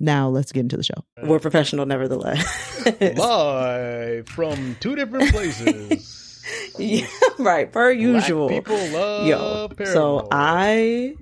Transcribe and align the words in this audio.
Now 0.00 0.28
let's 0.28 0.52
get 0.52 0.60
into 0.60 0.76
the 0.76 0.82
show. 0.82 1.04
We're 1.22 1.38
professional, 1.38 1.86
nevertheless. 1.86 2.42
Live 3.00 4.28
from 4.28 4.76
two 4.80 4.96
different 4.96 5.30
places. 5.30 6.42
yeah, 6.78 7.06
right, 7.38 7.70
per 7.70 7.90
usual. 7.92 8.48
Black 8.48 8.64
people 8.64 8.76
love 8.88 9.26
Yo, 9.26 9.68
Paramore. 9.68 9.94
so 9.94 10.28
I 10.30 11.14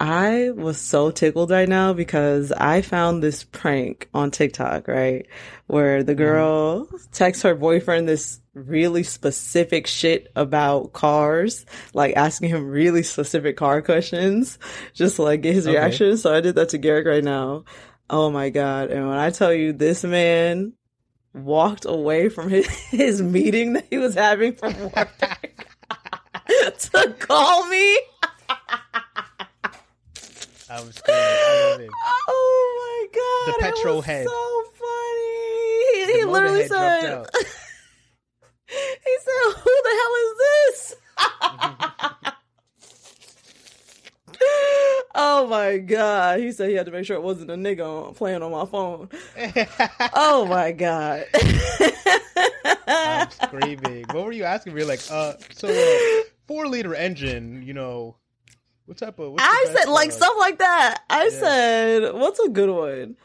I 0.00 0.50
was 0.52 0.80
so 0.80 1.10
tickled 1.10 1.50
right 1.50 1.68
now 1.68 1.92
because 1.92 2.52
I 2.52 2.80
found 2.80 3.22
this 3.22 3.44
prank 3.44 4.08
on 4.14 4.30
TikTok, 4.30 4.88
right? 4.88 5.26
Where 5.66 6.02
the 6.02 6.12
mm-hmm. 6.12 6.22
girl 6.22 6.88
texts 7.12 7.42
her 7.42 7.54
boyfriend 7.54 8.08
this 8.08 8.40
really 8.54 9.02
specific 9.02 9.86
shit 9.86 10.32
about 10.34 10.94
cars, 10.94 11.66
like 11.92 12.16
asking 12.16 12.48
him 12.48 12.70
really 12.70 13.02
specific 13.02 13.58
car 13.58 13.82
questions, 13.82 14.58
just 14.94 15.16
to, 15.16 15.22
like 15.22 15.42
get 15.42 15.54
his 15.54 15.66
Okay. 15.66 15.76
reaction. 15.76 16.16
So 16.16 16.34
I 16.34 16.40
did 16.40 16.54
that 16.54 16.70
to 16.70 16.78
Garrick 16.78 17.06
right 17.06 17.22
now. 17.22 17.64
Oh 18.08 18.30
my 18.30 18.48
God. 18.48 18.90
And 18.90 19.06
when 19.06 19.18
I 19.18 19.28
tell 19.28 19.52
you 19.52 19.74
this 19.74 20.02
man 20.02 20.72
walked 21.34 21.84
away 21.84 22.30
from 22.30 22.48
his, 22.48 22.66
his 22.90 23.20
meeting 23.20 23.74
that 23.74 23.86
he 23.90 23.98
was 23.98 24.14
having 24.14 24.54
from 24.54 24.74
work 24.80 25.10
to 26.78 27.16
call 27.18 27.66
me. 27.66 27.98
I 30.70 30.80
was 30.80 30.94
screaming. 30.94 31.20
I 31.20 31.70
love 31.72 31.80
it. 31.80 31.90
Oh 32.32 32.68
my 32.80 33.06
god! 33.12 33.54
The 33.54 33.58
petrol 33.60 33.96
was 33.96 34.04
head. 34.04 34.26
So 34.26 34.64
funny. 34.74 36.06
He, 36.06 36.18
he 36.18 36.24
literally 36.24 36.66
said. 36.66 37.26
he 38.66 39.16
said, 39.20 39.52
"Who 39.56 39.74
the 39.82 39.94
hell 40.00 40.14
is 40.22 40.32
this?" 40.38 40.96
oh 45.14 45.46
my 45.48 45.78
god! 45.78 46.40
He 46.40 46.52
said 46.52 46.68
he 46.70 46.76
had 46.76 46.86
to 46.86 46.92
make 46.92 47.04
sure 47.04 47.16
it 47.16 47.22
wasn't 47.22 47.50
a 47.50 47.54
nigga 47.54 47.84
on, 47.84 48.14
playing 48.14 48.42
on 48.42 48.52
my 48.52 48.64
phone. 48.66 49.08
Oh 50.14 50.46
my 50.46 50.72
god! 50.72 51.24
I'm 52.86 53.30
screaming. 53.30 54.04
What 54.12 54.24
were 54.24 54.32
you 54.32 54.44
asking? 54.44 54.74
We 54.74 54.80
were 54.80 54.86
like, 54.86 55.02
uh, 55.10 55.34
so 55.52 55.68
uh, 55.68 56.22
four 56.46 56.68
liter 56.68 56.94
engine. 56.94 57.62
You 57.62 57.74
know, 57.74 58.16
what 58.90 58.98
type 58.98 59.20
of? 59.20 59.36
I 59.38 59.66
said 59.72 59.88
like 59.88 60.10
stuff 60.10 60.34
like 60.40 60.58
that. 60.58 61.02
I 61.08 61.26
Yeah. 61.26 61.30
said, 61.30 62.12
"What's 62.14 62.40
a 62.40 62.48
good 62.48 62.70
one?" 62.70 63.16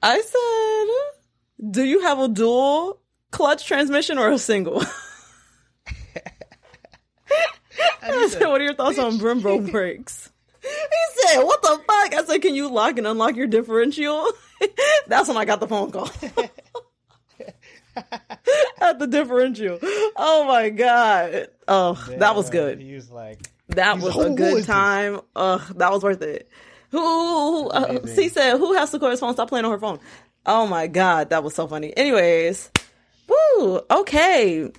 I 0.00 0.20
said, 0.20 1.70
"Do 1.72 1.82
you 1.82 2.02
have 2.02 2.20
a 2.20 2.28
dual 2.28 3.00
clutch 3.32 3.66
transmission 3.66 4.18
or 4.18 4.30
a 4.30 4.38
single?" 4.38 4.84
I 8.02 8.28
said, 8.28 8.46
"What 8.46 8.60
are 8.60 8.64
your 8.64 8.74
thoughts 8.74 8.98
on 9.00 9.18
Brembo 9.18 9.68
brakes?" 9.72 10.30
He 10.62 10.68
said, 11.26 11.42
"What 11.42 11.60
the 11.60 11.80
fuck?" 11.86 12.14
I 12.14 12.22
said, 12.26 12.40
"Can 12.40 12.54
you 12.54 12.70
lock 12.70 12.96
and 12.98 13.06
unlock 13.06 13.34
your 13.34 13.48
differential?" 13.48 14.28
That's 15.08 15.26
when 15.26 15.36
I 15.36 15.44
got 15.44 15.58
the 15.58 15.66
phone 15.66 15.90
call. 15.90 16.08
At 18.80 18.98
the 19.00 19.08
differential. 19.08 19.78
Oh 20.16 20.44
my 20.46 20.70
god. 20.70 21.48
Oh, 21.66 21.94
that 22.18 22.36
was 22.36 22.48
good. 22.50 22.80
He 22.80 22.94
was 22.94 23.10
like, 23.10 23.49
That 23.76 23.96
was 23.96 24.06
a 24.08 24.12
"Who- 24.12 24.22
who 24.30 24.34
good 24.36 24.48
is 24.48 24.54
this?" 24.58 24.66
time. 24.66 25.20
Ugh, 25.36 25.62
that 25.76 25.90
was 25.92 26.02
worth 26.02 26.22
it. 26.22 26.48
Who? 26.90 27.68
uh, 27.68 27.86
Amazing. 28.02 28.30
said, 28.30 28.58
"Who 28.58 28.72
has 28.74 28.90
Sequoia's 28.90 29.20
phone? 29.20 29.32
Stop 29.34 29.48
playing 29.48 29.64
on 29.64 29.70
her 29.72 29.78
phone." 29.78 30.00
Oh 30.46 30.66
my 30.66 30.86
god, 30.86 31.30
that 31.30 31.44
was 31.44 31.54
so 31.54 31.66
funny. 31.68 31.96
Anyways, 31.96 32.70
woo. 33.28 33.80
Okay. 33.90 34.70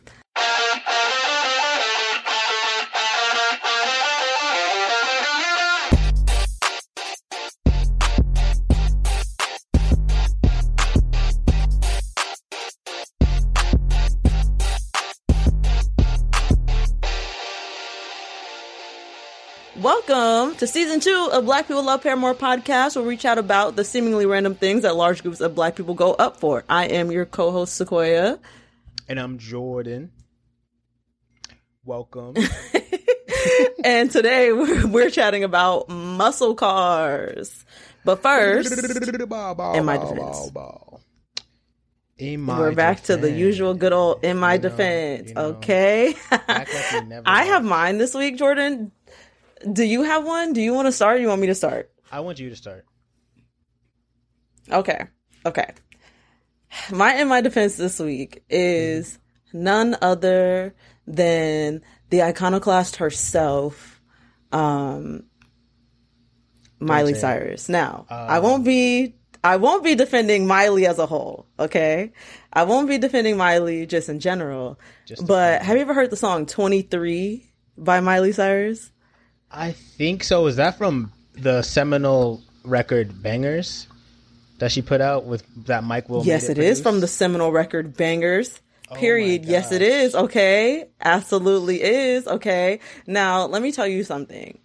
Welcome 19.81 20.56
to 20.58 20.68
season 20.68 21.00
two 21.00 21.30
of 21.34 21.46
Black 21.46 21.68
People 21.68 21.81
Love 21.84 22.03
Paramore 22.03 22.36
podcast, 22.36 22.96
where 22.96 23.03
we 23.03 23.18
chat 23.18 23.40
about 23.40 23.75
the 23.75 23.84
seemingly 23.84 24.28
random 24.28 24.53
things 24.53 24.84
that 24.84 24.96
large 24.96 25.24
groups 25.24 25.42
of 25.42 25.56
black 25.56 25.75
people 25.75 25.96
go 25.96 26.14
up 26.14 26.38
for. 26.38 26.64
I 26.69 26.86
am 26.86 27.09
your 27.09 27.25
co-host 27.25 27.74
Sequoia. 27.75 28.38
and 29.09 29.20
I'm 29.20 29.40
Jordan. 29.40 30.12
Welcome. 31.84 32.36
and 33.84 34.12
today 34.12 34.52
we're, 34.52 34.86
we're 34.86 35.09
chatting 35.09 35.44
about 35.44 35.90
muscle 35.90 36.53
cars. 36.53 37.66
But 38.06 38.22
first, 38.22 38.72
in 38.72 39.86
my 39.86 39.97
defense. 39.97 40.52
In 42.20 42.41
my 42.41 42.59
we're 42.59 42.75
back 42.75 43.02
to 43.06 43.18
the 43.18 43.31
usual 43.31 43.74
good 43.74 43.94
old 43.94 44.24
in 44.24 44.38
my 44.38 44.53
You 44.53 44.59
know, 44.59 44.70
defense. 44.70 45.30
you 45.30 45.34
know. 45.34 45.41
okay. 45.56 46.14
Like 46.31 46.70
I 47.25 47.46
have 47.46 47.64
mine 47.64 47.97
this 47.97 48.14
week, 48.14 48.38
Jordan. 48.38 48.91
Do 49.72 49.83
you 49.83 50.03
have 50.03 50.25
one? 50.25 50.53
Do 50.53 50.61
you 50.61 50.73
want 50.73 50.88
to 50.88 50.91
start? 50.91 51.17
Or 51.17 51.19
you 51.19 51.27
want 51.27 51.41
me 51.41 51.47
to 51.47 51.55
start? 51.55 51.91
I 52.11 52.19
want 52.22 52.39
you 52.39 52.49
to 52.49 52.55
start. 52.55 52.85
Okay. 54.69 55.07
Okay. 55.45 55.73
My 56.91 57.16
in 57.16 57.27
my 57.27 57.41
defense 57.41 57.75
this 57.75 57.99
week 57.99 58.44
is 58.49 59.19
none 59.53 59.97
other 60.01 60.73
than 61.05 61.81
the 62.09 62.23
iconoclast 62.23 62.97
herself, 62.97 64.01
um, 64.51 65.23
Miley 66.79 67.13
it. 67.13 67.17
Cyrus. 67.17 67.69
Now, 67.69 68.05
I 68.09 68.39
won't 68.39 68.63
be 68.63 69.16
I 69.43 69.57
won't 69.57 69.83
be 69.83 69.95
defending 69.95 70.45
Miley 70.45 70.85
as 70.85 70.99
a 70.99 71.05
whole, 71.05 71.47
okay? 71.59 72.11
I 72.53 72.63
won't 72.63 72.88
be 72.88 72.97
defending 72.97 73.38
Miley 73.38 73.85
just 73.85 74.07
in 74.07 74.19
general. 74.19 74.79
Just 75.05 75.25
but 75.25 75.61
have 75.61 75.75
you 75.75 75.81
ever 75.81 75.93
heard 75.93 76.11
the 76.11 76.17
song 76.17 76.45
23 76.45 77.51
by 77.78 77.99
Miley 77.99 78.31
Cyrus? 78.31 78.91
I 79.51 79.72
think 79.72 80.23
so. 80.23 80.47
Is 80.47 80.56
that 80.56 80.78
from 80.78 81.12
the 81.34 81.62
seminal 81.62 82.41
record 82.63 83.12
Bangerz 83.12 83.88
that 84.59 84.72
she 84.72 84.81
put 84.81 85.01
out 85.01 85.25
with 85.25 85.44
that 85.66 85.84
Mike 85.84 86.09
Will? 86.09 86.23
yes, 86.25 86.50
it 86.50 86.57
is 86.57 86.81
from 86.81 87.00
the 87.00 87.07
seminal 87.07 87.51
record 87.51 87.95
Bangerz. 87.95 88.59
Oh 88.90 88.96
period. 88.96 89.46
yes, 89.46 89.72
it 89.72 89.81
is. 89.81 90.16
Okay. 90.16 90.90
Absolutely 90.99 91.81
is. 91.81 92.28
Okay. 92.28 92.79
Now, 93.08 93.46
let 93.46 93.61
me 93.61 93.72
tell 93.72 93.87
you 93.87 94.03
something. 94.03 94.59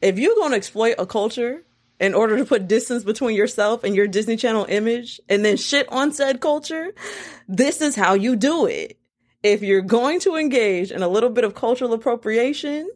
If 0.00 0.18
you're 0.18 0.34
going 0.34 0.50
to 0.50 0.56
exploit 0.56 0.96
a 0.98 1.06
culture 1.06 1.62
in 2.00 2.14
order 2.14 2.36
to 2.38 2.44
put 2.44 2.66
distance 2.66 3.04
between 3.04 3.36
yourself 3.36 3.84
and 3.84 3.94
your 3.94 4.08
Disney 4.08 4.36
Channel 4.36 4.66
image 4.68 5.20
and 5.28 5.44
then 5.44 5.56
shit 5.56 5.88
on 5.92 6.12
said 6.12 6.40
culture, 6.40 6.92
this 7.46 7.80
is 7.80 7.94
how 7.94 8.14
you 8.14 8.34
do 8.34 8.66
it. 8.66 8.98
If 9.44 9.62
you're 9.62 9.80
going 9.80 10.18
to 10.20 10.34
engage 10.34 10.90
in 10.90 11.02
a 11.02 11.08
little 11.08 11.30
bit 11.30 11.44
of 11.44 11.54
cultural 11.54 11.92
appropriation, 11.92 12.90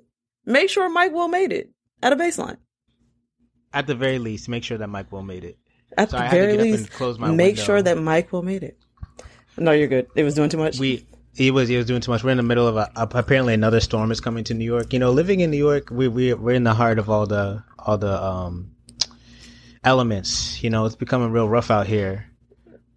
make 0.46 0.70
sure 0.70 0.88
Mike 0.88 1.12
Will 1.12 1.28
made 1.28 1.52
it 1.52 1.70
at 2.02 2.12
a 2.12 2.16
baseline. 2.16 2.56
At 3.72 3.86
the 3.86 3.94
very 3.94 4.18
least, 4.18 4.48
make 4.48 4.64
sure 4.64 4.78
that 4.78 4.86
Mike 4.88 5.12
Will 5.12 5.22
made 5.22 5.44
it. 5.44 5.58
At 5.98 6.10
So 6.10 6.18
I 6.18 6.24
the 6.24 6.30
very 6.30 6.52
get 6.52 6.60
up 6.60 6.66
and 6.66 6.72
least, 6.72 6.92
close 6.92 7.18
my 7.18 7.30
make 7.30 7.56
window. 7.56 7.62
sure 7.62 7.82
that 7.82 7.98
Mike 7.98 8.32
Will 8.32 8.42
made 8.42 8.62
it. 8.62 8.78
No, 9.58 9.72
you're 9.72 9.88
good. 9.88 10.06
It 10.14 10.24
was 10.24 10.34
doing 10.34 10.48
too 10.48 10.58
much. 10.58 10.78
We 10.78 11.06
he 11.34 11.50
was 11.50 11.68
he 11.68 11.76
was 11.76 11.86
doing 11.86 12.00
too 12.00 12.10
much. 12.10 12.24
We're 12.24 12.30
in 12.30 12.36
the 12.38 12.42
middle 12.42 12.66
of 12.66 12.76
a, 12.76 12.90
apparently 12.96 13.54
another 13.54 13.80
storm 13.80 14.10
is 14.10 14.20
coming 14.20 14.44
to 14.44 14.54
New 14.54 14.64
York. 14.64 14.92
You 14.92 14.98
know, 14.98 15.10
living 15.10 15.40
in 15.40 15.50
New 15.50 15.58
York, 15.58 15.88
we 15.90 16.08
we 16.08 16.32
we're 16.34 16.54
in 16.54 16.64
the 16.64 16.74
heart 16.74 16.98
of 16.98 17.10
all 17.10 17.26
the 17.26 17.62
all 17.78 17.98
the 17.98 18.22
um 18.22 18.72
elements. 19.84 20.62
You 20.62 20.70
know, 20.70 20.86
it's 20.86 20.96
becoming 20.96 21.30
real 21.32 21.48
rough 21.48 21.70
out 21.70 21.86
here. 21.86 22.26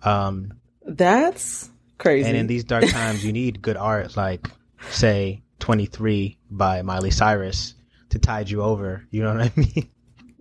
Um, 0.04 0.54
That's 0.86 1.70
Crazy. 1.98 2.28
And 2.28 2.38
in 2.38 2.48
these 2.48 2.64
dark 2.64 2.88
times, 2.88 3.26
you 3.26 3.34
need 3.34 3.62
good 3.62 3.76
art, 3.76 4.16
like 4.16 4.50
say 4.90 5.42
"23" 5.60 6.38
by 6.50 6.82
Miley 6.82 7.12
Cyrus 7.12 7.76
to 8.10 8.20
tide 8.20 8.50
you 8.50 8.62
over. 8.62 9.06
You 9.12 9.24
know 9.24 9.36
what 9.36 9.46
I 9.46 9.52
mean? 9.60 9.90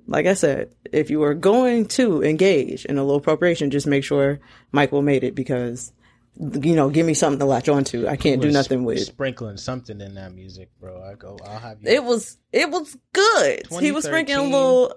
like 0.06 0.26
I 0.26 0.34
said, 0.34 0.74
if 0.90 1.10
you 1.10 1.22
are 1.22 1.34
going 1.34 1.86
to 1.88 2.24
engage 2.24 2.84
in 2.86 2.98
a 2.98 3.04
low 3.04 3.16
appropriation, 3.16 3.70
just 3.70 3.86
make 3.86 4.04
sure 4.04 4.40
Michael 4.72 5.02
made 5.02 5.22
it 5.22 5.34
because 5.34 5.92
you 6.40 6.76
know, 6.76 6.88
give 6.88 7.04
me 7.04 7.14
something 7.14 7.40
to 7.40 7.44
latch 7.44 7.68
onto. 7.68 8.06
I 8.06 8.16
can't 8.16 8.40
do 8.40 8.50
nothing 8.50 8.84
with 8.84 9.00
sprinkling 9.00 9.56
something 9.56 10.00
in 10.00 10.14
that 10.14 10.32
music, 10.32 10.70
bro. 10.80 11.02
I 11.02 11.14
go, 11.14 11.36
I'll 11.44 11.58
have 11.58 11.82
you. 11.82 11.90
It 11.90 12.04
was 12.04 12.38
it 12.52 12.70
was 12.70 12.96
good. 13.12 13.66
He 13.80 13.90
was 13.92 14.04
sprinkling 14.04 14.38
a 14.38 14.42
little. 14.42 14.94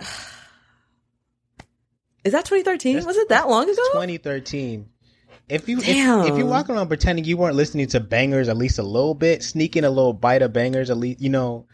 Is 2.24 2.32
that 2.32 2.44
2013? 2.44 3.04
was 3.04 3.16
it 3.16 3.28
that 3.28 3.48
long 3.48 3.70
ago? 3.70 3.82
2013. 3.92 4.88
If 5.48 5.68
you 5.68 5.78
if, 5.78 5.86
if, 5.86 6.36
you're 6.36 6.46
walking 6.46 6.74
around 6.74 6.88
pretending 6.88 7.24
you 7.24 7.36
weren't 7.36 7.54
listening 7.54 7.86
to 7.88 8.00
Bangerz 8.00 8.48
at 8.48 8.56
least 8.56 8.80
a 8.80 8.82
little 8.82 9.14
bit, 9.14 9.44
sneaking 9.44 9.84
a 9.84 9.90
little 9.90 10.12
bite 10.12 10.42
of 10.42 10.52
Bangerz 10.52 10.90
at 10.90 10.96
least, 10.96 11.20
you 11.20 11.28
know, 11.28 11.66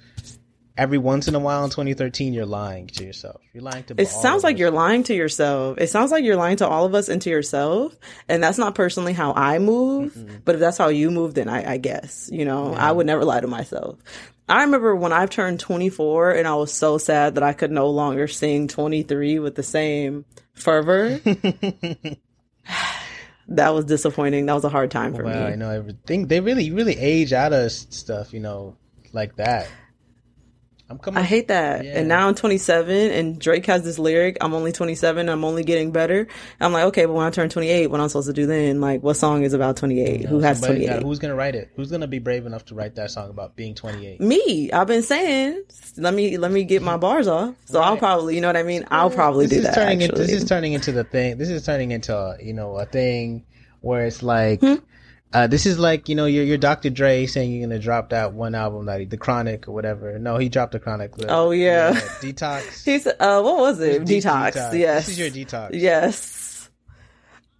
every 0.76 0.98
once 0.98 1.26
in 1.26 1.34
a 1.34 1.38
while 1.38 1.64
in 1.64 1.70
2013 1.70 2.34
you're 2.34 2.44
lying 2.44 2.86
to 2.88 3.04
yourself. 3.04 3.40
You're 3.54 3.62
lying 3.62 3.84
to 3.84 3.94
it 3.96 4.08
sounds 4.08 4.44
like 4.44 4.58
you're 4.58 4.70
lying 4.70 5.04
to 5.04 5.14
yourself. 5.14 5.78
It 5.78 5.88
sounds 5.88 6.10
like 6.10 6.22
you're 6.22 6.36
lying 6.36 6.58
to 6.58 6.68
all 6.68 6.84
of 6.84 6.94
us 6.94 7.08
and 7.08 7.20
to 7.22 7.30
yourself. 7.30 7.96
And 8.28 8.42
that's 8.42 8.58
not 8.58 8.74
personally 8.74 9.14
how 9.14 9.32
i 9.32 9.58
move 9.58 10.12
mm-hmm. 10.12 10.36
but 10.44 10.54
if 10.54 10.60
that's 10.60 10.76
how 10.76 10.88
you 10.88 11.10
move 11.10 11.34
then 11.34 11.48
i, 11.48 11.72
I 11.72 11.76
guess 11.78 12.28
you 12.30 12.44
know 12.44 12.72
yeah. 12.72 12.88
i 12.88 12.92
would 12.92 13.06
never 13.06 13.24
lie 13.24 13.40
to 13.40 13.46
myself. 13.46 13.98
I 14.48 14.64
remember 14.64 14.94
when 14.94 15.12
i've 15.12 15.30
turned 15.30 15.60
24 15.60 16.32
and 16.32 16.46
i 16.46 16.54
was 16.54 16.72
so 16.74 16.98
sad 16.98 17.36
that 17.36 17.42
i 17.42 17.54
could 17.54 17.70
no 17.70 17.88
longer 17.88 18.28
sing 18.28 18.68
23 18.68 19.38
with 19.38 19.54
the 19.54 19.62
same 19.62 20.26
fervor 20.52 21.20
that 23.48 23.70
was 23.70 23.84
disappointing. 23.84 24.46
That 24.46 24.54
was 24.54 24.64
a 24.64 24.68
hard 24.68 24.90
time 24.90 25.14
for 25.14 25.24
well, 25.24 25.46
me. 25.46 25.52
I 25.52 25.56
know 25.56 25.70
everything 25.70 26.26
they 26.26 26.40
really 26.40 26.70
really 26.70 26.96
age 26.98 27.32
out 27.32 27.52
of 27.52 27.70
stuff 27.72 28.32
you 28.32 28.40
know 28.40 28.76
like 29.12 29.36
that 29.36 29.68
I'm 30.92 30.98
coming. 30.98 31.18
I 31.18 31.22
hate 31.22 31.48
that. 31.48 31.84
Yeah. 31.84 31.98
And 31.98 32.08
now 32.08 32.28
I'm 32.28 32.34
27, 32.34 33.10
and 33.10 33.38
Drake 33.38 33.64
has 33.66 33.82
this 33.82 33.98
lyric. 33.98 34.36
I'm 34.40 34.52
only 34.52 34.72
27. 34.72 35.28
I'm 35.28 35.44
only 35.44 35.64
getting 35.64 35.90
better. 35.90 36.28
I'm 36.60 36.72
like, 36.72 36.84
okay, 36.84 37.06
but 37.06 37.14
when 37.14 37.26
I 37.26 37.30
turn 37.30 37.48
28, 37.48 37.86
what 37.86 37.98
I'm 37.98 38.04
I 38.04 38.08
supposed 38.08 38.26
to 38.26 38.34
do 38.34 38.46
then? 38.46 38.80
Like, 38.80 39.02
what 39.02 39.14
song 39.14 39.42
is 39.42 39.54
about 39.54 39.78
28? 39.78 40.26
Who 40.26 40.40
has 40.40 40.60
28? 40.60 40.86
Got, 40.86 41.02
who's 41.02 41.18
gonna 41.18 41.34
write 41.34 41.54
it? 41.54 41.70
Who's 41.76 41.90
gonna 41.90 42.06
be 42.06 42.18
brave 42.18 42.44
enough 42.44 42.66
to 42.66 42.74
write 42.74 42.96
that 42.96 43.10
song 43.10 43.30
about 43.30 43.56
being 43.56 43.74
28? 43.74 44.20
Me. 44.20 44.70
I've 44.70 44.86
been 44.86 45.02
saying, 45.02 45.62
let 45.96 46.12
me 46.12 46.36
let 46.36 46.52
me 46.52 46.64
get 46.64 46.82
my 46.82 46.98
bars 46.98 47.26
off. 47.26 47.54
So 47.64 47.80
right. 47.80 47.88
I'll 47.88 47.96
probably, 47.96 48.34
you 48.34 48.42
know 48.42 48.48
what 48.48 48.56
I 48.56 48.62
mean? 48.62 48.84
I'll 48.90 49.10
probably 49.10 49.46
this 49.46 49.58
do 49.58 49.62
that. 49.62 49.74
Turning 49.74 50.02
into, 50.02 50.16
this 50.16 50.30
is 50.30 50.44
turning 50.44 50.74
into 50.74 50.92
the 50.92 51.04
thing. 51.04 51.38
This 51.38 51.48
is 51.48 51.64
turning 51.64 51.90
into 51.90 52.36
you 52.40 52.52
know 52.52 52.76
a 52.76 52.84
thing 52.84 53.46
where 53.80 54.04
it's 54.04 54.22
like. 54.22 54.60
Hmm? 54.60 54.74
Uh, 55.32 55.46
this 55.46 55.64
is 55.64 55.78
like 55.78 56.08
you 56.08 56.14
know 56.14 56.26
your 56.26 56.44
your 56.44 56.58
Dr. 56.58 56.90
Dre 56.90 57.26
saying 57.26 57.52
you're 57.52 57.66
gonna 57.66 57.78
drop 57.80 58.10
that 58.10 58.34
one 58.34 58.54
album 58.54 58.86
that 58.86 59.00
he, 59.00 59.06
the 59.06 59.16
Chronic 59.16 59.66
or 59.66 59.72
whatever. 59.72 60.18
No, 60.18 60.36
he 60.36 60.48
dropped 60.48 60.72
the 60.72 60.78
Chronic. 60.78 61.16
The, 61.16 61.28
oh 61.28 61.50
yeah, 61.52 61.92
Detox. 62.20 62.84
He's 62.84 63.06
uh, 63.06 63.40
what 63.40 63.58
was 63.58 63.80
it? 63.80 64.02
Detox. 64.02 64.52
detox. 64.52 64.78
Yes. 64.78 65.06
This 65.06 65.18
is 65.18 65.18
your 65.18 65.30
detox. 65.30 65.70
Yes. 65.72 66.70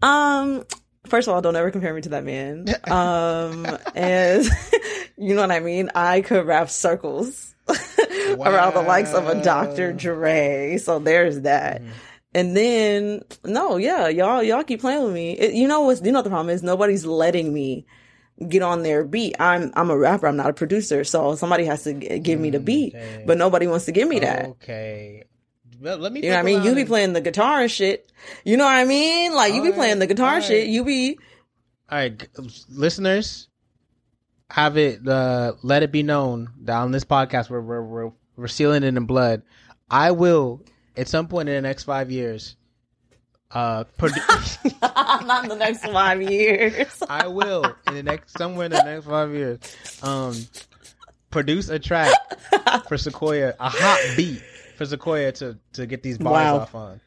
Um. 0.03 0.65
First 1.07 1.29
of 1.29 1.35
all, 1.35 1.43
don't 1.43 1.57
ever 1.57 1.71
compare 1.71 1.93
me 1.95 2.01
to 2.03 2.11
that 2.11 2.25
man. 2.25 2.67
Um, 2.91 3.67
and 3.95 4.45
you 5.17 5.35
know 5.35 5.41
what 5.41 5.51
I 5.51 5.61
mean. 5.61 5.91
I 5.95 6.21
could 6.21 6.47
rap 6.47 6.69
circles 6.69 7.55
wow. 7.69 8.51
around 8.51 8.75
the 8.75 8.83
likes 8.83 9.13
of 9.15 9.27
a 9.27 9.43
Dr. 9.43 9.93
Dre. 9.93 10.77
So 10.79 10.99
there's 10.99 11.41
that. 11.41 11.81
Mm-hmm. 11.81 11.91
And 12.35 12.57
then 12.57 13.23
no, 13.45 13.77
yeah, 13.77 14.09
y'all 14.09 14.43
y'all 14.43 14.65
keep 14.65 14.81
playing 14.81 15.05
with 15.05 15.13
me. 15.13 15.33
It, 15.33 15.55
you 15.55 15.69
know 15.69 15.83
what's 15.83 16.01
you 16.03 16.13
know 16.13 16.21
what 16.21 16.25
the 16.25 16.31
problem 16.31 16.51
is? 16.51 16.63
Nobody's 16.63 17.05
letting 17.05 17.53
me 17.53 17.87
get 18.49 18.63
on 18.63 18.83
their 18.83 19.05
beat. 19.05 19.37
I'm 19.39 19.71
I'm 19.75 19.91
a 19.91 19.97
rapper. 19.97 20.27
I'm 20.27 20.37
not 20.37 20.51
a 20.51 20.55
producer, 20.55 21.05
so 21.05 21.35
somebody 21.35 21.65
has 21.67 21.85
to 21.85 21.95
g- 21.95 22.19
give 22.21 22.41
me 22.41 22.51
the 22.51 22.61
beat. 22.61 22.95
Okay. 22.95 23.25
But 23.27 23.39
nobody 23.39 23.67
wants 23.67 23.85
to 23.87 23.93
give 23.93 24.09
me 24.09 24.21
that. 24.21 24.47
Okay. 24.47 25.25
Well, 25.81 25.99
let 25.99 26.13
me. 26.13 26.23
You 26.23 26.31
know 26.31 26.37
what 26.37 26.41
I 26.41 26.43
mean? 26.45 26.63
You 26.63 26.75
be 26.75 26.85
playing 26.85 27.13
the 27.13 27.21
guitar 27.21 27.61
and 27.61 27.71
shit. 27.71 28.11
You 28.45 28.57
know 28.57 28.65
what 28.65 28.77
I 28.77 28.85
mean? 28.85 29.35
Like 29.35 29.53
you 29.53 29.61
all 29.61 29.67
be 29.67 29.73
playing 29.73 29.99
the 29.99 30.07
guitar 30.07 30.35
right. 30.35 30.45
shit. 30.45 30.69
You 30.69 30.85
be. 30.85 31.19
All 31.91 31.99
right, 31.99 32.29
listeners, 32.71 33.49
have 34.49 34.79
it. 34.79 35.07
Uh, 35.07 35.53
let 35.63 35.83
it 35.83 35.93
be 35.93 36.03
known 36.03 36.49
that 36.63 36.77
on 36.77 36.93
this 36.93 37.05
podcast, 37.05 37.51
we're 37.51 37.61
we're 37.61 37.83
we're, 37.83 38.13
we're 38.37 38.49
sealing 38.49 38.85
it 38.85 38.97
in 38.97 39.05
blood. 39.05 39.43
I 39.91 40.13
will 40.13 40.63
at 40.97 41.09
some 41.09 41.29
point 41.29 41.49
in 41.49 41.55
the 41.55 41.61
next 41.61 41.85
five 41.85 42.11
years, 42.11 42.57
uh, 43.51 43.85
produ- 43.99 45.27
not 45.27 45.45
in 45.45 45.49
the 45.51 45.57
next 45.57 45.85
five 45.85 46.23
years. 46.23 47.03
I 47.09 47.27
will 47.29 47.65
in 47.87 47.95
the 47.95 48.03
next 48.03 48.37
somewhere 48.37 48.67
in 48.67 48.73
the 48.73 48.83
next 48.83 49.07
five 49.07 49.33
years, 49.33 49.59
um, 50.03 50.35
produce 51.31 51.69
a 51.69 51.79
track 51.79 52.13
for 52.89 52.99
Sequoia, 52.99 53.55
a 53.59 53.69
hot 53.69 54.17
beat 54.17 54.43
for 54.77 54.87
Sequoia 54.87 55.33
to 55.33 55.59
to 55.75 55.87
get 55.87 56.03
these 56.03 56.19
bars 56.19 56.45
wow. 56.45 56.57
off 56.59 56.75
on. 56.75 57.01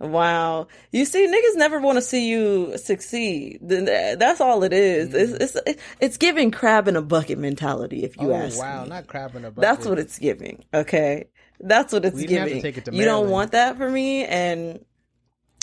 Wow. 0.00 0.66
You 0.90 1.04
see, 1.04 1.26
niggas 1.26 1.56
never 1.56 1.80
want 1.80 1.96
to 1.96 2.02
see 2.02 2.28
you 2.28 2.76
succeed. 2.78 3.58
That's 3.62 4.40
all 4.40 4.64
it 4.64 4.72
is. 4.72 5.10
Mm. 5.10 5.40
It's, 5.40 5.54
it's, 5.54 5.82
it's 6.00 6.16
giving 6.16 6.50
crab 6.50 6.88
in 6.88 6.96
a 6.96 7.02
bucket 7.02 7.38
mentality, 7.38 8.02
if 8.02 8.16
you 8.20 8.32
oh, 8.32 8.36
ask 8.36 8.58
wow. 8.58 8.82
me. 8.82 8.88
not 8.88 9.06
crab 9.06 9.36
in 9.36 9.44
a 9.44 9.50
bucket. 9.50 9.62
That's 9.62 9.86
what 9.86 9.98
it's 9.98 10.18
giving. 10.18 10.64
Okay. 10.74 11.28
That's 11.64 11.92
what 11.92 12.04
it's 12.04 12.22
giving. 12.22 12.64
It 12.64 12.92
you 12.92 13.04
don't 13.04 13.30
want 13.30 13.52
that 13.52 13.78
for 13.78 13.90
me, 13.90 14.24
and 14.24 14.84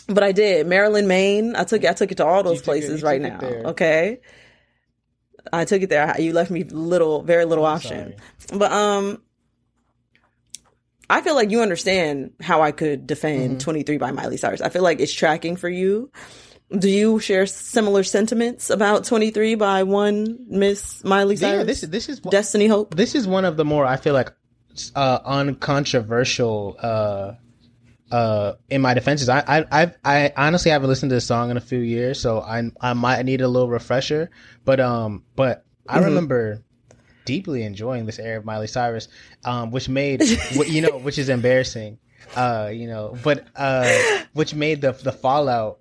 but 0.08 0.24
I 0.24 0.32
did 0.32 0.66
Maryland, 0.66 1.08
Maine. 1.08 1.56
I 1.56 1.64
took 1.64 1.84
it. 1.84 1.90
I 1.90 1.94
took 1.94 2.12
it 2.12 2.16
to 2.16 2.26
all 2.26 2.42
those 2.42 2.62
places 2.62 3.04
it, 3.04 3.06
right 3.06 3.22
now. 3.22 3.40
Okay, 3.40 4.20
I 5.54 5.66
took 5.66 5.84
it 5.84 5.90
there. 5.90 6.20
You 6.20 6.34
left 6.34 6.50
me 6.52 6.64
little, 6.64 7.22
very 7.22 7.46
little 7.46 7.66
I'm 7.66 7.76
option. 7.76 8.16
Sorry. 8.40 8.60
But 8.60 8.72
um, 8.72 9.22
I 11.10 11.22
feel 11.22 11.36
like 11.36 11.52
you 11.52 11.62
understand 11.62 12.34
how 12.42 12.62
I 12.62 12.72
could 12.72 13.06
defend 13.06 13.52
mm-hmm. 13.52 13.60
23 13.60 13.98
by 13.98 14.12
Miley 14.12 14.38
Cyrus. 14.38 14.62
I 14.62 14.70
feel 14.70 14.84
like 14.84 15.00
it's 15.00 15.14
tracking 15.14 15.56
for 15.56 15.70
you. 15.70 16.12
Do 16.76 16.90
you 16.90 17.20
share 17.20 17.46
similar 17.46 18.04
sentiments 18.04 18.70
about 18.70 19.04
23 19.04 19.56
by 19.56 19.84
one 19.84 20.38
Miss 20.48 21.04
Miley 21.04 21.36
Cyrus? 21.36 21.58
Yeah, 21.60 21.64
this 21.64 21.84
is 21.84 21.90
this 21.90 22.10
is 22.10 22.20
Destiny 22.22 22.68
Hope. 22.68 22.96
This 22.96 23.14
is 23.14 23.28
one 23.28 23.46
of 23.46 23.58
the 23.58 23.66
more 23.66 23.86
I 23.86 23.98
feel 23.98 24.14
like 24.14 24.32
uh, 24.96 25.20
uncontroversial 25.26 26.78
uh, 26.80 27.34
uh, 28.12 28.54
in 28.70 28.82
my 28.82 28.94
defenses. 28.94 29.30
I, 29.30 29.44
I 29.48 29.66
I 29.72 29.92
I 30.04 30.34
honestly 30.36 30.72
haven't 30.72 30.90
listened 30.90 31.10
to 31.12 31.16
this 31.16 31.26
song 31.26 31.50
in 31.52 31.58
a 31.58 31.62
few 31.62 31.80
years, 31.80 32.20
so 32.20 32.42
I 32.42 32.70
I 32.80 32.94
might 32.94 33.24
need 33.24 33.42
a 33.42 33.48
little 33.48 33.70
refresher. 33.70 34.30
But 34.66 34.80
um, 34.80 35.24
but 35.36 35.66
I 35.88 35.98
mm-hmm. 35.98 36.06
remember 36.06 36.64
deeply 37.26 37.64
enjoying 37.64 38.06
this 38.06 38.20
era 38.20 38.40
of 38.40 38.46
Miley 38.46 38.68
Cyrus, 38.68 39.08
um, 39.46 39.72
which 39.72 39.88
made 39.88 40.22
you 40.68 40.82
know, 40.82 40.98
which 40.98 41.18
is 41.18 41.30
embarrassing, 41.30 41.98
uh, 42.36 42.70
you 42.74 42.88
know, 42.88 43.18
but 43.24 43.48
uh, 43.56 43.88
which 44.34 44.54
made 44.54 44.82
the 44.82 44.92
the 44.92 45.12
fallout, 45.12 45.80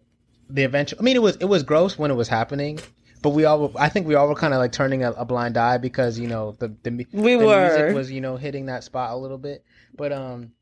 the 0.48 0.64
eventual. 0.64 1.00
I 1.00 1.02
mean, 1.02 1.16
it 1.16 1.22
was 1.22 1.36
it 1.36 1.46
was 1.46 1.62
gross 1.62 1.98
when 1.98 2.10
it 2.10 2.14
was 2.14 2.28
happening, 2.28 2.78
but 3.22 3.30
we 3.30 3.44
all, 3.44 3.72
I 3.78 3.88
think 3.88 4.06
we 4.06 4.14
all 4.14 4.28
were 4.28 4.34
kind 4.34 4.54
of 4.54 4.58
like 4.58 4.72
turning 4.72 5.04
a, 5.04 5.12
a, 5.12 5.24
blind 5.24 5.56
eye 5.56 5.78
because 5.78 6.18
you 6.18 6.26
know 6.26 6.52
the 6.58 6.74
the, 6.82 7.06
we 7.12 7.34
the 7.34 7.46
were. 7.46 7.68
music 7.68 7.94
was 7.94 8.10
you 8.10 8.20
know 8.20 8.36
hitting 8.36 8.66
that 8.66 8.84
spot 8.84 9.12
a 9.12 9.16
little 9.16 9.38
bit, 9.38 9.64
but 9.96 10.12
um. 10.12 10.52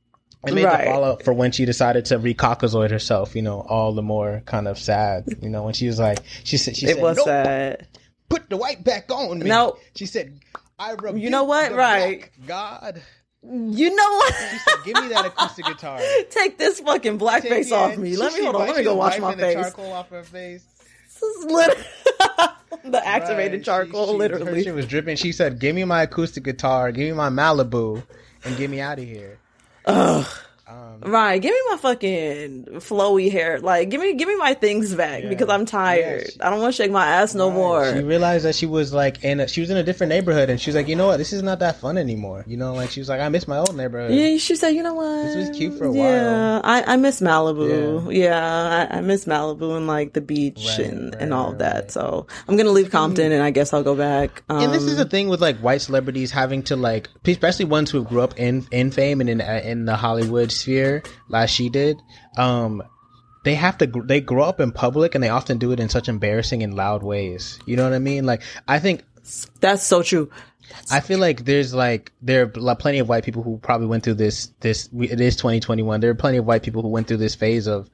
It 0.47 0.55
made 0.55 0.67
right. 0.67 0.85
the 0.85 0.93
fallout 0.93 1.25
for 1.25 1.33
when 1.33 1.51
she 1.51 1.65
decided 1.65 2.05
to 2.07 2.19
recaucasoid 2.21 2.93
herself, 2.93 3.35
you 3.35 3.43
know, 3.43 3.61
all 3.63 3.93
the 3.93 4.03
more 4.03 4.41
kind 4.47 4.69
of 4.69 4.79
sad. 4.79 5.25
You 5.43 5.49
know, 5.49 5.65
when 5.65 5.75
she 5.75 5.89
was 5.89 5.99
like, 5.99 6.21
she 6.45 6.57
said, 6.57 6.77
she 6.77 6.87
it 6.87 6.95
said, 6.95 7.03
was 7.03 7.17
nope, 7.17 7.27
sad. 7.27 7.89
Put 8.29 8.49
the 8.49 8.57
white 8.57 8.85
back 8.85 9.11
on 9.11 9.41
me. 9.41 9.49
No, 9.49 9.77
she 9.97 10.07
said, 10.07 10.39
I 10.79 10.95
You 11.13 11.29
know 11.29 11.43
what? 11.43 11.73
Right, 11.73 12.31
God. 12.47 13.03
You 13.43 13.95
know 13.95 14.13
what? 14.13 14.35
She 14.35 14.59
said, 14.59 14.75
"Give 14.85 14.95
me 15.03 15.09
that 15.09 15.27
acoustic 15.27 15.65
guitar. 15.65 16.01
Take 16.31 16.59
this 16.59 16.81
fucking 16.81 17.19
blackface 17.19 17.73
off 17.73 17.97
me. 17.97 18.17
Let 18.17 18.35
me 18.35 18.43
hold 18.43 18.57
on. 18.57 18.67
Let 18.67 18.77
me 18.77 18.85
go 18.85 18.95
wash 18.95 19.19
my 19.19 19.35
face. 19.35 19.55
charcoal 19.55 19.93
off 19.93 20.11
her 20.11 20.23
face. 20.23 20.65
the 22.85 23.01
activated 23.05 23.61
right. 23.61 23.65
charcoal, 23.65 24.07
she, 24.07 24.13
she, 24.13 24.19
literally. 24.19 24.65
Shit 24.65 24.75
was 24.75 24.87
dripping. 24.87 25.17
She 25.17 25.33
said, 25.33 25.59
"Give 25.59 25.75
me 25.75 25.85
my 25.85 26.03
acoustic 26.03 26.45
guitar, 26.45 26.93
give 26.93 27.09
me 27.09 27.13
my 27.13 27.29
Malibu, 27.29 28.03
and 28.45 28.57
get 28.57 28.71
me 28.71 28.81
out 28.81 28.99
of 28.99 29.05
here." 29.05 29.39
Ugh. 29.87 30.27
Um, 30.79 31.11
right, 31.11 31.41
give 31.41 31.53
me 31.53 31.61
my 31.71 31.77
fucking 31.77 32.65
flowy 32.77 33.31
hair. 33.31 33.61
Like, 33.61 33.89
give 33.89 34.01
me, 34.01 34.15
give 34.15 34.29
me 34.29 34.37
my 34.37 34.55
things 34.55 34.95
back 34.95 35.23
yeah. 35.23 35.29
because 35.29 35.49
I'm 35.49 35.67
tired. 35.67 36.23
Yeah, 36.23 36.31
she, 36.31 36.41
I 36.41 36.51
don't 36.51 36.61
want 36.61 36.75
to 36.75 36.83
shake 36.83 36.91
my 36.91 37.07
ass 37.07 37.35
no 37.35 37.49
right. 37.49 37.55
more. 37.55 37.93
She 37.95 38.03
realized 38.03 38.45
that 38.45 38.55
she 38.55 38.67
was 38.67 38.93
like 38.93 39.25
in, 39.25 39.41
a, 39.41 39.49
she 39.49 39.61
was 39.61 39.71
in 39.71 39.77
a 39.77 39.83
different 39.83 40.11
neighborhood, 40.11 40.51
and 40.51 40.61
she 40.61 40.71
was 40.71 40.77
like, 40.77 40.89
you 40.89 40.97
know 40.97 41.07
what, 41.07 41.17
this 41.17 41.33
is 41.33 41.43
not 41.43 41.59
that 41.61 41.81
fun 41.81 41.99
anymore. 41.99 42.45
You 42.47 42.57
know, 42.57 42.75
like 42.75 42.91
she 42.91 43.01
was 43.01 43.09
like, 43.09 43.21
I 43.21 43.29
miss 43.29 43.49
my 43.49 43.59
old 43.59 43.77
neighborhood. 43.77 44.13
Yeah, 44.13 44.37
she 44.39 44.57
said, 44.57 44.71
you 44.71 44.83
know 44.83 44.95
what, 44.95 45.25
this 45.25 45.37
was 45.37 45.57
cute 45.57 45.79
for 45.79 45.87
a 45.87 45.93
while. 45.93 46.05
Yeah, 46.05 46.61
I, 46.63 46.95
I 46.95 46.97
miss 46.97 47.21
Malibu. 47.21 48.13
Yeah, 48.15 48.29
yeah 48.29 48.89
I, 48.91 48.99
I, 48.99 49.01
miss 49.01 49.25
Malibu 49.25 49.77
and 49.77 49.87
like 49.87 50.13
the 50.13 50.21
beach 50.21 50.65
right, 50.67 50.87
and 50.87 51.15
right, 51.15 51.23
and 51.23 51.35
all 51.35 51.53
of 51.53 51.59
that. 51.59 51.91
So 51.91 52.27
I'm 52.47 52.57
gonna 52.57 52.71
leave 52.71 52.91
Compton, 52.91 53.33
and 53.33 53.43
I 53.43 53.51
guess 53.51 53.73
I'll 53.73 53.83
go 53.83 53.95
back. 53.95 54.43
Um, 54.49 54.63
and 54.63 54.73
this 54.75 54.85
is 54.85 54.97
the 54.97 55.03
um, 55.03 55.09
thing 55.09 55.29
with 55.29 55.41
like 55.41 55.59
white 55.59 55.81
celebrities 55.81 56.31
having 56.31 56.63
to 56.65 56.77
like, 56.77 57.09
especially 57.27 57.65
ones 57.65 57.91
who 57.91 58.05
grew 58.05 58.21
up 58.21 58.39
in 58.39 58.67
in 58.71 58.91
fame 58.91 59.21
and 59.21 59.31
in 59.31 59.41
in 59.41 59.85
the 59.85 59.97
Hollywood 59.97 60.53
sphere, 60.69 61.03
like 61.29 61.49
she 61.49 61.71
did. 61.71 62.01
Um, 62.37 62.83
they 63.45 63.55
have 63.55 63.79
to 63.79 63.87
they 63.87 64.21
grow 64.21 64.45
up 64.45 64.61
in 64.61 64.73
public 64.73 65.15
and 65.15 65.25
they 65.25 65.31
often 65.31 65.59
do 65.59 65.73
it 65.73 65.81
in 65.81 65.89
such 65.89 66.09
embarrassing 66.09 66.63
and 66.63 66.75
loud 66.75 67.03
ways. 67.03 67.59
You 67.65 67.77
know 67.77 67.85
what 67.85 67.95
I 67.95 67.99
mean? 67.99 68.27
Like 68.27 68.43
I 68.67 68.79
think 68.79 69.05
that's 69.61 69.83
so 69.83 70.03
true. 70.03 70.31
That's 70.71 70.93
I 70.93 71.01
feel 71.01 71.19
like 71.19 71.47
there's 71.47 71.73
like 71.73 72.13
there 72.21 72.53
are 72.55 72.77
plenty 72.77 72.99
of 72.99 73.09
white 73.09 73.25
people 73.25 73.43
who 73.43 73.57
probably 73.59 73.87
went 73.87 74.05
through 74.05 74.15
this 74.15 74.53
this 74.61 74.91
it 74.93 75.21
is 75.21 75.37
2021. 75.37 76.01
There 76.01 76.11
are 76.11 76.15
plenty 76.15 76.37
of 76.37 76.45
white 76.45 76.63
people 76.63 76.83
who 76.83 76.89
went 76.89 77.09
through 77.09 77.19
this 77.19 77.35
phase 77.35 77.67
of 77.67 77.89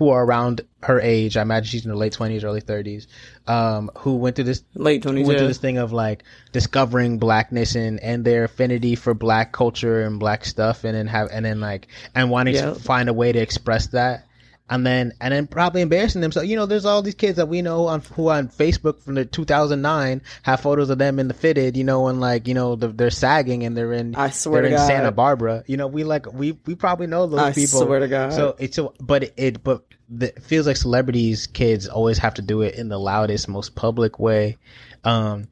who 0.00 0.08
are 0.08 0.24
around 0.24 0.62
her 0.82 0.98
age. 0.98 1.36
I 1.36 1.42
imagine 1.42 1.66
she's 1.66 1.84
in 1.84 1.90
her 1.90 1.96
late 1.96 2.14
20s, 2.14 2.42
early 2.42 2.62
30s. 2.62 3.06
Um, 3.46 3.90
who 3.98 4.16
went 4.16 4.34
through 4.34 4.46
this 4.46 4.64
late 4.74 5.02
20s, 5.02 5.04
went 5.04 5.28
yeah. 5.28 5.36
through 5.36 5.48
this 5.48 5.58
thing 5.58 5.76
of 5.76 5.92
like 5.92 6.24
discovering 6.52 7.18
blackness 7.18 7.74
and 7.74 8.00
and 8.00 8.24
their 8.24 8.44
affinity 8.44 8.94
for 8.94 9.12
black 9.12 9.52
culture 9.52 10.00
and 10.00 10.18
black 10.18 10.46
stuff, 10.46 10.84
and 10.84 10.94
then 10.96 11.06
have 11.06 11.28
and 11.30 11.44
then 11.44 11.60
like 11.60 11.88
and 12.14 12.30
wanting 12.30 12.54
to 12.54 12.74
find 12.76 13.10
a 13.10 13.12
way 13.12 13.30
to 13.30 13.38
express 13.38 13.88
that 13.88 14.24
and 14.70 14.86
then 14.86 15.12
and 15.20 15.34
then 15.34 15.46
probably 15.48 15.82
embarrassing 15.82 16.20
themselves. 16.20 16.48
You 16.48 16.56
know, 16.56 16.64
there's 16.64 16.86
all 16.86 17.02
these 17.02 17.16
kids 17.16 17.36
that 17.36 17.48
we 17.48 17.60
know 17.60 17.88
on 17.88 18.00
who 18.00 18.30
on 18.30 18.48
Facebook 18.48 19.02
from 19.02 19.16
the 19.16 19.24
2009 19.24 20.22
have 20.42 20.60
photos 20.60 20.88
of 20.90 20.98
them 20.98 21.18
in 21.18 21.28
the 21.28 21.34
fitted, 21.34 21.76
you 21.76 21.84
know, 21.84 22.06
and 22.06 22.20
like 22.20 22.46
you 22.46 22.54
know 22.54 22.76
the, 22.76 22.88
they're 22.88 23.10
sagging 23.10 23.64
and 23.64 23.76
they're 23.76 23.92
in 23.92 24.14
I 24.14 24.30
swear 24.30 24.62
they're 24.62 24.70
in 24.70 24.76
God. 24.76 24.86
Santa 24.86 25.12
Barbara. 25.12 25.64
You 25.66 25.76
know, 25.76 25.88
we 25.88 26.04
like 26.04 26.32
we 26.32 26.52
we 26.64 26.76
probably 26.76 27.08
know 27.08 27.26
those 27.26 27.40
I 27.40 27.52
people. 27.52 27.82
I 27.82 27.84
swear 27.84 27.98
to 27.98 28.08
God. 28.08 28.32
So 28.32 28.56
it's 28.58 28.78
a, 28.78 28.88
but 29.00 29.32
it, 29.36 29.62
but 29.62 29.82
the, 29.88 29.89
it 30.18 30.42
feels 30.42 30.66
like 30.66 30.76
celebrities 30.76 31.46
kids 31.46 31.86
always 31.88 32.18
have 32.18 32.34
to 32.34 32.42
do 32.42 32.62
it 32.62 32.74
in 32.74 32.88
the 32.88 32.98
loudest, 32.98 33.48
most 33.48 33.74
public 33.74 34.18
way. 34.18 34.56
Um, 35.04 35.48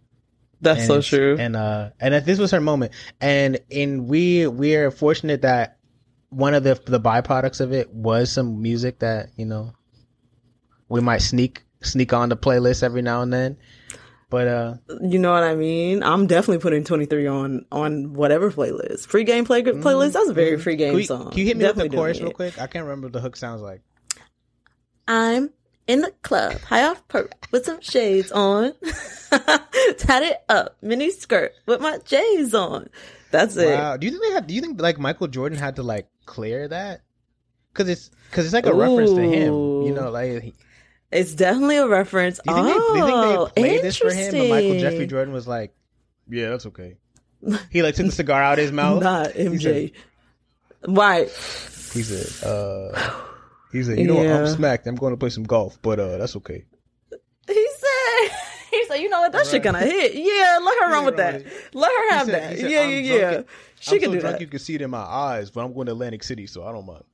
that's 0.60 0.86
so 0.86 1.00
true. 1.00 1.36
And 1.38 1.54
uh, 1.54 1.90
and 2.00 2.14
if 2.14 2.24
this 2.24 2.38
was 2.38 2.50
her 2.50 2.60
moment, 2.60 2.92
and 3.20 3.60
in 3.70 4.08
we 4.08 4.46
we 4.46 4.74
are 4.76 4.90
fortunate 4.90 5.42
that 5.42 5.78
one 6.30 6.54
of 6.54 6.64
the 6.64 6.80
the 6.84 7.00
byproducts 7.00 7.60
of 7.60 7.72
it 7.72 7.92
was 7.92 8.30
some 8.30 8.60
music 8.60 8.98
that 9.00 9.30
you 9.36 9.44
know 9.44 9.72
we 10.88 11.00
might 11.00 11.22
sneak 11.22 11.64
sneak 11.82 12.12
on 12.12 12.28
the 12.28 12.36
playlist 12.36 12.82
every 12.82 13.02
now 13.02 13.22
and 13.22 13.32
then. 13.32 13.56
But 14.30 14.48
uh 14.48 14.74
you 15.00 15.18
know 15.18 15.32
what 15.32 15.44
I 15.44 15.54
mean? 15.54 16.02
I'm 16.02 16.26
definitely 16.26 16.58
putting 16.58 16.84
23 16.84 17.26
on 17.28 17.66
on 17.70 18.12
whatever 18.14 18.50
playlist. 18.50 19.06
Free 19.06 19.24
game 19.24 19.44
play 19.44 19.62
mm-hmm. 19.62 19.80
playlist. 19.80 20.12
That's 20.12 20.28
a 20.28 20.34
very 20.34 20.52
mm-hmm. 20.52 20.62
free 20.62 20.76
game 20.76 20.90
can 20.90 20.98
you, 20.98 21.06
song. 21.06 21.30
Can 21.30 21.38
you 21.38 21.46
hit 21.46 21.56
me 21.56 21.62
definitely 21.62 21.84
with 21.84 21.92
the 21.92 21.96
chorus 21.96 22.20
real 22.20 22.32
quick? 22.32 22.60
I 22.60 22.66
can't 22.66 22.84
remember 22.84 23.06
what 23.06 23.12
the 23.12 23.20
hook 23.20 23.36
sounds 23.36 23.62
like. 23.62 23.80
I'm 25.08 25.50
in 25.86 26.02
the 26.02 26.12
club, 26.22 26.60
high 26.60 26.84
off 26.84 27.06
perk, 27.08 27.32
with 27.50 27.64
some 27.64 27.80
shades 27.80 28.30
on, 28.30 28.74
it 28.82 30.36
up, 30.50 30.76
mini 30.82 31.10
skirt 31.10 31.54
with 31.66 31.80
my 31.80 31.98
J's 32.04 32.54
on. 32.54 32.90
That's 33.30 33.56
it. 33.56 33.74
Wow. 33.74 33.96
Do 33.96 34.06
you 34.06 34.12
think 34.12 34.22
they 34.22 34.32
had? 34.32 34.46
Do 34.46 34.54
you 34.54 34.60
think 34.60 34.80
like 34.80 34.98
Michael 34.98 35.26
Jordan 35.26 35.58
had 35.58 35.76
to 35.76 35.82
like 35.82 36.08
clear 36.26 36.68
that? 36.68 37.00
Because 37.72 37.88
it's 37.88 38.10
because 38.30 38.44
it's 38.44 38.54
like 38.54 38.66
a 38.66 38.74
Ooh. 38.74 38.80
reference 38.80 39.10
to 39.12 39.22
him. 39.22 39.52
You 39.82 39.94
know, 39.94 40.10
like 40.10 40.42
he, 40.42 40.54
it's 41.10 41.34
definitely 41.34 41.78
a 41.78 41.88
reference. 41.88 42.38
Do 42.46 42.54
you 42.54 42.64
think, 42.64 42.76
oh, 42.78 42.94
they, 42.94 43.00
do 43.00 43.06
you 43.06 43.06
think 43.06 43.54
they 43.54 43.62
played 43.62 43.82
this 43.82 43.96
for 43.96 44.12
him? 44.12 44.32
But 44.32 44.48
Michael 44.48 44.78
Jeffrey 44.78 45.06
Jordan 45.06 45.32
was 45.32 45.48
like, 45.48 45.74
"Yeah, 46.28 46.50
that's 46.50 46.66
okay." 46.66 46.96
He 47.70 47.82
like 47.82 47.94
took 47.94 48.06
the 48.06 48.12
cigar 48.12 48.42
out 48.42 48.58
of 48.58 48.64
his 48.64 48.72
mouth. 48.72 49.02
Not 49.02 49.30
MJ. 49.30 49.92
Why? 50.84 51.24
He 51.24 52.02
said, 52.02 52.46
uh, 52.46 53.20
"He 53.72 53.82
said, 53.82 53.98
you 53.98 54.06
know, 54.06 54.22
yeah. 54.22 54.40
what? 54.40 54.48
I'm 54.50 54.54
smacked. 54.54 54.87
I'm 54.87 54.96
going 54.96 55.12
to 55.12 55.16
play 55.16 55.30
some 55.30 55.44
golf, 55.44 55.78
but 55.82 55.98
uh, 55.98 56.18
that's 56.18 56.37
okay." 56.37 56.64
He 57.46 57.68
said. 57.76 58.37
He 58.70 58.84
said, 58.84 58.96
"You 58.96 59.08
know 59.08 59.20
what? 59.20 59.32
That 59.32 59.38
right. 59.38 59.46
shit 59.46 59.62
gonna 59.62 59.80
hit. 59.80 60.14
Yeah, 60.14 60.58
let 60.62 60.78
her 60.78 60.92
run 60.92 61.06
with 61.06 61.16
that. 61.16 61.42
Let 61.72 61.90
her 61.90 62.10
have 62.10 62.26
said, 62.26 62.34
that. 62.34 62.58
Said, 62.58 62.70
yeah, 62.70 62.87
yeah, 62.87 63.14
yeah. 63.14 63.42
She 63.80 63.92
I'm 63.92 64.00
can 64.00 64.08
so 64.10 64.14
do 64.14 64.20
drunk 64.20 64.34
that. 64.34 64.40
You 64.42 64.46
can 64.46 64.58
see 64.58 64.75
it 64.75 64.82
in 64.82 64.90
my 64.90 64.98
eyes, 64.98 65.50
but 65.50 65.64
I'm 65.64 65.72
going 65.72 65.87
to 65.87 65.92
Atlantic 65.92 66.22
City, 66.22 66.46
so 66.46 66.66
I 66.66 66.72
don't 66.72 66.84
mind." 66.84 67.04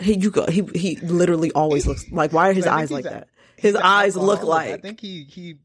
He, 0.00 0.14
you 0.14 0.30
go. 0.30 0.46
He 0.46 0.62
he 0.74 0.96
literally 0.96 1.52
always 1.52 1.86
looks 1.86 2.10
like. 2.10 2.32
Why 2.32 2.50
are 2.50 2.52
his 2.52 2.66
eyes 2.66 2.90
like 2.90 3.04
that? 3.04 3.28
His 3.56 3.76
eyes 3.76 4.16
look 4.16 4.42
like. 4.42 4.70
I 4.70 4.76
think 4.76 5.00
he 5.00 5.24
he. 5.24 5.56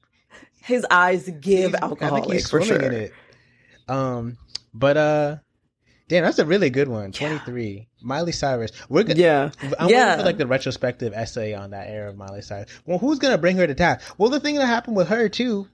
His 0.61 0.85
eyes 0.89 1.29
give 1.39 1.75
alcohol. 1.75 2.17
I 2.17 2.21
think 2.21 2.33
he's 2.33 2.47
swimming 2.47 2.67
sure. 2.67 2.81
in 2.81 2.93
it. 2.93 3.13
Um, 3.87 4.37
but 4.73 4.97
uh, 4.97 5.35
damn, 6.07 6.23
that's 6.23 6.39
a 6.39 6.45
really 6.45 6.69
good 6.69 6.87
one. 6.87 7.11
Twenty 7.11 7.39
three, 7.39 7.69
yeah. 7.69 7.83
Miley 8.01 8.31
Cyrus. 8.31 8.71
We're 8.89 9.03
gonna, 9.03 9.19
yeah, 9.19 9.51
I'm 9.79 9.89
yeah. 9.89 10.05
waiting 10.05 10.19
for 10.19 10.25
like 10.25 10.37
the 10.37 10.47
retrospective 10.47 11.13
essay 11.13 11.53
on 11.53 11.71
that 11.71 11.87
era 11.87 12.09
of 12.09 12.17
Miley 12.17 12.41
Cyrus. 12.41 12.69
Well, 12.85 12.97
who's 12.97 13.19
gonna 13.19 13.37
bring 13.37 13.57
her 13.57 13.67
to 13.67 13.75
task? 13.75 14.15
Well, 14.17 14.29
the 14.29 14.39
thing 14.39 14.55
that 14.55 14.65
happened 14.65 14.95
with 14.95 15.09
her 15.09 15.29
too. 15.29 15.67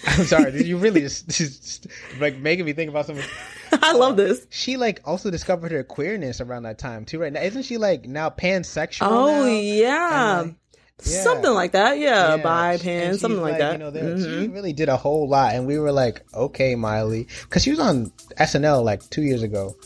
I'm 0.06 0.24
sorry, 0.24 0.64
you 0.64 0.76
really 0.76 1.00
just, 1.02 1.28
just 1.28 1.86
like 2.18 2.36
making 2.36 2.64
me 2.64 2.72
think 2.72 2.90
about 2.90 3.06
something. 3.06 3.24
I 3.72 3.92
love 3.92 4.16
this. 4.16 4.46
She 4.50 4.76
like 4.76 5.00
also 5.04 5.30
discovered 5.30 5.72
her 5.72 5.84
queerness 5.84 6.40
around 6.40 6.64
that 6.64 6.78
time 6.78 7.04
too, 7.04 7.20
right? 7.20 7.32
Now, 7.32 7.42
isn't 7.42 7.62
she 7.62 7.78
like 7.78 8.06
now 8.06 8.30
pansexual? 8.30 9.06
Oh 9.08 9.44
now? 9.44 9.46
yeah. 9.46 10.42
Like, 10.44 10.54
yeah. 11.02 11.22
Something 11.22 11.52
like 11.52 11.72
that, 11.72 11.98
yeah. 11.98 12.36
yeah. 12.36 12.42
Bi 12.42 12.78
pan, 12.78 13.18
something 13.18 13.40
like, 13.40 13.52
like, 13.52 13.60
that. 13.60 13.72
You 13.72 13.78
know, 13.78 13.90
mm-hmm. 13.90 14.42
she 14.42 14.48
really 14.48 14.72
did 14.72 14.88
a 14.88 14.96
whole 14.96 15.28
lot, 15.28 15.54
and 15.54 15.66
we 15.66 15.78
were 15.78 15.92
like, 15.92 16.24
okay, 16.34 16.74
Miley, 16.74 17.26
because 17.42 17.62
she 17.62 17.70
was 17.70 17.80
on 17.80 18.12
SNL 18.38 18.84
like 18.84 19.08
two 19.10 19.22
years 19.22 19.42
ago, 19.42 19.76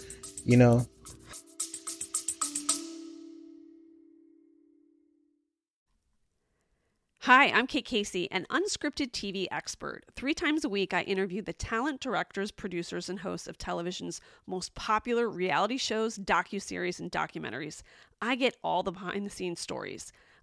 you 0.44 0.56
know. 0.56 0.86
Hi, 7.22 7.50
I'm 7.50 7.66
Kate 7.66 7.84
Casey, 7.84 8.30
an 8.30 8.46
unscripted 8.48 9.10
TV 9.10 9.46
expert. 9.50 10.04
Three 10.16 10.32
times 10.32 10.64
a 10.64 10.68
week, 10.70 10.94
I 10.94 11.02
interview 11.02 11.42
the 11.42 11.52
talent, 11.52 12.00
directors, 12.00 12.50
producers, 12.50 13.10
and 13.10 13.18
hosts 13.18 13.46
of 13.46 13.58
television's 13.58 14.20
most 14.46 14.74
popular 14.74 15.28
reality 15.28 15.76
shows, 15.76 16.16
docuseries, 16.16 17.00
and 17.00 17.12
documentaries. 17.12 17.82
I 18.22 18.34
get 18.34 18.56
all 18.64 18.82
the 18.82 18.92
behind 18.92 19.26
the 19.26 19.30
scenes 19.30 19.60
stories. 19.60 20.10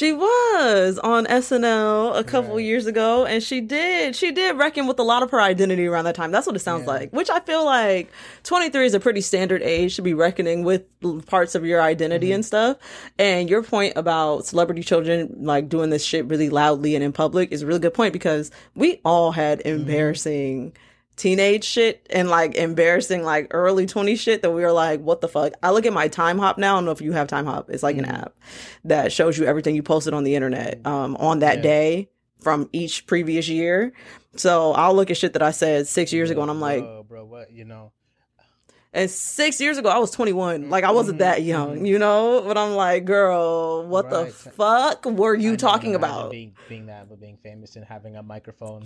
She 0.00 0.14
was 0.14 0.98
on 1.00 1.26
SNL 1.26 2.16
a 2.18 2.24
couple 2.24 2.54
right. 2.54 2.64
years 2.64 2.86
ago, 2.86 3.26
and 3.26 3.42
she 3.42 3.60
did 3.60 4.16
she 4.16 4.32
did 4.32 4.56
reckon 4.56 4.86
with 4.86 4.98
a 4.98 5.02
lot 5.02 5.22
of 5.22 5.30
her 5.30 5.42
identity 5.42 5.86
around 5.86 6.06
that 6.06 6.14
time. 6.14 6.32
That's 6.32 6.46
what 6.46 6.56
it 6.56 6.60
sounds 6.60 6.84
yeah. 6.84 6.92
like. 6.92 7.10
Which 7.10 7.28
I 7.28 7.40
feel 7.40 7.66
like 7.66 8.10
twenty 8.42 8.70
three 8.70 8.86
is 8.86 8.94
a 8.94 9.00
pretty 9.00 9.20
standard 9.20 9.60
age 9.60 9.96
to 9.96 10.02
be 10.02 10.14
reckoning 10.14 10.64
with 10.64 10.86
parts 11.26 11.54
of 11.54 11.66
your 11.66 11.82
identity 11.82 12.28
mm-hmm. 12.28 12.36
and 12.36 12.44
stuff. 12.46 12.78
And 13.18 13.50
your 13.50 13.62
point 13.62 13.92
about 13.94 14.46
celebrity 14.46 14.82
children 14.82 15.36
like 15.40 15.68
doing 15.68 15.90
this 15.90 16.02
shit 16.02 16.24
really 16.24 16.48
loudly 16.48 16.94
and 16.94 17.04
in 17.04 17.12
public 17.12 17.52
is 17.52 17.60
a 17.60 17.66
really 17.66 17.80
good 17.80 17.92
point 17.92 18.14
because 18.14 18.50
we 18.74 19.02
all 19.04 19.32
had 19.32 19.58
mm-hmm. 19.58 19.80
embarrassing. 19.80 20.70
Mm-hmm 20.70 20.76
teenage 21.16 21.64
shit 21.64 22.06
and 22.10 22.30
like 22.30 22.54
embarrassing 22.54 23.22
like 23.22 23.48
early 23.50 23.84
20 23.84 24.16
shit 24.16 24.42
that 24.42 24.50
we 24.52 24.62
were 24.62 24.72
like 24.72 25.00
what 25.00 25.20
the 25.20 25.28
fuck 25.28 25.52
i 25.62 25.70
look 25.70 25.84
at 25.84 25.92
my 25.92 26.08
Timehop 26.08 26.56
now 26.56 26.74
i 26.74 26.76
don't 26.78 26.86
know 26.86 26.92
if 26.92 27.02
you 27.02 27.12
have 27.12 27.28
Timehop 27.28 27.68
it's 27.68 27.82
like 27.82 27.96
mm-hmm. 27.96 28.06
an 28.06 28.16
app 28.22 28.34
that 28.84 29.12
shows 29.12 29.36
you 29.36 29.44
everything 29.44 29.74
you 29.74 29.82
posted 29.82 30.14
on 30.14 30.24
the 30.24 30.34
internet 30.34 30.80
um 30.86 31.16
on 31.16 31.40
that 31.40 31.56
yeah. 31.56 31.62
day 31.62 32.08
from 32.38 32.70
each 32.72 33.06
previous 33.06 33.48
year 33.48 33.92
so 34.36 34.72
i'll 34.72 34.94
look 34.94 35.10
at 35.10 35.16
shit 35.16 35.34
that 35.34 35.42
i 35.42 35.50
said 35.50 35.86
six 35.86 36.12
years 36.12 36.30
ago 36.30 36.40
and 36.40 36.50
i'm 36.50 36.60
like 36.60 36.82
oh 36.82 37.04
bro 37.06 37.24
what 37.24 37.52
you 37.52 37.66
know 37.66 37.92
and 38.94 39.10
six 39.10 39.60
years 39.60 39.76
ago 39.76 39.88
i 39.88 39.98
was 39.98 40.10
21 40.12 40.70
like 40.70 40.84
i 40.84 40.90
wasn't 40.90 41.18
mm-hmm. 41.18 41.28
that 41.28 41.42
young 41.42 41.76
mm-hmm. 41.76 41.86
you 41.86 41.98
know 41.98 42.42
but 42.46 42.56
i'm 42.56 42.74
like 42.74 43.04
girl 43.04 43.86
what 43.86 44.10
right. 44.10 44.26
the 44.26 44.32
fuck 44.32 45.04
were 45.04 45.34
you 45.34 45.56
talking 45.56 45.94
about 45.94 46.30
being, 46.30 46.54
being 46.68 46.86
that 46.86 47.08
but 47.08 47.20
being 47.20 47.36
famous 47.42 47.76
and 47.76 47.84
having 47.84 48.16
a 48.16 48.22
microphone 48.22 48.84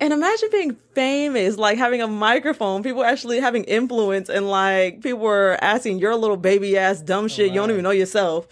and 0.00 0.12
imagine 0.14 0.48
being 0.50 0.76
famous, 0.94 1.58
like 1.58 1.76
having 1.76 2.00
a 2.00 2.08
microphone, 2.08 2.82
people 2.82 3.04
actually 3.04 3.38
having 3.38 3.64
influence, 3.64 4.30
and 4.30 4.48
like 4.48 5.02
people 5.02 5.26
are 5.26 5.62
asking 5.62 5.98
your 5.98 6.16
little 6.16 6.38
baby 6.38 6.76
ass 6.78 7.00
dumb 7.00 7.28
shit 7.28 7.46
right. 7.46 7.54
you 7.54 7.60
don't 7.60 7.70
even 7.70 7.82
know 7.82 7.90
yourself. 7.90 8.48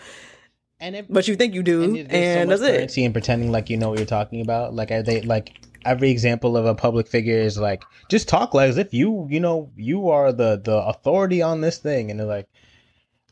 And 0.79 0.95
it, 0.95 1.07
but 1.13 1.27
you 1.27 1.35
think 1.35 1.55
you 1.55 1.63
do, 1.63 1.83
and, 1.83 2.13
and 2.13 2.51
so 2.51 2.57
that's 2.59 2.97
it. 2.97 3.03
And 3.03 3.15
pretending 3.15 3.51
like 3.51 3.71
you 3.71 3.77
know 3.77 3.89
what 3.89 3.99
you're 3.99 4.07
talking 4.07 4.43
about, 4.43 4.75
like 4.75 4.91
are 4.91 5.03
they 5.03 5.23
like 5.23 5.59
every 5.85 6.11
example 6.11 6.57
of 6.57 6.67
a 6.67 6.75
public 6.75 7.09
figure 7.09 7.39
is 7.39 7.57
like 7.57 7.83
just 8.11 8.29
talk 8.29 8.53
like 8.53 8.69
as 8.69 8.77
if 8.79 8.93
you 8.93 9.27
you 9.31 9.41
know 9.41 9.71
you 9.75 10.11
are 10.11 10.33
the 10.33 10.61
the 10.63 10.77
authority 10.77 11.43
on 11.43 11.63
this 11.63 11.79
thing, 11.79 12.11
and 12.11 12.21
they're 12.21 12.27
like, 12.27 12.49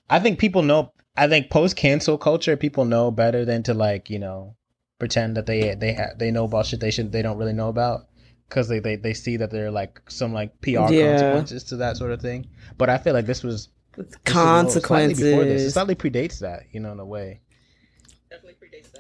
I 0.09 0.21
think 0.21 0.39
people 0.39 0.63
know. 0.63 0.93
I 1.19 1.29
think 1.29 1.49
post 1.51 1.77
cancel 1.77 2.19
culture, 2.19 2.57
people 2.57 2.85
know 2.85 3.11
better 3.11 3.45
than 3.45 3.63
to 3.65 3.75
like 3.75 4.11
you 4.11 4.19
know 4.19 4.57
pretend 4.99 5.37
that 5.37 5.47
they 5.47 5.75
they 5.75 5.95
ha- 5.95 6.15
they 6.17 6.31
know 6.31 6.45
about 6.45 6.67
shit 6.67 6.81
they 6.81 6.91
should 6.91 7.13
they 7.13 7.23
don't 7.23 7.39
really 7.39 7.53
know 7.53 7.69
about 7.69 8.07
because 8.49 8.69
they, 8.69 8.79
they 8.79 8.97
they 8.97 9.15
see 9.15 9.37
that 9.37 9.51
there 9.51 9.67
are 9.67 9.71
like 9.71 10.01
some 10.09 10.33
like 10.33 10.61
PR 10.61 10.71
yeah. 10.71 11.11
consequences 11.13 11.65
to 11.65 11.77
that 11.77 11.97
sort 11.97 12.13
of 12.13 12.21
thing. 12.21 12.47
But 12.79 12.91
I 12.91 12.99
feel 12.99 13.13
like 13.13 13.27
this 13.27 13.43
was 13.43 13.69
this 13.97 14.15
consequences. 14.25 14.75
Was, 14.75 14.85
slightly 14.87 15.31
before 15.31 15.45
this. 15.45 15.63
It 15.63 15.71
slightly 15.73 15.95
predates 15.95 16.39
that, 16.41 16.65
you 16.73 16.81
know, 16.81 16.93
in 16.93 17.01
a 17.01 17.05
way. 17.05 17.41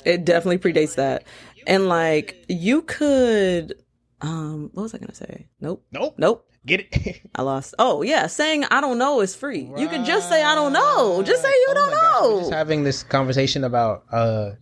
It 0.04 0.24
definitely 0.24 0.58
predates 0.58 0.94
that. 0.96 1.24
And 1.66 1.88
like 1.88 2.44
you 2.48 2.82
could 2.82 3.74
um 4.20 4.70
what 4.72 4.84
was 4.84 4.94
I 4.94 4.98
gonna 4.98 5.14
say? 5.14 5.48
Nope. 5.60 5.84
Nope. 5.92 6.14
Nope. 6.18 6.50
Get 6.64 6.80
it? 6.80 7.22
I 7.34 7.42
lost. 7.42 7.74
Oh 7.78 8.02
yeah, 8.02 8.26
saying 8.26 8.64
I 8.64 8.80
don't 8.80 8.98
know 8.98 9.20
is 9.20 9.36
free. 9.36 9.70
You 9.76 9.88
can 9.88 10.04
just 10.04 10.28
say 10.28 10.42
I 10.42 10.54
don't 10.54 10.72
know. 10.72 11.22
Just 11.22 11.42
say 11.42 11.48
you 11.48 11.66
Oh 11.70 11.74
don't 11.74 11.90
we're 11.90 11.94
know. 11.94 12.40
just 12.40 12.52
having 12.52 12.82
this 12.82 13.02
conversation 13.02 13.64
about 13.64 14.04
uh 14.10 14.52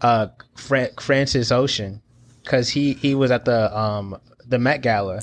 uh 0.00 0.28
Fra- 0.56 0.90
Francis 1.00 1.50
Ocean 1.52 2.00
because 2.42 2.68
he 2.68 2.94
he 2.94 3.14
was 3.14 3.30
at 3.30 3.44
the 3.44 3.76
um 3.76 4.16
the 4.46 4.58
Met 4.58 4.82
Gala 4.82 5.20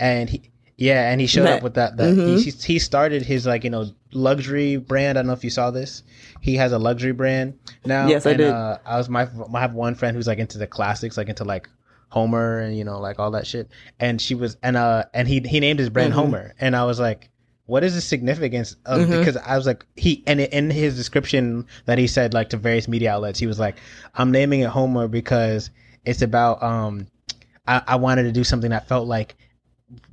and 0.00 0.30
he 0.30 0.42
yeah 0.76 1.10
and 1.10 1.20
he 1.20 1.26
showed 1.26 1.44
Met. 1.44 1.58
up 1.58 1.62
with 1.62 1.74
that 1.74 1.96
that 1.98 2.14
Mhm. 2.14 2.42
he, 2.42 2.50
he 2.72 2.78
started 2.78 3.22
his 3.22 3.46
like 3.46 3.64
you 3.64 3.70
know 3.70 3.90
luxury 4.12 4.76
brand. 4.76 5.18
I 5.18 5.22
don't 5.22 5.26
know 5.28 5.32
if 5.34 5.44
you 5.44 5.50
saw 5.50 5.70
this. 5.70 6.02
He 6.40 6.56
has 6.56 6.72
a 6.72 6.78
luxury 6.78 7.12
brand 7.12 7.54
now. 7.84 8.08
Yes, 8.08 8.26
I 8.26 8.34
did. 8.34 8.50
Uh, 8.52 8.78
I 8.86 8.96
was 8.96 9.08
my 9.08 9.28
I 9.54 9.60
have 9.60 9.74
one 9.74 9.94
friend 9.94 10.16
who's 10.16 10.26
like 10.26 10.38
into 10.38 10.58
the 10.58 10.66
classics, 10.66 11.16
like 11.16 11.28
into 11.28 11.44
like 11.44 11.68
Homer 12.08 12.58
and 12.60 12.76
you 12.76 12.84
know 12.84 13.00
like 13.00 13.18
all 13.18 13.30
that 13.32 13.46
shit. 13.46 13.68
And 14.00 14.20
she 14.20 14.34
was 14.34 14.56
and 14.62 14.76
uh 14.76 15.04
and 15.14 15.28
he 15.28 15.40
he 15.40 15.60
named 15.60 15.78
his 15.78 15.88
brand 15.90 16.12
Mhm. 16.12 16.16
Homer, 16.16 16.54
and 16.60 16.74
I 16.74 16.84
was 16.84 16.98
like, 17.00 17.28
what 17.72 17.82
is 17.82 17.94
the 17.94 18.02
significance 18.02 18.76
of 18.84 19.00
Mhm. 19.00 19.18
because 19.18 19.34
I 19.38 19.56
was 19.56 19.64
like 19.64 19.86
he 19.96 20.22
and 20.26 20.38
in 20.40 20.68
his 20.70 20.94
description 20.94 21.64
that 21.86 21.96
he 21.96 22.06
said 22.06 22.34
like 22.34 22.50
to 22.50 22.58
various 22.58 22.86
media 22.86 23.10
outlets, 23.14 23.38
he 23.38 23.46
was 23.46 23.58
like, 23.58 23.76
I'm 24.14 24.30
naming 24.30 24.60
it 24.60 24.68
Homer 24.68 25.08
because 25.08 25.70
it's 26.04 26.20
about 26.20 26.62
um 26.62 27.06
I, 27.66 27.80
I 27.86 27.96
wanted 27.96 28.24
to 28.24 28.32
do 28.32 28.44
something 28.44 28.72
that 28.72 28.88
felt 28.88 29.08
like 29.08 29.36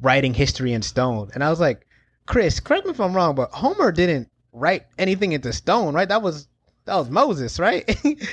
writing 0.01 0.33
history 0.33 0.71
in 0.71 0.81
stone, 0.81 1.31
and 1.33 1.43
I 1.43 1.49
was 1.49 1.59
like, 1.59 1.85
Chris, 2.27 2.61
correct 2.61 2.85
me 2.85 2.91
if 2.91 3.01
I'm 3.01 3.13
wrong, 3.13 3.35
but 3.35 3.51
Homer 3.51 3.91
didn't 3.91 4.29
write 4.53 4.85
anything 4.97 5.33
into 5.33 5.51
stone, 5.51 5.93
right? 5.93 6.07
That 6.07 6.21
was 6.21 6.47
that 6.85 6.95
was 6.95 7.09
Moses, 7.09 7.59
right? 7.59 7.83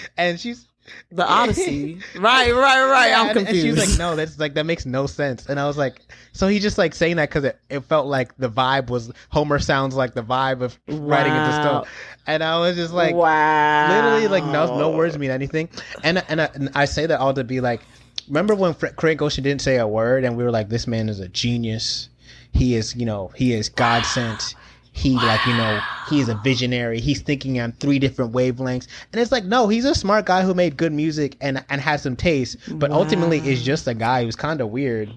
and 0.17 0.39
she's 0.39 0.69
The 1.13 1.27
Odyssey. 1.29 1.99
right, 2.17 2.53
right, 2.53 2.91
right. 2.91 3.09
yeah, 3.09 3.21
I'm 3.23 3.29
and- 3.37 3.47
confused. 3.47 3.49
And 3.49 3.77
she 3.77 3.81
was 3.81 3.91
like, 3.91 3.99
no, 3.99 4.17
that's 4.17 4.39
like 4.39 4.55
that 4.55 4.67
makes 4.67 4.87
no 4.87 5.07
sense. 5.07 5.47
And 5.47 5.59
I 5.61 5.67
was 5.67 5.77
like, 5.77 6.01
so 6.33 6.49
he 6.49 6.59
just 6.59 6.79
like 6.79 6.95
saying 6.95 7.17
that 7.17 7.29
because 7.29 7.45
it, 7.45 7.59
it 7.71 7.81
felt 7.81 8.07
like 8.07 8.37
the 8.37 8.49
vibe 8.51 8.89
was 8.89 9.13
Homer 9.31 9.59
sounds 9.59 9.95
like 9.95 10.15
the 10.15 10.23
vibe 10.23 10.63
of 10.63 10.79
writing 10.89 11.33
into 11.33 11.49
Wow. 11.49 11.61
stone. 11.83 11.85
And 12.27 12.43
I 12.43 12.59
was 12.59 12.77
just 12.77 12.93
like, 12.93 13.15
wow. 13.15 13.89
literally 13.89 14.29
like 14.29 14.45
no 14.45 14.79
no 14.79 14.91
words 14.97 15.17
mean 15.19 15.31
anything. 15.31 15.69
And 16.03 16.23
and 16.29 16.41
I, 16.43 16.51
and 16.55 16.71
I 16.75 16.85
say 16.85 17.07
that 17.07 17.21
all 17.21 17.33
to 17.35 17.45
be 17.45 17.61
like, 17.61 17.81
remember 18.29 18.55
when 18.55 18.75
Fr- 18.75 18.89
Craig 18.89 19.23
Ocean 19.23 19.45
didn't 19.45 19.63
say 19.63 19.77
a 19.79 19.87
word, 19.87 20.25
and 20.25 20.37
we 20.37 20.43
were 20.45 20.51
like, 20.51 20.69
this 20.69 20.87
man 20.87 21.09
is 21.09 21.21
a 21.21 21.29
genius. 21.29 22.09
He 22.53 22.75
is, 22.75 22.97
you 22.97 23.07
know, 23.07 23.31
he 23.37 23.53
is 23.53 23.69
God 23.69 24.05
sent. 24.05 24.55
He 24.97 25.15
like, 25.15 25.45
you 25.47 25.53
know, 25.53 25.79
he 26.09 26.21
is 26.21 26.31
a 26.31 26.35
visionary. 26.37 27.01
He's 27.01 27.21
thinking 27.21 27.61
on 27.61 27.73
three 27.73 27.99
different 27.99 28.33
wavelengths. 28.33 28.89
And 29.13 29.21
it's 29.21 29.31
like, 29.31 29.45
no, 29.45 29.69
he's 29.69 29.85
a 29.85 29.95
smart 29.95 30.25
guy 30.25 30.41
who 30.41 30.55
made 30.55 30.79
good 30.79 30.93
music 30.93 31.37
and 31.43 31.63
and 31.69 31.83
has 31.83 32.03
some 32.03 32.17
taste, 32.17 32.57
but 32.79 32.91
ultimately 32.91 33.39
is 33.39 33.63
just 33.63 33.87
a 33.87 33.95
guy 33.95 34.25
who's 34.25 34.37
kind 34.37 34.63
of 34.63 34.71
weird. 34.71 35.11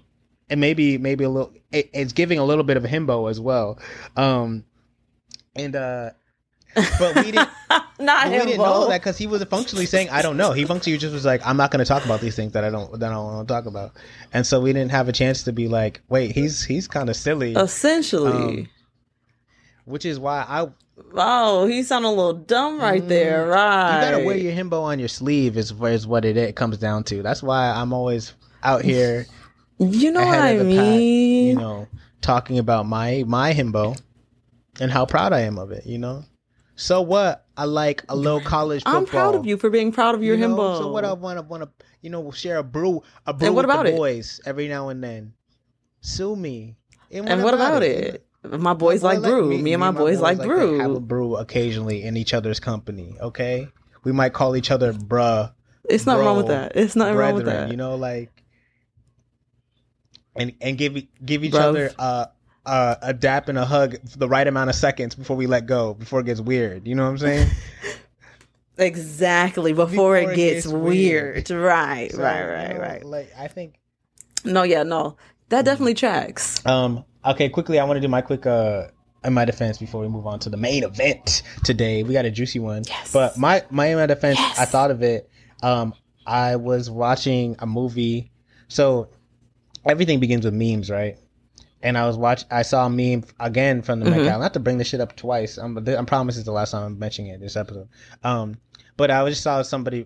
And 0.49 0.59
maybe 0.59 0.97
maybe 0.97 1.23
a 1.23 1.29
little 1.29 1.53
it, 1.71 1.89
it's 1.93 2.11
giving 2.11 2.39
a 2.39 2.43
little 2.43 2.65
bit 2.65 2.75
of 2.75 2.83
a 2.83 2.89
himbo 2.89 3.29
as 3.29 3.39
well. 3.39 3.79
Um 4.17 4.65
and 5.55 5.75
uh 5.75 6.09
but 6.75 7.15
we 7.15 7.31
didn't 7.31 7.49
Not 7.99 8.29
we 8.29 8.37
didn't 8.37 8.57
know 8.57 8.87
that 8.89 9.01
because 9.01 9.17
he 9.17 9.27
was 9.27 9.43
functionally 9.43 9.85
saying, 9.85 10.09
"I 10.09 10.21
don't 10.21 10.37
know." 10.37 10.53
He 10.53 10.63
functionally 10.63 10.97
just 10.97 11.13
was 11.13 11.25
like, 11.25 11.41
"I'm 11.45 11.57
not 11.57 11.69
going 11.69 11.83
to 11.83 11.85
talk 11.85 12.05
about 12.05 12.21
these 12.21 12.33
things 12.35 12.53
that 12.53 12.63
I 12.63 12.69
don't 12.69 12.97
that 12.97 13.11
I 13.11 13.13
don't 13.13 13.25
want 13.25 13.47
to 13.47 13.53
talk 13.53 13.65
about," 13.65 13.91
and 14.31 14.47
so 14.47 14.61
we 14.61 14.71
didn't 14.71 14.91
have 14.91 15.09
a 15.09 15.11
chance 15.11 15.43
to 15.43 15.51
be 15.51 15.67
like, 15.67 16.01
"Wait, 16.07 16.31
he's 16.31 16.63
he's 16.63 16.87
kind 16.87 17.09
of 17.09 17.17
silly," 17.17 17.55
Essentially. 17.55 18.31
Um, 18.31 18.69
which 19.89 20.05
is 20.05 20.19
why 20.19 20.45
I 20.47 20.67
oh, 21.15 21.65
he 21.65 21.83
sounded 21.83 22.07
a 22.07 22.11
little 22.11 22.33
dumb 22.33 22.79
right 22.79 23.05
there. 23.07 23.47
Mm. 23.47 23.51
Right. 23.53 23.95
You 24.05 24.11
gotta 24.11 24.25
wear 24.25 24.37
your 24.37 24.53
himbo 24.53 24.81
on 24.83 24.99
your 24.99 25.07
sleeve 25.07 25.57
is 25.57 25.71
is 25.71 26.07
what 26.07 26.25
it, 26.25 26.37
it 26.37 26.55
comes 26.55 26.77
down 26.77 27.03
to. 27.05 27.21
That's 27.23 27.43
why 27.43 27.69
I'm 27.69 27.93
always 27.93 28.33
out 28.63 28.83
here 28.83 29.25
You 29.79 30.11
know 30.11 30.25
what 30.25 30.39
I 30.39 30.57
the 30.57 30.63
pack, 30.63 30.67
mean? 30.67 31.47
you 31.47 31.55
know, 31.55 31.87
talking 32.21 32.59
about 32.59 32.85
my 32.85 33.23
my 33.27 33.53
himbo 33.53 33.99
and 34.79 34.91
how 34.91 35.05
proud 35.05 35.33
I 35.33 35.41
am 35.41 35.57
of 35.57 35.71
it. 35.71 35.85
You 35.85 35.97
know, 35.97 36.23
so 36.75 37.01
what? 37.01 37.45
I 37.57 37.65
like 37.65 38.03
a 38.09 38.15
little 38.15 38.39
college 38.41 38.83
football. 38.83 38.95
I'm 39.01 39.05
proud 39.05 39.35
of 39.35 39.45
you 39.45 39.57
for 39.57 39.69
being 39.69 39.91
proud 39.91 40.15
of 40.15 40.23
your 40.23 40.35
You 40.37 40.47
know, 40.47 40.55
himbo. 40.55 40.77
So 40.79 40.91
what 40.91 41.03
I 41.05 41.13
want 41.13 41.37
to 41.39 41.43
want 41.43 41.63
to 41.63 41.69
you 42.01 42.09
know 42.09 42.31
share 42.31 42.57
a 42.57 42.63
brew 42.63 43.03
a 43.25 43.33
brew 43.33 43.47
And 43.47 43.55
what 43.55 43.65
with 43.65 43.73
about 43.75 43.83
the 43.85 43.93
it? 43.93 43.97
boys 43.97 44.39
every 44.45 44.67
now 44.67 44.89
and 44.89 45.03
then. 45.03 45.33
Sue 46.01 46.35
me. 46.35 46.77
and 47.11 47.43
what 47.43 47.53
about 47.53 47.83
it? 47.83 48.25
My 48.43 48.73
boys 48.73 49.03
like 49.03 49.21
brew. 49.21 49.57
Me, 49.57 49.73
and 49.73 49.81
my 49.81 49.91
boys 49.91 50.19
like 50.19 50.37
to 50.37 50.45
brew. 50.45 50.79
have 50.79 50.91
a 50.91 50.99
brew 50.99 51.35
occasionally 51.35 52.03
in 52.03 52.15
each 52.15 52.33
other's 52.33 52.59
company. 52.59 53.15
Okay, 53.19 53.67
we 54.03 54.11
might 54.11 54.33
call 54.33 54.55
each 54.55 54.71
other 54.71 54.93
bruh. 54.93 55.51
it's 55.89 56.05
not 56.05 56.19
wrong 56.19 56.37
with 56.37 56.47
that. 56.47 56.73
It's 56.75 56.95
not 56.95 57.15
wrong 57.15 57.33
with 57.35 57.45
that. 57.45 57.69
You 57.69 57.77
know, 57.77 57.95
like 57.95 58.31
and 60.35 60.53
and 60.61 60.77
give 60.77 60.95
give 61.23 61.43
each 61.43 61.53
Bruv. 61.53 61.59
other 61.59 61.91
uh, 61.99 62.25
uh, 62.65 62.95
a 63.01 63.13
dap 63.13 63.49
and 63.49 63.57
a 63.57 63.65
hug 63.65 63.97
the 64.15 64.29
right 64.29 64.47
amount 64.47 64.69
of 64.69 64.75
seconds 64.75 65.15
before 65.15 65.35
we 65.35 65.47
let 65.47 65.65
go, 65.65 65.93
before 65.93 66.21
it 66.21 66.25
gets 66.25 66.39
weird. 66.39 66.87
You 66.87 66.95
know 66.95 67.03
what 67.03 67.11
I'm 67.11 67.17
saying? 67.17 67.49
Exactly. 68.79 69.73
Before, 69.73 70.15
it, 70.15 70.37
gets, 70.37 70.65
weird. 70.65 71.49
weird. 71.49 71.49
Right, 71.49 72.11
So, 72.13 72.23
right, 72.23 72.39
you 72.39 72.49
right, 72.49 72.73
know, 72.73 72.79
right. 72.79 73.05
Like 73.05 73.31
I 73.37 73.47
think 73.47 73.75
No, 74.45 74.63
yeah, 74.63 74.83
no. 74.83 75.17
That 75.49 75.65
definitely 75.65 75.95
tracks. 75.95 76.65
Um. 76.65 77.03
Okay. 77.25 77.49
Quickly, 77.49 77.79
I 77.79 77.83
want 77.85 77.97
to 77.97 78.01
do 78.01 78.07
my 78.07 78.21
quick 78.21 78.45
uh 78.45 78.87
in 79.23 79.33
my 79.33 79.43
defense 79.45 79.77
before 79.77 80.01
we 80.01 80.07
move 80.07 80.25
on 80.25 80.39
to 80.39 80.49
the 80.49 80.57
main 80.57 80.83
event 80.83 81.43
today. 81.65 82.03
We 82.03 82.13
got 82.13 82.25
a 82.25 82.31
juicy 82.31 82.59
one. 82.59 82.83
Yes. 82.87 83.11
But 83.11 83.37
my 83.37 83.63
my 83.69 83.87
in 83.87 83.97
my 83.97 84.05
defense, 84.05 84.37
Yes. 84.39 84.59
I 84.59 84.65
thought 84.65 84.91
of 84.91 85.01
it. 85.03 85.29
Um. 85.63 85.93
I 86.27 86.57
was 86.57 86.91
watching 86.91 87.55
a 87.57 87.65
movie. 87.65 88.31
So 88.67 89.09
everything 89.83 90.19
begins 90.19 90.45
with 90.45 90.53
memes, 90.53 90.89
right? 90.91 91.17
And 91.81 91.97
I 91.97 92.05
was 92.05 92.17
watch. 92.17 92.43
I 92.51 92.61
saw 92.61 92.85
a 92.85 92.89
meme 92.89 93.23
again 93.39 93.81
from 93.81 93.99
the 93.99 94.09
Met 94.11 94.19
Mhm. 94.19 94.25
Gala. 94.25 94.43
Not 94.43 94.53
to 94.53 94.59
bring 94.59 94.77
this 94.77 94.87
shit 94.87 95.01
up 95.01 95.15
twice. 95.15 95.57
I'm. 95.57 95.75
I 95.77 96.03
promise 96.03 96.35
it's 96.37 96.45
the 96.45 96.51
last 96.51 96.71
time 96.71 96.83
I'm 96.83 96.99
mentioning 96.99 97.31
it 97.31 97.39
this 97.39 97.55
episode. 97.55 97.87
Um. 98.23 98.57
But 98.95 99.09
I 99.11 99.27
just 99.29 99.41
saw 99.41 99.61
somebody 99.63 100.05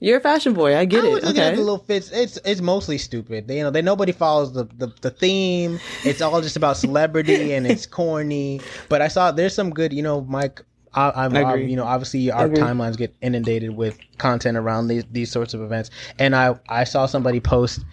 You're 0.00 0.18
a 0.18 0.20
fashion 0.20 0.52
boy. 0.54 0.76
I 0.76 0.84
get 0.84 1.04
I 1.04 1.08
it. 1.08 1.12
was 1.12 1.24
at 1.24 1.30
Okay. 1.30 1.50
the 1.54 1.60
little 1.60 1.78
fits. 1.78 2.10
It's 2.10 2.38
it's 2.44 2.60
mostly 2.60 2.98
stupid. 2.98 3.48
They, 3.48 3.58
you 3.58 3.62
know, 3.64 3.70
they 3.70 3.82
nobody 3.82 4.12
follows 4.12 4.52
the, 4.52 4.64
the 4.64 4.92
the 5.00 5.10
theme. 5.10 5.78
It's 6.04 6.20
all 6.20 6.40
just 6.42 6.56
about 6.56 6.76
celebrity 6.76 7.52
and 7.54 7.66
it's 7.66 7.86
corny. 7.86 8.60
But 8.88 9.02
I 9.02 9.08
saw 9.08 9.30
there's 9.32 9.54
some 9.54 9.70
good. 9.70 9.92
You 9.92 10.02
know, 10.02 10.20
Mike. 10.22 10.62
I, 10.96 11.24
I'm, 11.24 11.34
I 11.34 11.42
I 11.42 11.54
agree. 11.54 11.70
you 11.70 11.76
know, 11.76 11.84
obviously 11.84 12.30
our 12.30 12.48
timelines 12.48 12.96
get 12.96 13.14
inundated 13.20 13.70
with 13.70 13.98
content 14.18 14.56
around 14.56 14.86
these 14.88 15.04
these 15.10 15.30
sorts 15.30 15.52
of 15.54 15.60
events. 15.60 15.90
And 16.18 16.36
I 16.36 16.58
I 16.68 16.84
saw 16.84 17.06
somebody 17.06 17.40
post 17.40 17.84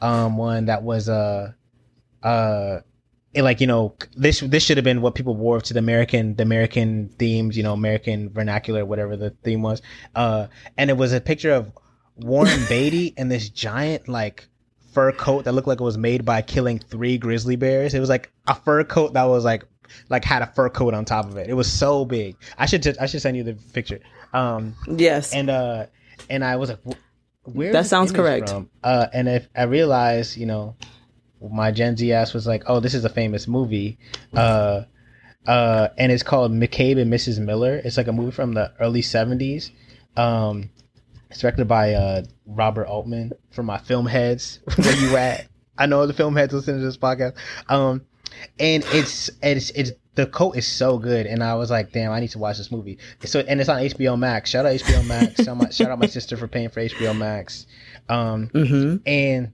um 0.00 0.36
one 0.38 0.66
that 0.66 0.82
was 0.82 1.08
uh 1.08 1.52
uh 2.22 2.80
it, 3.36 3.42
like 3.42 3.60
you 3.60 3.66
know 3.66 3.94
this 4.16 4.40
this 4.40 4.62
should 4.64 4.76
have 4.78 4.84
been 4.84 5.00
what 5.02 5.14
people 5.14 5.36
wore 5.36 5.60
to 5.60 5.72
the 5.74 5.78
American 5.78 6.34
the 6.36 6.42
American 6.42 7.10
themes. 7.18 7.56
You 7.56 7.62
know, 7.62 7.72
American 7.74 8.30
vernacular, 8.30 8.84
whatever 8.84 9.16
the 9.16 9.30
theme 9.44 9.62
was. 9.62 9.82
Uh, 10.14 10.46
and 10.76 10.90
it 10.90 10.96
was 10.96 11.12
a 11.12 11.20
picture 11.20 11.52
of 11.52 11.70
Warren 12.16 12.60
Beatty 12.68 13.14
in 13.16 13.28
this 13.28 13.48
giant 13.50 14.08
like 14.08 14.48
fur 14.92 15.12
coat 15.12 15.44
that 15.44 15.52
looked 15.52 15.68
like 15.68 15.80
it 15.80 15.84
was 15.84 15.98
made 15.98 16.24
by 16.24 16.40
killing 16.42 16.78
three 16.78 17.18
grizzly 17.18 17.56
bears. 17.56 17.92
It 17.94 18.00
was 18.00 18.08
like 18.08 18.32
a 18.46 18.54
fur 18.54 18.82
coat 18.84 19.12
that 19.12 19.24
was 19.24 19.44
like 19.44 19.64
like 20.08 20.24
had 20.24 20.42
a 20.42 20.46
fur 20.46 20.68
coat 20.70 20.94
on 20.94 21.04
top 21.04 21.26
of 21.26 21.36
it. 21.36 21.48
It 21.48 21.54
was 21.54 21.70
so 21.72 22.04
big. 22.04 22.36
I 22.58 22.66
should 22.66 22.82
just, 22.82 23.00
I 23.00 23.06
should 23.06 23.20
send 23.22 23.36
you 23.36 23.44
the 23.44 23.54
picture. 23.72 24.00
Um 24.32 24.74
Yes. 24.88 25.32
and 25.34 25.50
uh 25.50 25.86
and 26.30 26.42
I 26.44 26.56
was 26.56 26.70
like 26.70 26.80
wh- 26.84 27.54
where 27.56 27.72
That 27.72 27.86
sounds 27.86 28.10
correct. 28.12 28.48
from? 28.48 28.70
Uh 28.82 29.06
and 29.12 29.28
if 29.28 29.46
I 29.54 29.64
realized, 29.64 30.36
you 30.38 30.46
know, 30.46 30.74
my 31.40 31.70
Gen 31.70 31.96
Z 31.96 32.12
ass 32.12 32.32
was 32.34 32.46
like, 32.46 32.64
"Oh, 32.66 32.80
this 32.80 32.94
is 32.94 33.04
a 33.04 33.08
famous 33.10 33.46
movie." 33.48 33.98
Uh 34.34 34.82
uh 35.46 35.88
and 35.96 36.10
it's 36.10 36.22
called 36.22 36.52
McCabe 36.52 37.00
and 37.00 37.12
Mrs. 37.12 37.38
Miller. 37.38 37.80
It's 37.84 37.96
like 37.96 38.08
a 38.08 38.12
movie 38.12 38.32
from 38.32 38.52
the 38.54 38.72
early 38.80 39.02
70s. 39.02 39.70
Um 40.16 40.70
it's 41.30 41.40
directed 41.40 41.66
by 41.66 41.92
uh, 41.94 42.22
Robert 42.46 42.86
Altman 42.86 43.32
from 43.50 43.66
my 43.66 43.78
film 43.78 44.06
heads. 44.06 44.60
Where 44.76 44.94
you 44.96 45.16
at? 45.16 45.46
I 45.76 45.86
know 45.86 46.06
the 46.06 46.12
film 46.12 46.36
heads 46.36 46.54
listen 46.54 46.78
to 46.78 46.84
this 46.84 46.96
podcast. 46.96 47.34
Um, 47.68 48.02
and 48.60 48.84
it's 48.92 49.28
it's 49.42 49.70
it's 49.70 49.90
the 50.14 50.26
coat 50.26 50.56
is 50.56 50.66
so 50.66 50.98
good, 50.98 51.26
and 51.26 51.42
I 51.42 51.54
was 51.56 51.70
like, 51.70 51.92
damn, 51.92 52.12
I 52.12 52.20
need 52.20 52.30
to 52.30 52.38
watch 52.38 52.58
this 52.58 52.70
movie. 52.70 52.98
So 53.24 53.40
and 53.40 53.60
it's 53.60 53.68
on 53.68 53.82
HBO 53.82 54.16
Max. 54.18 54.50
Shout 54.50 54.66
out 54.66 54.72
HBO 54.72 55.04
Max. 55.06 55.42
shout, 55.44 55.56
my, 55.56 55.68
shout 55.70 55.90
out 55.90 55.98
my 55.98 56.06
sister 56.06 56.36
for 56.36 56.46
paying 56.48 56.68
for 56.70 56.80
HBO 56.80 57.16
Max. 57.16 57.66
Um, 58.08 58.48
Mm-hmm. 58.54 58.96
and 59.06 59.52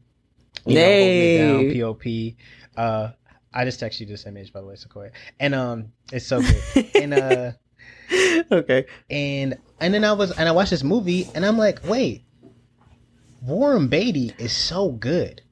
you 0.66 0.74
know, 0.74 0.80
Nay. 0.80 1.00
hold 1.00 1.74
me 1.74 1.74
down, 1.78 1.94
POP. 1.96 2.36
Uh, 2.76 3.12
I 3.54 3.64
just 3.64 3.80
text 3.80 4.00
you 4.00 4.06
this 4.06 4.26
image 4.26 4.52
by 4.52 4.60
the 4.60 4.66
way, 4.66 4.76
Sequoia, 4.76 5.10
and 5.38 5.54
um, 5.54 5.92
it's 6.12 6.26
so 6.26 6.40
good. 6.40 6.90
and 6.94 7.14
uh 7.14 7.52
okay. 8.50 8.86
and 9.10 9.58
and 9.80 9.92
then 9.94 10.04
I 10.04 10.12
was 10.12 10.30
and 10.32 10.48
I 10.48 10.52
watched 10.52 10.70
this 10.70 10.82
movie 10.82 11.26
and 11.34 11.44
I'm 11.44 11.58
like, 11.58 11.80
wait, 11.84 12.24
Warren 13.42 13.88
Beatty 13.88 14.34
is 14.38 14.52
so 14.52 14.90
good. 14.90 15.42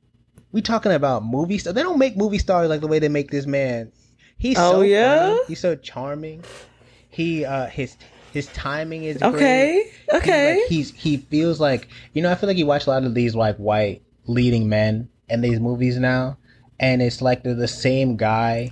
We 0.53 0.63
talking 0.63 0.93
about 0.93 1.25
movie 1.25 1.59
stars? 1.59 1.75
They 1.75 1.83
don't 1.83 1.99
make 1.99 2.17
movie 2.17 2.39
stars 2.39 2.69
like 2.69 2.81
the 2.81 2.89
way 2.89 2.99
they 2.99 3.09
make 3.09 3.31
this 3.31 3.47
man. 3.47 3.93
He's 4.39 4.59
Oh, 4.59 4.73
so 4.73 4.81
yeah? 4.83 5.29
funny. 5.29 5.41
He's 5.49 5.61
so 5.61 5.77
charming. 5.77 6.43
He 7.11 7.45
uh 7.45 7.67
his 7.67 7.97
His 8.33 8.47
timing 8.49 9.05
is 9.05 9.21
Okay. 9.23 9.93
great. 10.09 10.23
Okay. 10.23 10.61
Like, 10.61 10.69
he's 10.69 10.91
he 10.93 11.17
feels 11.19 11.61
like 11.61 11.89
you 12.15 12.23
know. 12.23 12.31
I 12.31 12.35
feel 12.35 12.49
like 12.49 12.57
you 12.59 12.67
watch 12.67 12.87
a 12.87 12.91
lot 12.91 13.05
of 13.05 13.15
these 13.15 13.35
like 13.35 13.57
white 13.57 14.03
leading 14.27 14.69
men 14.69 15.09
in 15.29 15.41
these 15.41 15.61
movies 15.61 15.99
now, 15.99 16.39
and 16.79 17.01
it's 17.03 17.21
like 17.23 17.43
they're 17.43 17.55
the 17.55 17.69
same 17.69 18.17
guy 18.17 18.71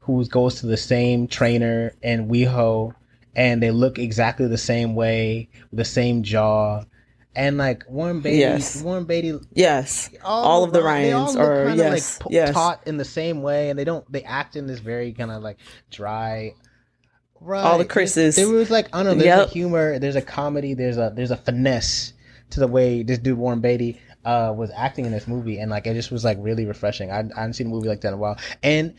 who 0.00 0.24
goes 0.26 0.56
to 0.60 0.66
the 0.66 0.76
same 0.76 1.26
trainer 1.26 1.94
in 2.02 2.28
WeHo, 2.28 2.94
and 3.34 3.62
they 3.62 3.70
look 3.70 3.98
exactly 3.98 4.46
the 4.46 4.58
same 4.58 4.94
way, 4.94 5.48
the 5.72 5.84
same 5.84 6.22
jaw. 6.22 6.82
And 7.36 7.58
like 7.58 7.82
Warren 7.88 8.20
Beatty, 8.20 8.36
Yes. 8.36 8.80
Warren 8.82 9.04
Beatty, 9.06 9.36
yes. 9.54 10.08
All 10.22 10.62
of 10.62 10.72
the 10.72 10.78
all 10.80 10.84
Ryans 10.86 11.34
are- 11.34 11.70
yes, 11.74 12.20
like, 12.20 12.30
yes. 12.32 12.52
taught 12.54 12.86
in 12.86 12.96
the 12.96 13.04
same 13.04 13.42
way, 13.42 13.70
and 13.70 13.78
they 13.78 13.82
don't. 13.84 14.04
They 14.12 14.22
act 14.22 14.54
in 14.56 14.66
this 14.68 14.78
very 14.78 15.12
kind 15.12 15.32
of 15.32 15.42
like 15.42 15.58
dry. 15.90 16.52
Right. 17.40 17.60
All 17.62 17.76
the 17.78 17.84
Chris's. 17.84 18.36
There 18.36 18.48
was 18.48 18.70
like 18.70 18.86
I 18.94 19.02
don't 19.02 19.18
know. 19.18 19.24
There's 19.24 19.38
Yep. 19.38 19.48
a 19.48 19.50
humor. 19.50 19.98
There's 19.98 20.16
a 20.16 20.22
comedy. 20.22 20.74
There's 20.74 20.96
a 20.96 21.12
there's 21.14 21.30
a 21.32 21.36
finesse 21.36 22.12
to 22.50 22.60
the 22.60 22.68
way 22.68 23.02
this 23.02 23.18
dude 23.18 23.36
Warren 23.36 23.60
Beatty 23.60 24.00
uh 24.24 24.52
was 24.56 24.70
acting 24.74 25.06
in 25.06 25.12
this 25.12 25.28
movie, 25.28 25.58
and 25.58 25.70
like 25.70 25.86
it 25.86 25.94
just 25.94 26.10
was 26.10 26.24
like 26.24 26.38
really 26.40 26.66
refreshing. 26.66 27.10
I 27.10 27.20
I 27.20 27.40
hadn't 27.40 27.54
seen 27.54 27.66
a 27.66 27.70
movie 27.70 27.88
like 27.88 28.00
that 28.02 28.08
in 28.08 28.14
a 28.14 28.18
while, 28.18 28.38
and 28.62 28.94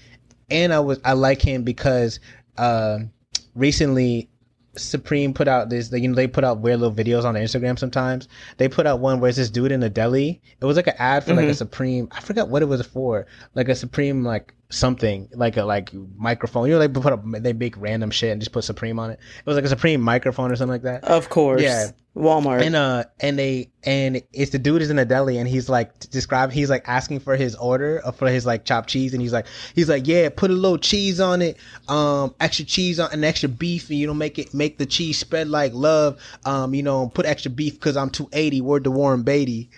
and 0.49 0.73
I 0.73 0.79
was 0.79 0.99
I 1.03 1.13
like 1.13 1.41
him 1.41 1.63
because 1.63 2.19
um 2.57 3.11
recently 3.55 4.29
Supreme 4.77 5.33
put 5.33 5.47
out 5.47 5.69
this, 5.69 5.91
you 5.91 6.07
know, 6.07 6.15
they 6.15 6.27
put 6.27 6.43
out 6.43 6.59
weird 6.59 6.79
little 6.79 6.95
videos 6.95 7.23
on 7.23 7.33
their 7.33 7.43
Instagram 7.43 7.79
sometimes. 7.79 8.27
They 8.57 8.67
put 8.67 8.85
out 8.85 8.99
one 8.99 9.19
where 9.19 9.29
it's 9.29 9.37
this 9.37 9.49
dude 9.49 9.71
in 9.71 9.81
a 9.83 9.89
deli. 9.89 10.41
It 10.59 10.65
was 10.65 10.75
like 10.75 10.87
an 10.87 10.95
ad 10.97 11.23
for 11.23 11.33
like 11.33 11.47
a 11.47 11.53
Supreme, 11.53 12.07
I 12.11 12.19
forgot 12.19 12.49
what 12.49 12.61
it 12.61 12.65
was 12.65 12.85
for, 12.85 13.25
like 13.53 13.69
a 13.69 13.75
Supreme, 13.75 14.23
like 14.23 14.53
something, 14.75 15.29
like 15.33 15.57
a 15.57 15.63
like 15.63 15.91
microphone. 15.93 16.67
You 16.67 16.73
know, 16.73 16.79
they 16.79 16.87
put 16.87 17.13
up, 17.13 17.23
they 17.25 17.53
make 17.53 17.75
random 17.77 18.11
shit 18.11 18.31
and 18.31 18.41
just 18.41 18.51
put 18.51 18.63
Supreme 18.63 18.99
on 18.99 19.11
it. 19.11 19.19
It 19.39 19.45
was 19.45 19.55
like 19.55 19.65
a 19.65 19.69
Supreme 19.69 20.01
microphone 20.01 20.51
or 20.51 20.55
something 20.55 20.73
like 20.73 20.83
that. 20.83 21.03
Of 21.05 21.29
course. 21.29 21.61
Yeah. 21.61 21.91
Walmart. 22.15 22.61
And 22.61 22.75
uh, 22.75 23.03
and 23.19 23.37
they 23.37 23.71
and 23.83 24.21
it's 24.31 24.51
the 24.51 24.59
dude 24.59 24.81
is 24.81 24.89
in 24.89 24.97
a 24.97 25.05
deli 25.05 25.37
and 25.37 25.47
he's 25.47 25.67
like 25.67 25.99
describe 26.11 26.51
he's 26.51 26.69
like 26.69 26.87
asking 26.87 27.19
for 27.19 27.35
his 27.35 27.55
order 27.55 28.01
for 28.15 28.29
his 28.29 28.45
like 28.45 28.63
chopped 28.63 28.89
cheese 28.89 29.13
and 29.13 29.21
he's 29.21 29.33
like 29.33 29.45
he's 29.75 29.89
like 29.89 30.07
yeah 30.07 30.29
put 30.29 30.49
a 30.49 30.53
little 30.53 30.77
cheese 30.77 31.19
on 31.19 31.41
it 31.41 31.57
um 31.89 32.33
extra 32.39 32.63
cheese 32.63 32.99
on 32.99 33.11
an 33.11 33.23
extra 33.23 33.49
beef 33.49 33.89
and 33.89 33.99
you 33.99 34.07
know 34.07 34.13
make 34.13 34.39
it 34.39 34.53
make 34.53 34.77
the 34.77 34.85
cheese 34.85 35.19
spread 35.19 35.49
like 35.49 35.73
love 35.73 36.17
um 36.45 36.73
you 36.73 36.81
know 36.81 37.09
put 37.09 37.25
extra 37.25 37.51
beef 37.51 37.73
because 37.73 37.97
I'm 37.97 38.09
280 38.09 38.61
word 38.61 38.85
to 38.85 38.91
Warren 38.91 39.23
Beatty 39.23 39.69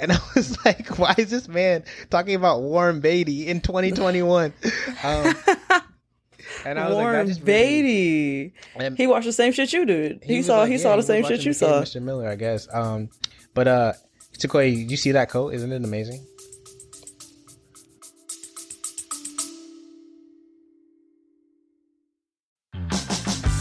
and 0.00 0.12
I 0.12 0.18
was 0.34 0.62
like 0.64 0.98
why 0.98 1.14
is 1.18 1.30
this 1.30 1.48
man 1.48 1.84
talking 2.10 2.34
about 2.34 2.62
Warren 2.62 3.00
Beatty 3.00 3.46
in 3.46 3.60
2021 3.60 4.52
um 5.04 5.34
and 6.64 6.78
I 6.78 6.86
was 6.86 6.94
like 6.94 7.02
Warren 7.02 7.26
that 7.26 7.32
just 7.32 7.44
Beatty. 7.44 8.54
and- 8.76 8.96
He 8.96 9.06
watched 9.06 9.26
the 9.26 9.32
same 9.32 9.52
shit 9.52 9.72
you 9.72 9.84
did. 9.84 10.20
He, 10.22 10.38
was 10.38 10.46
saw 10.46 10.60
like, 10.60 10.68
he 10.68 10.74
yeah, 10.76 10.82
saw 10.82 10.90
the 10.90 10.96
was 10.98 11.06
same 11.06 11.24
shit 11.24 11.44
you 11.44 11.52
saw. 11.52 11.80
Mr. 11.82 12.00
Miller, 12.00 12.28
I 12.28 12.36
guess. 12.36 12.68
Um, 12.72 13.08
but 13.54 13.66
uh, 13.68 13.92
Sequoia, 14.38 14.66
you 14.66 14.96
see 14.96 15.12
that 15.12 15.28
coat? 15.28 15.54
Isn't 15.54 15.72
it 15.72 15.82
amazing? 15.84 16.24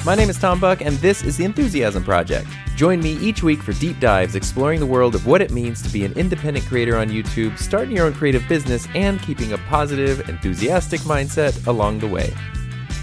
My 0.06 0.14
name 0.16 0.30
is 0.30 0.38
Tom 0.38 0.60
Buck, 0.60 0.82
and 0.82 0.96
this 0.98 1.24
is 1.24 1.38
The 1.38 1.46
Enthusiasm 1.46 2.04
Project. 2.04 2.48
Join 2.76 3.00
me 3.00 3.14
each 3.14 3.42
week 3.42 3.64
for 3.64 3.72
deep 3.72 4.02
dives 4.02 4.36
exploring 4.36 4.82
the 4.82 4.86
world 4.86 5.16
of 5.16 5.26
what 5.26 5.42
it 5.42 5.50
means 5.50 5.82
to 5.82 5.90
be 5.90 6.04
an 6.04 6.12
independent 6.14 6.66
creator 6.66 6.98
on 6.98 7.08
YouTube, 7.08 7.58
starting 7.58 7.96
your 7.96 8.06
own 8.06 8.14
creative 8.14 8.46
business, 8.50 8.86
and 8.94 9.22
keeping 9.22 9.54
a 9.54 9.58
positive, 9.70 10.28
enthusiastic 10.28 11.00
mindset 11.02 11.68
along 11.68 12.00
the 12.00 12.08
way. 12.08 12.34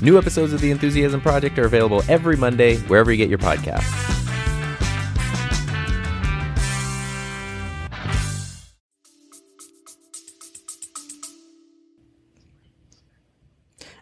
New 0.02 0.18
episodes 0.18 0.52
of 0.52 0.61
The 0.61 0.70
Enthusiasm 0.70 1.22
Project 1.22 1.58
are 1.58 1.64
available 1.64 2.02
every 2.08 2.37
Monday, 2.37 2.76
wherever 2.80 3.11
you 3.11 3.16
get 3.16 3.30
your 3.30 3.38
podcasts. 3.38 4.32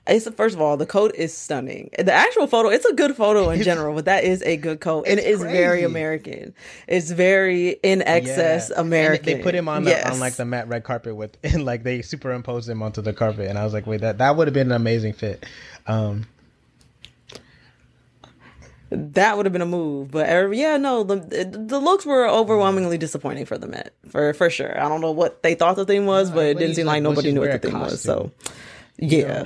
It's 0.06 0.28
first 0.30 0.54
of 0.54 0.60
all, 0.60 0.76
the 0.76 0.86
coat 0.86 1.12
is 1.14 1.36
stunning. 1.36 1.90
The 1.98 2.12
actual 2.12 2.46
photo, 2.46 2.68
it's 2.70 2.84
a 2.86 2.92
good 2.94 3.14
photo 3.16 3.50
in 3.50 3.62
general, 3.62 3.94
but 3.94 4.06
that 4.06 4.24
is 4.24 4.42
a 4.42 4.56
good 4.56 4.80
coat, 4.80 5.04
and 5.06 5.18
It's 5.20 5.28
it 5.28 5.30
is 5.32 5.40
very. 5.42 5.84
American. 5.84 6.54
It's 6.88 7.10
very 7.10 7.70
in 7.82 8.02
excess 8.02 8.70
Yeah. 8.74 8.80
American. 8.80 9.28
And 9.28 9.38
they 9.40 9.42
put 9.42 9.54
him 9.54 9.68
on 9.68 9.84
the, 9.84 10.10
on 10.10 10.18
like 10.18 10.34
the 10.34 10.44
matte 10.44 10.68
red 10.68 10.84
carpet 10.84 11.14
with, 11.14 11.36
and 11.44 11.64
like 11.64 11.82
they 11.82 12.02
superimposed 12.02 12.68
him 12.68 12.82
onto 12.82 13.02
the 13.02 13.12
carpet, 13.12 13.48
and 13.48 13.58
I 13.58 13.64
was 13.64 13.72
like, 13.72 13.86
wait, 13.86 14.00
that 14.00 14.18
that 14.18 14.36
would 14.36 14.46
have 14.48 14.54
been 14.54 14.68
an 14.68 14.76
amazing 14.76 15.12
fit. 15.12 15.44
Um, 15.86 16.26
That 18.92 19.36
would 19.36 19.46
have 19.46 19.52
been 19.52 19.62
a 19.62 19.66
move, 19.66 20.10
but 20.10 20.28
er, 20.28 20.52
yeah, 20.52 20.76
no, 20.76 21.04
the 21.04 21.16
the 21.44 21.78
looks 21.78 22.04
were 22.04 22.26
overwhelmingly 22.26 22.98
disappointing 22.98 23.44
for 23.46 23.56
the 23.56 23.68
Met, 23.68 23.94
for 24.08 24.34
for 24.34 24.50
sure. 24.50 24.76
I 24.80 24.88
don't 24.88 25.00
know 25.00 25.12
what 25.12 25.44
they 25.44 25.54
thought 25.54 25.76
the 25.76 25.84
theme 25.84 26.06
was, 26.06 26.32
but 26.32 26.46
it 26.46 26.58
didn't 26.58 26.74
seem 26.74 26.86
like, 26.86 26.94
like 26.94 27.02
nobody 27.04 27.30
knew 27.30 27.38
what 27.40 27.52
the 27.62 27.68
theme 27.68 27.78
was. 27.78 28.00
So, 28.00 28.32
costume. 28.98 29.08
yeah, 29.08 29.44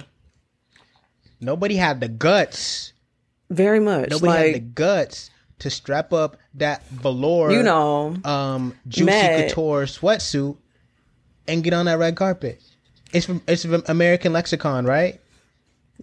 nobody 1.45 1.77
had 1.77 2.01
the 2.01 2.09
guts. 2.09 2.93
very 3.51 3.81
much. 3.81 4.11
Nobody 4.11 4.47
had 4.47 4.55
the 4.55 4.61
guts 4.61 5.31
to 5.61 5.71
strap 5.71 6.13
up 6.13 6.37
that 6.55 6.85
velour, 6.89 7.53
you 7.53 7.63
know, 7.63 8.17
um, 8.25 8.75
juicy 8.89 9.05
Matt. 9.07 9.49
couture 9.49 9.85
sweatsuit 9.87 10.57
and 11.47 11.63
get 11.63 11.73
on 11.73 11.87
that 11.87 11.99
red 11.99 12.17
carpet. 12.17 12.61
It's 13.13 13.27
from 13.27 13.43
it's 13.47 13.65
from 13.65 13.83
American 13.87 14.33
Lexicon, 14.33 14.85
right? 14.87 15.21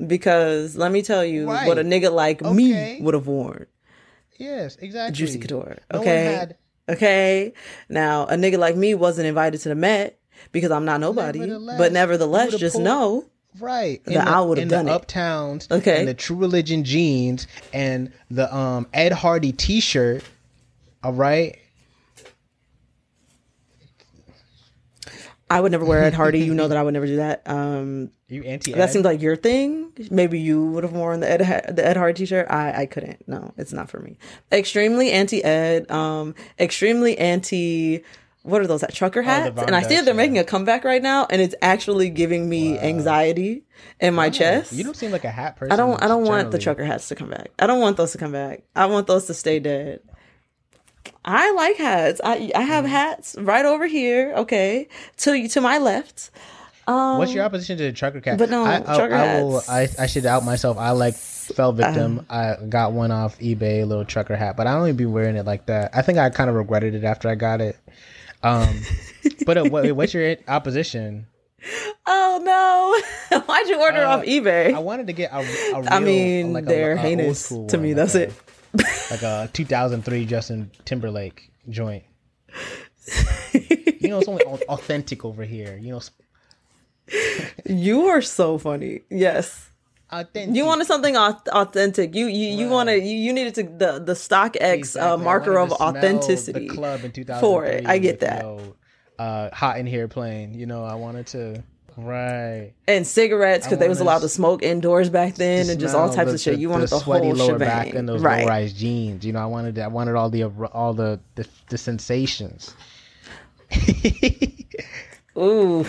because 0.08 0.78
let 0.78 0.92
me 0.92 1.02
tell 1.02 1.24
you 1.26 1.48
Right. 1.48 1.68
what 1.68 1.78
a 1.78 1.84
nigga 1.84 2.12
like 2.12 2.42
Okay. 2.42 2.54
me 2.54 3.00
would 3.02 3.14
have 3.14 3.28
worn. 3.28 3.66
Yes, 4.38 4.78
exactly. 4.82 5.14
Juicy 5.16 5.40
couture. 5.40 5.78
No 5.94 6.00
Okay. 6.00 6.24
had- 6.24 6.56
Okay. 6.90 7.54
Now, 7.90 8.24
a 8.26 8.34
nigga 8.36 8.58
like 8.58 8.76
me 8.76 8.94
wasn't 8.96 9.28
invited 9.28 9.60
to 9.62 9.70
the 9.70 9.76
Met 9.76 10.18
because 10.52 10.72
I'm 10.72 10.86
not 10.86 11.00
nobody. 11.02 11.40
Nevertheless, 11.40 11.78
but 11.78 11.92
nevertheless, 11.92 12.56
just 12.56 12.74
pulled- 12.76 12.86
know 12.86 13.26
right 13.60 14.04
That 14.06 14.28
I 14.28 14.42
would've 14.42 14.62
in 14.64 14.68
done 14.70 14.86
the 14.86 14.96
it. 14.96 15.08
uptowns, 15.08 15.70
Okay. 15.72 16.00
and 16.00 16.08
the 16.08 16.14
True 16.14 16.38
Religion 16.38 16.84
jeans 16.84 17.48
and 17.74 18.12
the 18.30 18.54
um 18.56 18.88
Ed 18.94 19.12
Hardy 19.12 19.52
T-shirt. 19.52 20.24
All 21.04 21.14
right, 21.14 21.58
I 25.50 25.60
would 25.60 25.72
never 25.74 25.84
wear 25.84 26.04
Ed 26.04 26.14
Hardy. 26.14 26.40
You 26.40 26.54
know 26.54 26.70
that 26.70 26.78
I 26.78 26.84
would 26.84 26.94
never 26.94 27.06
do 27.06 27.18
that. 27.18 27.42
Um, 27.46 28.12
you 28.30 28.44
anti. 28.44 28.72
that 28.74 28.92
seems 28.92 29.04
like 29.04 29.22
your 29.22 29.36
thing. 29.36 29.92
Maybe 30.10 30.40
you 30.40 30.66
would 30.68 30.84
have 30.86 30.94
worn 30.94 31.20
the 31.20 31.30
Ed 31.30 31.42
Ha- 31.42 31.72
the 31.74 31.86
Ed 31.86 31.98
Hardy 31.98 32.20
t-shirt. 32.20 32.48
I 32.50 32.84
I 32.84 32.86
couldn't. 32.86 33.28
No, 33.28 33.54
it's 33.58 33.74
not 33.74 33.90
for 33.90 34.00
me. 34.00 34.18
Extremely 34.52 35.12
anti 35.12 35.44
Ed. 35.44 35.92
Um, 35.92 36.36
extremely 36.58 37.18
anti. 37.18 38.04
What 38.44 38.62
are 38.62 38.68
those? 38.68 38.82
That 38.82 38.94
trucker 38.94 39.22
hats? 39.22 39.54
Von 39.56 39.66
and 39.66 39.76
I 39.76 39.84
see 39.84 39.96
that 39.96 40.06
they're 40.06 40.14
making 40.16 40.40
a 40.40 40.44
comeback 40.44 40.84
right 40.84 41.02
now, 41.02 41.28
and 41.30 41.40
it's 41.42 41.54
actually 41.62 42.10
giving 42.10 42.50
me 42.50 42.78
anxiety 42.80 43.64
in 44.00 44.16
my 44.16 44.30
chest. 44.32 44.74
You 44.74 44.84
don't 44.84 44.96
seem 44.96 45.12
like 45.12 45.26
a 45.26 45.30
hat 45.30 45.58
person. 45.58 45.72
I 45.72 45.76
don't. 45.76 46.02
I 46.02 46.08
don't 46.08 46.26
want 46.26 46.50
the 46.52 46.58
trucker 46.58 46.84
hats 46.84 47.08
to 47.10 47.16
come 47.16 47.30
back. 47.30 47.52
I 47.60 47.68
don't 47.68 47.80
want 47.80 47.98
those 47.98 48.14
to 48.14 48.18
come 48.18 48.32
back. 48.32 48.64
I 48.76 48.88
want 48.88 49.06
those 49.06 49.26
to 49.28 49.34
stay 49.36 49.60
dead. 49.60 50.00
I 51.24 51.52
like 51.52 51.78
hats. 51.78 52.20
I 52.24 52.52
I 52.56 52.64
Mm. 52.64 52.68
have 52.68 52.86
hats 52.86 53.36
right 53.40 53.66
over 53.66 53.86
here. 53.86 54.34
Okay, 54.38 54.88
to 55.18 55.48
to 55.48 55.62
my 55.62 55.78
left. 55.78 56.32
Um, 56.88 57.20
What's 57.20 57.34
your 57.34 57.44
opposition 57.44 57.78
to 57.78 57.84
the 57.84 57.92
trucker 57.94 58.22
cap? 58.22 58.40
but 58.40 58.50
no, 58.50 58.66
I, 58.66 58.78
I, 58.78 58.80
trucker 58.80 59.14
I 59.14 59.40
will. 59.42 59.60
hats. 59.60 59.70
I, 60.00 60.04
I 60.04 60.08
should 60.08 60.26
out 60.26 60.44
myself. 60.44 60.78
I 60.80 60.92
like 60.92 61.14
fell 61.14 61.74
victim. 61.74 62.26
Uh. 62.28 62.56
I 62.62 62.66
got 62.66 62.94
one 62.94 63.12
off 63.12 63.38
eBay, 63.40 63.84
a 63.84 63.86
little 63.86 64.04
trucker 64.06 64.36
hat, 64.36 64.58
but 64.58 64.66
I 64.66 64.74
don't 64.74 64.86
even 64.88 64.96
be 64.98 65.06
wearing 65.06 65.36
it 65.36 65.46
like 65.46 65.68
that. 65.68 65.92
I 65.94 66.02
think 66.02 66.18
I 66.18 66.32
kind 66.32 66.50
of 66.50 66.56
regretted 66.56 66.96
it 66.96 67.04
after 67.04 67.30
I 67.30 67.36
got 67.36 67.62
it. 67.62 67.78
Um, 68.44 68.82
but 69.46 69.58
uh, 69.58 69.64
what, 69.66 69.92
what's 69.94 70.14
your 70.14 70.36
opposition? 70.48 71.28
Oh 72.08 72.42
no! 73.32 73.40
Why'd 73.46 73.68
you 73.68 73.80
order 73.80 74.04
Uh, 74.04 74.18
off 74.18 74.24
eBay? 74.26 74.74
I 74.74 74.80
wanted 74.80 75.08
to 75.08 75.14
get 75.14 75.32
a, 75.32 75.38
a 75.38 75.42
real, 75.82 75.88
I 75.90 76.00
mean, 76.00 76.54
like 76.54 76.64
a- 76.64 76.68
they're 76.68 76.92
a 76.94 76.96
old 76.96 77.00
heinous 77.02 77.50
to 77.50 77.56
one, 77.56 77.82
me. 77.82 77.94
That's 77.94 78.16
a- 78.16 78.24
it. 78.30 78.34
Like 79.12 79.22
a 79.22 79.50
2003 79.54 80.26
Justin 80.26 80.72
Timberlake 80.86 81.52
joint. 81.70 82.04
You 84.02 84.08
know, 84.10 84.18
it's 84.18 84.28
only 84.28 84.44
authentic 84.44 85.24
over 85.24 85.44
here. 85.44 85.78
You 85.80 85.92
know, 85.92 86.02
You 87.68 88.08
are 88.08 88.22
so 88.24 88.58
funny. 88.58 89.02
Yes. 89.12 89.70
Authentic. 90.12 90.56
You 90.56 90.66
wanted 90.66 90.88
something 90.88 91.16
authentic. 91.16 92.14
You 92.16 92.28
you, 92.28 92.50
you 92.50 92.68
wanted 92.70 93.04
you, 93.04 93.16
you 93.16 93.32
needed 93.34 93.56
to 93.56 93.64
the 93.64 94.00
the 94.04 94.14
StockX 94.14 94.62
uh, 94.62 94.68
Exactly. 94.74 95.12
I 95.12 95.16
marker 95.16 95.58
of 95.58 95.72
authenticity. 95.72 96.68
The 96.68 96.74
club 96.76 97.04
in 97.04 97.12
2003 97.12 97.40
for 97.40 97.66
it. 97.66 97.88
I 97.88 97.98
get 97.98 98.20
that. 98.20 98.42
Know, 98.44 98.76
uh, 99.20 99.50
hot 99.54 99.78
in 99.78 99.86
here 99.86 100.08
playing. 100.08 100.54
You 100.54 100.66
know, 100.66 100.84
I 100.84 100.96
wanted 100.96 101.28
to. 101.28 101.64
Right. 101.98 102.72
and 102.88 103.06
cigarettes 103.06 103.68
because 103.68 103.80
they 103.80 103.90
was 103.90 104.00
allowed 104.00 104.20
to 104.20 104.30
smoke 104.30 104.64
indoors 104.64 105.10
back 105.10 105.36
then, 105.36 105.70
and 105.70 105.78
just 105.80 105.94
all 105.94 106.08
types 106.12 106.30
the- 106.30 106.36
of 106.36 106.40
shit. 106.42 106.56
the- 106.56 106.62
You 106.62 106.70
wanted 106.70 106.90
the, 106.90 107.00
sweaty 107.00 107.28
whole 107.28 107.36
lower 107.36 107.48
shebang, 107.56 107.68
back 107.68 107.94
and 107.94 108.08
those 108.08 108.22
right? 108.22 108.44
low-rise 108.44 108.72
jeans. 108.74 109.26
You 109.26 109.34
know, 109.34 109.40
I 109.40 109.46
wanted 109.46 109.78
I 109.78 109.88
wanted 109.88 110.16
all 110.16 110.30
the 110.30 110.46
all 110.46 110.94
the 110.94 111.20
the, 111.36 111.46
the 111.70 111.78
sensations. 111.78 112.74
Ooh, 115.38 115.86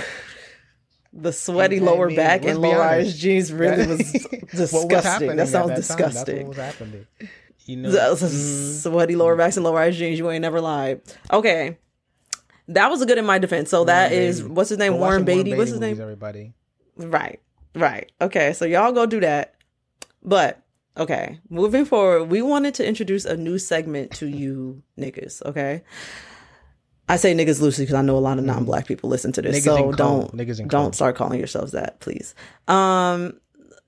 the 1.12 1.33
sweaty 1.33 1.79
I 1.79 1.83
lower 1.83 2.07
mean, 2.09 2.16
back 2.16 2.44
and 2.44 2.62
be 2.62 2.68
low 2.68 2.79
rise 2.79 3.05
honest. 3.07 3.18
jeans 3.18 3.53
really 3.53 3.87
was 3.96 3.98
disgusting. 4.51 5.29
that 5.29 5.38
at 5.40 5.48
sounds? 5.48 5.68
That's 5.68 5.87
disgusting. 5.88 6.38
what 6.46 6.48
was 6.48 6.57
happening. 6.57 7.07
You 7.66 7.77
know, 7.77 7.90
mhm. 7.90 8.83
sweaty 8.83 9.14
lower 9.14 9.37
backs 9.37 9.57
and 9.57 9.64
low 9.64 9.75
rise 9.75 9.96
jeans. 9.96 10.18
You 10.18 10.31
ain't 10.31 10.42
never 10.42 10.61
lied. 10.61 11.01
Okay, 11.33 11.79
that 12.68 12.88
was 12.90 13.03
a 13.03 13.07
good 13.07 13.18
in 13.18 13.27
my 13.27 13.38
defense. 13.38 13.70
So 13.70 13.85
that 13.85 14.11
Warren 14.11 14.22
is 14.25 14.40
Beatty. 14.40 14.55
what's 14.55 14.70
his 14.70 14.79
name? 14.79 14.92
Go 14.92 14.98
watch 14.98 15.09
Warren 15.09 15.25
Beatty. 15.25 15.55
What's 15.55 15.70
his 15.70 15.81
name? 15.81 16.01
Everybody. 16.01 16.55
Right, 16.96 17.40
right. 17.75 18.11
Okay, 18.20 18.53
so 18.53 18.64
y'all 18.64 18.92
go 18.92 19.07
do 19.07 19.20
that. 19.20 19.55
But 20.22 20.61
okay, 20.96 21.38
moving 21.51 21.85
forward, 21.85 22.25
we 22.25 22.42
wanted 22.42 22.75
to 22.75 22.87
introduce 22.87 23.25
a 23.25 23.37
new 23.37 23.59
segment 23.59 24.11
to 24.12 24.27
you 24.27 24.83
niggas. 24.98 25.42
Okay, 25.46 25.83
I 27.12 27.16
say 27.16 27.35
niggas 27.35 27.61
loosely 27.61 27.85
because 27.85 27.94
I 27.94 28.01
know 28.01 28.16
a 28.16 28.20
lot 28.20 28.38
of 28.38 28.44
non-black 28.44 28.87
people 28.87 29.11
listen 29.11 29.33
to 29.33 29.42
this, 29.42 29.66
Mm-hmm. 29.66 29.70
Niggas 29.70 29.90
so 29.90 29.92
don't 29.92 30.37
Niggas 30.37 30.68
don't 30.68 30.94
start 30.94 31.14
calling 31.14 31.38
yourselves 31.38 31.72
that, 31.72 32.01
please. 32.01 32.35
Um, 32.68 33.38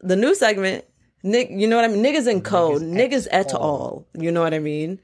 the 0.01 0.15
new 0.15 0.35
segment, 0.35 0.85
Nick, 1.23 1.49
you 1.51 1.67
know 1.67 1.77
what 1.77 1.87
I 1.87 1.89
mean? 1.89 2.05
Niggas 2.05 2.31
in 2.31 2.43
Niggas 2.43 2.81
niggas, 2.83 3.27
et 3.31 3.47
et 3.47 3.55
al. 3.55 3.63
al. 3.63 4.07
You 4.19 4.31
know 4.31 4.43
what 4.43 4.53
I 4.53 4.59
mean? 4.59 5.01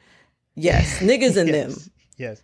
Yes, 0.55 0.99
niggas 0.99 1.39
and 1.39 1.49
them. 1.55 1.75
Yes. 2.19 2.43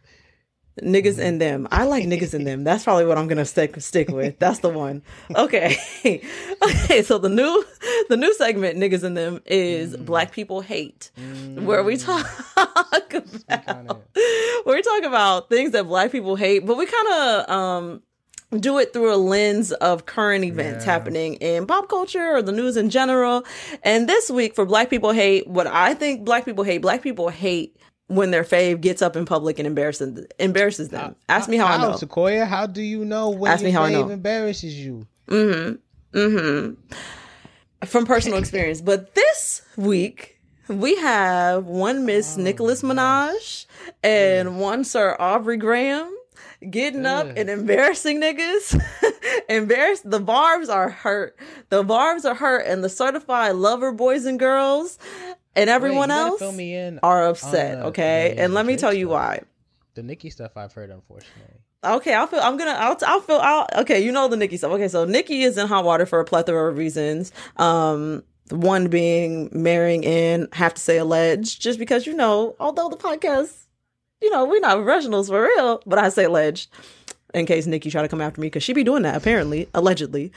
Niggas 0.83 1.19
and 1.19 1.41
them. 1.41 1.67
I 1.71 1.85
like 1.85 2.05
niggas 2.05 2.35
and 2.35 2.47
them. 2.47 2.63
That's 2.63 2.85
probably 2.85 3.07
what 3.07 3.17
I'm 3.17 3.29
gonna 3.29 3.47
stick 3.47 3.81
stick 3.81 4.09
with. 4.09 4.39
That's 4.39 4.59
the 4.59 4.69
one. 4.69 5.03
Okay. 5.35 5.79
okay, 6.63 7.03
so 7.03 7.17
the 7.19 7.31
new 7.31 7.65
the 8.11 8.17
new 8.17 8.35
segment, 8.35 8.79
niggas 8.79 9.03
and 9.03 9.17
them, 9.17 9.41
is 9.47 9.97
Black 9.97 10.33
People 10.33 10.61
Hate. 10.61 11.11
Where 11.55 11.83
we 11.83 11.97
talk 11.97 12.27
about 12.57 13.09
kinda- 13.09 14.01
we 14.67 14.83
talk 14.83 15.03
about 15.05 15.49
things 15.49 15.71
that 15.73 15.85
black 15.87 16.13
people 16.13 16.37
hate, 16.37 16.67
but 16.67 16.77
we 16.77 16.87
kinda 16.87 17.53
um 17.53 18.03
do 18.61 18.79
it 18.79 18.93
through 18.93 19.13
a 19.13 19.17
lens 19.17 19.73
of 19.73 20.07
current 20.07 20.45
events 20.45 20.85
Yeah. 20.85 20.93
happening 20.93 21.35
in 21.35 21.67
pop 21.67 21.89
culture 21.89 22.37
or 22.37 22.43
the 22.43 22.53
news 22.53 22.77
in 22.77 22.91
general. 22.91 23.45
And 23.83 24.09
this 24.09 24.31
week 24.31 24.55
for 24.55 24.65
Black 24.65 24.89
People 24.91 25.11
Hate, 25.13 25.49
what 25.49 25.67
I 25.67 25.95
think 25.95 26.25
black 26.25 26.45
people 26.45 26.65
hate, 26.65 26.79
black 26.79 27.03
people 27.03 27.29
hate 27.29 27.77
when 28.09 28.31
their 28.31 28.45
fave 28.45 28.81
gets 28.81 29.03
up 29.03 29.17
in 29.17 29.25
public 29.25 29.59
and 29.59 29.67
embarrasses 29.67 30.27
embarrasses 30.39 30.91
them. 30.91 31.17
Ask 31.29 31.49
me 31.49 31.57
how, 31.57 31.67
I 31.67 31.77
know. 31.79 31.97
Sequoia. 31.97 32.45
How 32.47 32.67
do 32.67 32.83
you 32.83 33.05
know 33.05 33.31
when 33.31 33.51
Ask 33.51 33.63
me 33.65 33.71
your 33.71 33.81
how 33.81 33.87
I 33.87 33.93
know. 33.93 34.05
fave 34.05 34.13
embarrasses 34.13 34.79
you? 34.79 35.07
Hmm. 35.29 35.73
Hmm. 36.15 36.71
From 37.85 38.07
personal 38.07 38.39
experience. 38.45 38.81
But 38.81 39.15
this 39.15 39.63
week 39.77 40.41
we 40.69 40.97
have 40.97 41.67
one 41.67 42.07
Miss 42.07 42.37
Nicholas 42.37 42.83
Minaj 42.83 43.67
and 44.03 44.59
one 44.61 44.85
Sir 44.85 45.17
Aubrey 45.19 45.57
Graham 45.57 46.13
getting 46.71 47.07
up 47.07 47.27
and 47.37 47.51
embarrassing 47.51 48.21
niggas. 48.21 48.81
Embarrassed. 49.49 50.09
The 50.09 50.21
barbs 50.21 50.69
are 50.69 50.89
hurt. 50.89 51.39
The 51.69 51.83
barbs 51.83 52.25
are 52.25 52.35
hurt, 52.35 52.67
and 52.67 52.83
the 52.83 52.89
certified 52.89 53.55
lover 53.57 53.93
boys 53.93 54.25
and 54.25 54.39
girls 54.39 54.99
and 55.57 55.69
everyone 55.71 56.11
Wait, 56.11 56.15
else 56.17 56.39
fill 56.39 56.53
me 56.53 56.75
in 56.75 57.01
are 57.03 57.27
upset. 57.27 57.79
the- 57.81 57.87
okay, 57.87 58.35
and 58.39 58.55
let 58.55 58.67
me 58.67 58.77
tell 58.77 58.93
you 58.95 59.09
why. 59.09 59.43
The 59.95 60.03
Nicki 60.03 60.31
stuff 60.31 60.57
I've 60.57 60.73
heard, 60.73 60.91
unfortunately. 60.91 61.55
Okay, 61.85 62.13
I'll 62.15 62.27
feel. 62.27 62.41
I'm 62.41 62.57
gonna. 62.57 62.73
I'll. 62.73 62.97
I'll 63.07 63.21
feel. 63.21 63.37
I'll. 63.37 63.67
Okay, 63.79 64.01
you 64.05 64.13
know 64.13 64.29
the 64.29 64.37
Nicki 64.37 64.57
stuff. 64.57 64.73
Okay, 64.73 64.89
so 64.89 65.05
Nicki 65.05 65.43
is 65.43 65.57
in 65.57 65.67
hot 65.67 65.85
water 65.85 66.05
for 66.07 66.21
a 66.21 66.25
plethora 66.25 66.71
of 66.71 66.77
reasons. 66.79 67.33
Um, 67.57 68.23
one 68.51 68.89
being 68.89 69.49
marrying 69.53 70.05
in, 70.05 70.49
have 70.53 70.75
to 70.75 70.81
say 70.81 70.99
alleged, 70.99 71.61
just 71.61 71.79
because 71.79 72.07
you 72.07 72.15
know, 72.15 72.57
although 72.61 72.89
the 72.89 72.97
podcast, 72.97 73.67
you 74.21 74.31
know, 74.31 74.45
we're 74.45 74.61
not 74.61 74.77
professionals 74.83 75.29
for 75.29 75.43
real, 75.43 75.83
but 75.87 75.99
I 75.99 76.09
say 76.11 76.25
alleged 76.25 76.71
in 77.35 77.47
case 77.47 77.67
Nicki 77.67 77.91
try 77.91 78.03
to 78.03 78.09
come 78.09 78.21
after 78.21 78.41
me 78.41 78.47
because 78.49 78.63
she 78.63 78.73
be 78.73 78.85
doing 78.85 79.03
that 79.03 79.17
apparently, 79.17 79.69
allegedly. 79.75 80.33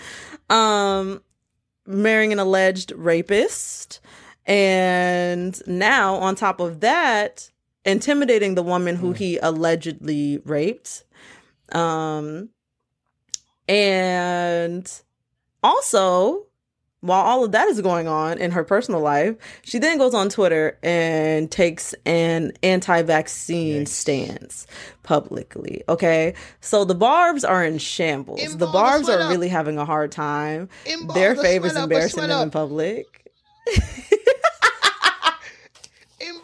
Um, 0.49 1.21
marrying 1.85 2.33
an 2.33 2.39
alleged 2.39 2.91
rapist, 2.95 3.99
and 4.49 5.61
now 5.67 6.15
on 6.15 6.33
top 6.33 6.59
of 6.59 6.79
that, 6.79 7.51
intimidating 7.85 8.55
the 8.55 8.63
woman 8.63 8.95
who 8.95 9.13
he 9.13 9.37
allegedly 9.37 10.41
raped. 10.43 11.03
Um, 11.71 12.49
and 13.67 14.91
also, 15.61 16.47
while 17.01 17.21
all 17.21 17.45
of 17.45 17.51
that 17.51 17.67
is 17.67 17.79
going 17.81 18.07
on 18.07 18.39
in 18.39 18.49
her 18.49 18.63
personal 18.63 19.01
life, 19.01 19.35
she 19.61 19.77
then 19.77 19.99
goes 19.99 20.15
on 20.15 20.29
Twitter 20.29 20.79
and 20.81 21.51
takes 21.51 21.93
an 22.07 22.51
anti 22.63 23.03
vaccine 23.03 23.85
stance 23.85 24.65
publicly. 25.03 25.83
Okay. 25.87 26.33
So 26.59 26.85
the 26.85 26.95
Barbs 26.95 27.45
are 27.45 27.63
in 27.63 27.77
shambles. 27.77 28.57
The 28.57 28.65
Barbs 28.65 29.07
are 29.09 29.29
really 29.29 29.49
having 29.49 29.77
a 29.77 29.85
hard 29.85 30.11
time. 30.11 30.69
Their 31.13 31.35
the 31.35 31.43
favors 31.43 31.75
embarrassing 31.75 32.27
them 32.27 32.41
in 32.41 32.49
public. 32.49 33.05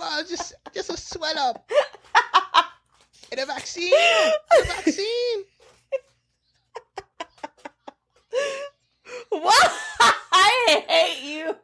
In 0.06 0.12
ball, 0.12 0.24
just 0.28 0.54
just 0.74 0.90
a 0.90 0.98
sweat 0.98 1.38
up. 1.38 1.70
and 3.32 3.40
a 3.42 3.46
vaccine. 3.46 3.94
A 3.94 4.66
vaccine. 4.66 5.44
What? 9.30 9.72
I 10.32 10.84
hate 10.88 11.24
you. 11.24 11.56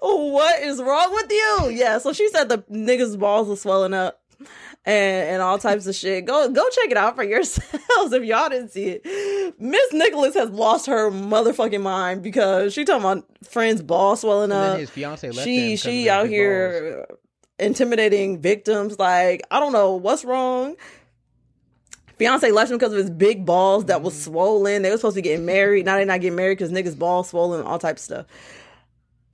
what 0.00 0.62
is 0.62 0.82
wrong 0.82 1.12
with 1.12 1.30
you? 1.30 1.70
Yeah, 1.70 1.98
so 1.98 2.12
she 2.12 2.28
said 2.28 2.48
the 2.48 2.58
niggas' 2.58 3.18
balls 3.18 3.50
are 3.50 3.56
swelling 3.56 3.94
up 3.94 4.21
and, 4.84 5.28
and 5.28 5.42
all 5.42 5.58
types 5.58 5.86
of 5.86 5.94
shit. 5.94 6.24
Go 6.24 6.48
go 6.50 6.68
check 6.70 6.90
it 6.90 6.96
out 6.96 7.14
for 7.16 7.22
yourselves 7.34 8.12
if 8.12 8.24
y'all 8.24 8.48
didn't 8.48 8.70
see 8.70 9.00
it. 9.02 9.54
Miss 9.60 9.92
Nicholas 9.92 10.34
has 10.34 10.50
lost 10.50 10.86
her 10.86 11.10
motherfucking 11.10 11.82
mind 11.82 12.22
because 12.22 12.72
she 12.72 12.84
talking 12.84 13.02
about 13.04 13.24
friends' 13.48 13.82
balls 13.82 14.20
swelling 14.20 14.52
up. 14.52 14.78
his 14.78 14.90
fiance 14.90 15.30
left 15.30 15.44
she 15.44 15.76
she 15.76 16.08
out 16.08 16.22
big 16.24 16.30
balls. 16.30 16.30
here 16.30 17.06
intimidating 17.58 18.40
victims. 18.40 18.98
Like 18.98 19.42
I 19.50 19.60
don't 19.60 19.72
know 19.72 19.94
what's 19.94 20.24
wrong. 20.24 20.76
Fiance 22.18 22.50
left 22.52 22.70
him 22.70 22.78
because 22.78 22.92
of 22.92 22.98
his 22.98 23.10
big 23.10 23.44
balls 23.44 23.86
that 23.86 23.96
Mm-hmm. 23.96 24.04
was 24.04 24.22
swollen. 24.24 24.82
They 24.82 24.90
were 24.90 24.96
supposed 24.96 25.16
to 25.16 25.22
be 25.22 25.28
getting 25.28 25.46
married. 25.46 25.86
Now 25.86 25.96
they're 25.96 26.04
not 26.04 26.20
getting 26.20 26.36
married 26.36 26.58
because 26.58 26.70
niggas 26.70 26.96
balls 26.98 27.30
swollen, 27.30 27.64
all 27.64 27.78
types 27.78 28.02
of 28.02 28.04
stuff. 28.04 28.26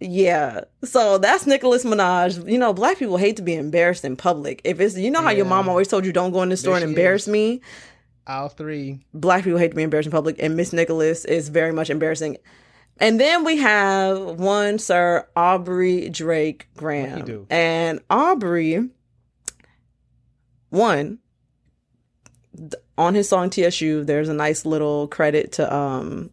Yeah. 0.01 0.63
So 0.85 1.19
that's 1.19 1.47
Nicholas 1.47 1.85
Minaj. 1.85 2.51
You 2.51 2.59
know, 2.59 2.73
black 2.73 2.99
people 2.99 3.17
hate 3.17 3.37
to 3.37 3.43
be 3.43 3.55
embarrassed 3.55 4.05
in 4.05 4.17
public. 4.17 4.61
If 4.65 4.81
it's 4.81 4.97
you 4.97 5.11
know 5.11 5.23
how 5.23 5.31
your 5.31 5.47
mom 5.47 5.69
always 5.69 5.89
told 5.89 6.05
you 6.05 6.13
don't 6.13 6.33
go 6.33 6.43
in 6.43 6.51
the 6.51 6.57
store 6.57 6.75
There 6.75 6.83
and 6.85 6.91
embarrass 6.91 7.23
is. 7.23 7.29
me. 7.29 7.61
All 8.27 8.49
three. 8.49 9.01
Black 9.15 9.43
people 9.45 9.59
hate 9.59 9.71
to 9.71 9.75
be 9.77 9.83
embarrassed 9.83 10.07
in 10.07 10.13
public, 10.13 10.37
and 10.39 10.55
Miss 10.57 10.73
Nicholas 10.73 11.25
is 11.25 11.49
very 11.49 11.73
much 11.73 11.91
embarrassing. 11.91 12.37
And 13.01 13.19
then 13.21 13.45
we 13.45 13.57
have 13.59 14.19
one 14.39 14.79
Sir 14.79 15.27
Aubrey 15.35 16.09
Drake 16.11 16.69
Graham. 16.77 17.25
do? 17.25 17.47
And 17.49 18.01
Aubrey, 18.11 18.89
one, 20.71 21.19
on 22.97 23.15
his 23.15 23.29
song 23.29 23.51
TSU, 23.51 24.05
there's 24.05 24.29
a 24.29 24.35
nice 24.35 24.67
little 24.67 25.09
credit 25.09 25.53
to 25.53 25.75
um 25.75 26.31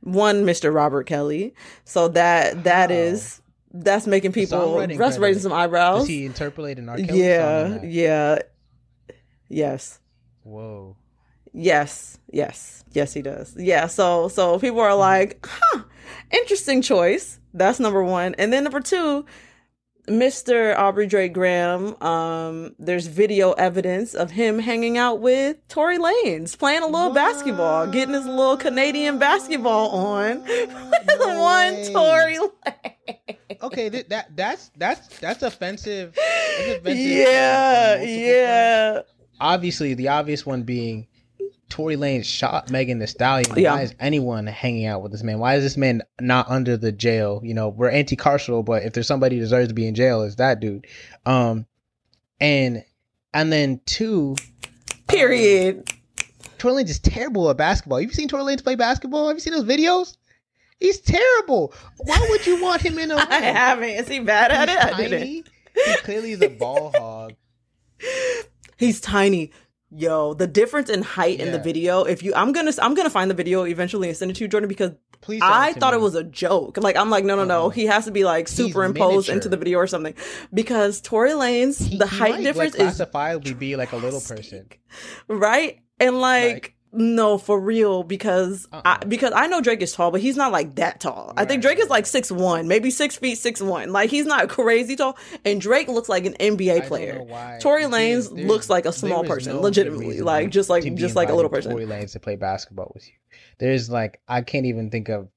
one 0.00 0.44
Mr. 0.44 0.72
Robert 0.74 1.04
Kelly. 1.06 1.54
So 1.84 2.08
that 2.08 2.64
that 2.64 2.90
Wow. 2.90 2.96
is 2.96 3.42
that's 3.72 4.06
making 4.06 4.32
people 4.32 4.78
that's 4.96 5.18
raising 5.18 5.42
some 5.42 5.52
eyebrows. 5.52 6.06
He 6.06 6.24
interpolate 6.26 6.78
an 6.78 6.88
R. 6.88 6.96
Kelly 6.98 7.22
yeah, 7.22 7.82
yeah. 7.82 8.38
Yes. 9.48 9.98
Whoa. 10.42 10.96
Yes, 11.52 12.18
yes, 12.32 12.84
yes, 12.92 13.12
he 13.12 13.22
does. 13.22 13.54
Yeah, 13.58 13.86
so 13.88 14.28
so 14.28 14.58
people 14.60 14.80
are 14.80 14.94
like, 14.94 15.44
huh, 15.48 15.82
interesting 16.30 16.80
choice. 16.80 17.40
That's 17.52 17.80
number 17.80 18.04
one, 18.04 18.34
and 18.38 18.52
then 18.52 18.62
number 18.62 18.80
two, 18.80 19.24
Mr. 20.08 20.76
Aubrey 20.76 21.06
Drake 21.06 21.32
Graham. 21.32 22.00
Um, 22.02 22.74
there's 22.78 23.06
video 23.06 23.52
evidence 23.52 24.14
of 24.14 24.30
him 24.30 24.58
hanging 24.58 24.98
out 24.98 25.20
with 25.20 25.56
Tory 25.68 25.98
Lanez, 25.98 26.58
playing 26.58 26.82
a 26.82 26.86
little 26.86 27.12
basketball, 27.12 27.86
getting 27.86 28.14
his 28.14 28.26
little 28.26 28.56
Canadian 28.56 29.18
basketball 29.18 29.90
on. 29.90 30.44
No 31.18 31.40
one. 31.40 31.74
Tory 31.92 32.36
Lanez. 32.38 33.36
Okay, 33.62 33.90
th- 33.90 34.08
that 34.08 34.34
that's 34.36 34.70
that's 34.76 35.18
that's 35.18 35.42
offensive. 35.42 36.14
That's 36.14 36.78
offensive 36.78 36.96
Yeah, 36.96 38.02
yeah. 38.02 39.00
Obviously, 39.40 39.94
the 39.94 40.08
obvious 40.08 40.44
one 40.46 40.62
being 40.62 41.06
Tory 41.70 41.96
Lanez 41.96 42.24
shot 42.26 42.70
Megan 42.70 42.98
Thee 42.98 43.06
Stallion. 43.06 43.50
Yeah. 43.56 43.74
Why 43.74 43.82
is 43.82 43.94
anyone 43.98 44.46
hanging 44.46 44.86
out 44.86 45.02
with 45.02 45.12
this 45.12 45.22
man? 45.22 45.38
Why 45.38 45.54
is 45.54 45.62
this 45.62 45.76
man 45.76 46.02
not 46.20 46.50
under 46.50 46.76
the 46.76 46.92
jail? 46.92 47.40
You 47.42 47.54
know, 47.54 47.68
we're 47.68 47.88
anti-carceral, 47.90 48.64
but 48.64 48.82
if 48.82 48.92
there's 48.92 49.06
somebody 49.06 49.36
who 49.36 49.42
deserves 49.42 49.68
to 49.68 49.74
be 49.74 49.86
in 49.86 49.94
jail, 49.94 50.22
it's 50.22 50.34
that 50.36 50.60
dude. 50.60 50.86
Um, 51.24 51.66
and 52.40 52.84
and 53.32 53.52
then 53.52 53.80
two, 53.86 54.36
Period. 55.08 55.90
Tory 56.58 56.74
Lanez 56.84 56.90
is 56.90 56.98
terrible 56.98 57.48
at 57.50 57.56
basketball. 57.56 58.00
You've 58.00 58.10
you 58.10 58.14
seen 58.14 58.28
Tory 58.28 58.42
Lanez 58.42 58.62
play 58.62 58.74
basketball? 58.74 59.28
Have 59.28 59.36
you 59.36 59.40
seen 59.40 59.52
those 59.54 59.64
videos? 59.64 60.16
He's 60.78 61.00
terrible. 61.00 61.74
Why 61.98 62.26
would 62.30 62.46
you 62.46 62.62
want 62.62 62.82
him 62.82 62.98
in 62.98 63.10
a 63.10 63.16
I 63.30 63.40
haven't. 63.40 63.90
Is 63.90 64.08
he 64.08 64.20
bad 64.20 64.50
at 64.50 64.68
He's 64.68 64.78
it? 64.78 64.84
I 64.84 64.96
didn't. 64.96 65.18
tiny. 65.20 65.44
He 65.74 65.96
clearly 66.02 66.32
is 66.32 66.42
a 66.42 66.48
ball 66.48 66.92
hog. 66.96 67.34
He's 68.76 69.00
tiny. 69.00 69.52
Yo, 69.92 70.34
the 70.34 70.46
difference 70.46 70.88
in 70.88 71.02
height 71.02 71.40
in 71.40 71.50
the 71.50 71.58
video. 71.58 72.04
If 72.04 72.22
you, 72.22 72.32
I'm 72.34 72.52
gonna, 72.52 72.70
I'm 72.80 72.94
gonna 72.94 73.10
find 73.10 73.28
the 73.30 73.34
video 73.34 73.64
eventually 73.64 74.08
and 74.08 74.16
send 74.16 74.30
it 74.30 74.34
to 74.34 74.44
you, 74.44 74.48
Jordan, 74.48 74.68
because 74.68 74.92
Please 75.20 75.42
I 75.44 75.72
thought 75.74 75.92
me. 75.92 75.98
it 75.98 76.02
was 76.02 76.14
a 76.14 76.22
joke. 76.24 76.78
Like 76.78 76.96
I'm 76.96 77.10
like, 77.10 77.24
no, 77.24 77.36
no, 77.36 77.44
no. 77.44 77.64
Uh-uh. 77.64 77.68
He 77.70 77.86
has 77.86 78.04
to 78.06 78.10
be 78.10 78.24
like 78.24 78.46
superimposed 78.48 79.28
into 79.28 79.48
the 79.48 79.56
video 79.56 79.78
or 79.78 79.86
something. 79.86 80.14
Because 80.54 81.00
Tory 81.00 81.32
Lanez, 81.32 81.82
He- 81.82 81.98
the 81.98 82.06
he 82.06 82.16
height 82.18 82.30
might, 82.36 82.42
difference 82.44 82.78
like, 82.78 82.88
is 82.88 82.96
classifiably 82.96 83.52
be 83.54 83.76
like 83.76 83.92
a 83.92 83.96
little 83.96 84.20
person. 84.20 84.68
right 85.28 85.80
and 85.98 86.20
like, 86.20 86.52
Like- 86.54 86.74
no 86.92 87.38
for 87.38 87.60
real 87.60 88.02
because 88.02 88.66
I, 88.72 88.78
Uh-uh. 88.78 89.04
because 89.06 89.32
I 89.34 89.46
know 89.46 89.60
Drake 89.60 89.80
is 89.82 89.92
tall 89.92 90.10
but 90.10 90.20
he's 90.20 90.36
not 90.36 90.50
like 90.50 90.74
that 90.76 91.00
tall 91.00 91.32
I 91.36 91.44
think 91.44 91.62
Drake 91.62 91.78
is 91.78 91.88
like 91.88 92.04
six 92.06 92.32
one 92.32 92.66
maybe 92.66 92.90
six 92.90 93.16
feet 93.16 93.36
six 93.36 93.60
one 93.62 93.92
like 93.92 94.10
he's 94.10 94.26
not 94.26 94.48
crazy 94.48 94.96
tall 94.96 95.16
and 95.44 95.60
Drake 95.60 95.88
looks 95.88 96.08
like 96.08 96.26
an 96.26 96.34
I 96.40 96.44
NBA 96.50 96.88
player. 96.88 97.24
Tory 97.60 97.84
Lanez 97.84 98.28
there's- 98.28 98.30
looks 98.32 98.68
like 98.68 98.86
a 98.86 98.92
small 98.92 99.24
person 99.24 99.54
no 99.56 99.60
legitimately 99.60 100.20
like 100.20 100.50
just 100.50 100.68
like 100.68 100.82
just 100.96 101.14
like 101.14 101.28
a 101.28 101.34
little 101.34 101.50
person 101.50 101.70
Tory 101.72 101.86
Lanez 101.86 102.12
to 102.12 102.20
play 102.20 102.36
basketball 102.36 102.90
with 102.94 103.06
you. 103.06 103.14
There's 103.58 103.88
like 103.88 104.20
I 104.26 104.40
can't 104.42 104.66
even 104.66 104.90
think 104.90 105.08
of 105.08 105.28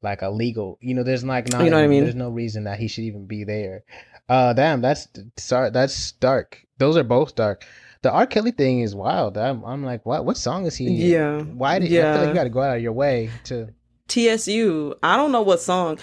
like 0.00 0.22
a 0.22 0.28
legal. 0.30 0.78
You 0.80 0.94
know, 0.94 1.02
there's 1.02 1.24
like 1.24 1.50
not. 1.50 1.64
You 1.64 1.70
know 1.70 1.78
what 1.78 1.84
I 1.84 1.88
mean? 1.88 2.04
There's 2.04 2.14
no 2.14 2.28
reason 2.30 2.64
that 2.64 2.78
he 2.78 2.88
should 2.88 3.04
even 3.04 3.26
be 3.26 3.44
there. 3.44 3.84
Uh, 4.28 4.52
damn, 4.52 4.80
that's 4.80 5.08
sorry. 5.38 5.70
That's 5.70 6.12
dark. 6.12 6.60
Those 6.78 6.96
are 6.96 7.02
both 7.02 7.34
dark. 7.34 7.64
The 8.04 8.12
R. 8.12 8.26
Kelly 8.26 8.50
thing 8.50 8.80
is 8.80 8.94
wild. 8.94 9.38
I'm, 9.38 9.64
I'm 9.64 9.82
like, 9.82 10.04
what? 10.04 10.26
What 10.26 10.36
song 10.36 10.66
is 10.66 10.76
he? 10.76 10.88
in? 10.88 10.92
Yeah. 10.94 11.40
Why 11.40 11.78
did? 11.78 11.86
I 11.86 11.88
feel 11.88 11.96
Yeah. 12.00 12.18
like 12.18 12.28
you 12.28 12.34
got 12.34 12.44
to 12.44 12.50
go 12.50 12.60
out 12.60 12.76
of 12.76 12.82
your 12.82 12.92
way 12.92 13.30
to. 13.44 13.68
TSU. 14.08 14.94
I 15.02 15.16
don't 15.16 15.32
know 15.32 15.40
what 15.40 15.60
song. 15.62 15.98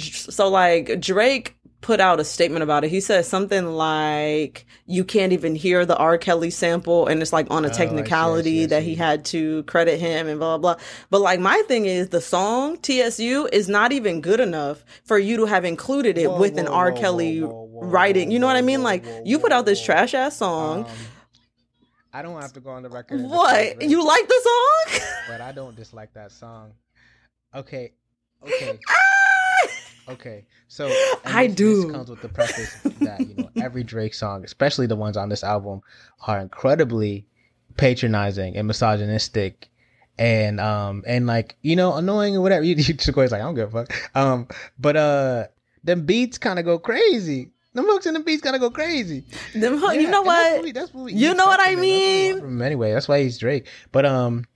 So 0.00 0.48
like 0.48 0.98
Drake 0.98 1.54
put 1.82 2.00
out 2.00 2.20
a 2.20 2.24
statement 2.24 2.62
about 2.62 2.84
it. 2.84 2.90
He 2.90 3.00
said 3.00 3.26
something 3.26 3.66
like 3.66 4.64
you 4.86 5.04
can't 5.04 5.34
even 5.34 5.54
hear 5.54 5.84
the 5.84 5.94
R. 5.98 6.16
Kelly 6.16 6.48
sample 6.48 7.06
and 7.06 7.20
it's 7.20 7.34
like 7.34 7.48
on 7.50 7.66
a 7.66 7.68
Oh, 7.68 7.70
I 7.70 7.74
see, 7.74 7.82
I 7.82 7.86
technicality 7.86 8.60
see, 8.60 8.66
that 8.66 8.82
he 8.82 8.94
had 8.94 9.26
to 9.26 9.62
credit 9.64 10.00
him 10.00 10.28
and 10.28 10.38
blah 10.38 10.56
blah 10.56 10.74
blah. 10.76 10.82
But 11.10 11.20
like 11.20 11.38
my 11.40 11.62
thing 11.68 11.84
is 11.84 12.08
the 12.08 12.22
song 12.22 12.78
TSU 12.78 13.46
is 13.52 13.68
not 13.68 13.92
even 13.92 14.22
good 14.22 14.40
enough 14.40 14.84
for 15.04 15.18
you 15.18 15.36
to 15.36 15.44
have 15.44 15.66
included 15.66 16.16
it 16.16 16.30
Whoa, 16.30 16.40
with 16.40 16.56
an 16.56 16.66
R. 16.68 16.92
whoa, 16.92 16.98
Kelly 17.00 17.40
whoa, 17.42 17.48
whoa, 17.48 17.64
whoa, 17.64 17.86
writing. 17.88 18.30
You 18.30 18.38
know 18.38 18.46
what 18.46 18.56
I 18.56 18.62
mean? 18.62 18.82
Like 18.82 19.04
you 19.26 19.38
put 19.38 19.52
out 19.52 19.66
this 19.66 19.84
trash 19.84 20.14
ass 20.14 20.38
song. 20.38 20.84
Um, 20.84 20.90
I 22.12 22.22
don't 22.22 22.40
have 22.40 22.52
to 22.54 22.60
go 22.60 22.70
on 22.70 22.82
the 22.82 22.90
record. 22.90 23.22
what? 23.22 23.62
disagree, 23.62 23.86
You 23.88 24.06
like 24.06 24.28
the 24.28 24.40
song? 24.42 25.00
But 25.28 25.40
I 25.40 25.52
don't 25.52 25.74
dislike 25.74 26.12
that 26.14 26.32
song. 26.32 26.72
Okay. 27.54 27.92
Okay. 28.42 28.78
Okay, 30.08 30.46
so 30.66 30.92
I 31.24 31.46
this, 31.46 31.56
do. 31.56 31.82
This 31.84 31.92
comes 31.92 32.10
with 32.10 32.22
the 32.22 32.28
preface 32.28 32.74
that 33.00 33.20
you 33.20 33.34
know 33.36 33.50
every 33.62 33.84
Drake 33.84 34.14
song, 34.14 34.44
especially 34.44 34.86
the 34.86 34.96
ones 34.96 35.16
on 35.16 35.28
this 35.28 35.44
album, 35.44 35.80
are 36.26 36.40
incredibly 36.40 37.24
patronizing 37.76 38.56
and 38.56 38.66
misogynistic, 38.66 39.68
and 40.18 40.58
um 40.60 41.04
and 41.06 41.28
like 41.28 41.56
you 41.62 41.76
know 41.76 41.94
annoying 41.94 42.36
or 42.36 42.40
whatever. 42.40 42.64
You, 42.72 42.74
you 42.74 42.94
just 42.94 43.12
go, 43.12 43.20
like 43.20 43.32
I 43.32 43.38
don't 43.38 43.54
give 43.54 43.74
a 43.74 43.84
fuck. 43.86 44.16
Um, 44.16 44.48
but 44.78 44.96
uh, 44.96 45.46
them 45.84 46.04
beats 46.04 46.36
kind 46.36 46.58
of 46.58 46.64
go 46.64 46.78
crazy. 46.80 47.52
Them 47.74 47.86
hooks 47.86 48.06
and 48.06 48.14
the 48.16 48.20
beats 48.20 48.42
gotta 48.42 48.58
go 48.58 48.70
crazy. 48.70 49.24
Them 49.54 49.80
Yeah, 49.80 49.92
you 49.92 50.10
know 50.10 50.20
and 50.22 50.28
that's 50.30 50.62
what? 50.64 50.74
that's 50.74 50.94
what 50.94 51.04
we 51.04 51.12
You 51.14 51.34
know 51.34 51.46
what 51.46 51.58
I 51.60 51.70
expect 51.72 51.78
from 51.80 51.84
him. 51.84 51.90
That's 51.90 52.00
what 52.00 52.26
we 52.26 52.32
mean? 52.32 52.40
from 52.40 52.62
anyway, 52.62 52.92
that's 52.92 53.08
why 53.08 53.22
he's 53.22 53.38
Drake. 53.38 53.66
But 53.92 54.04
um, 54.06 54.46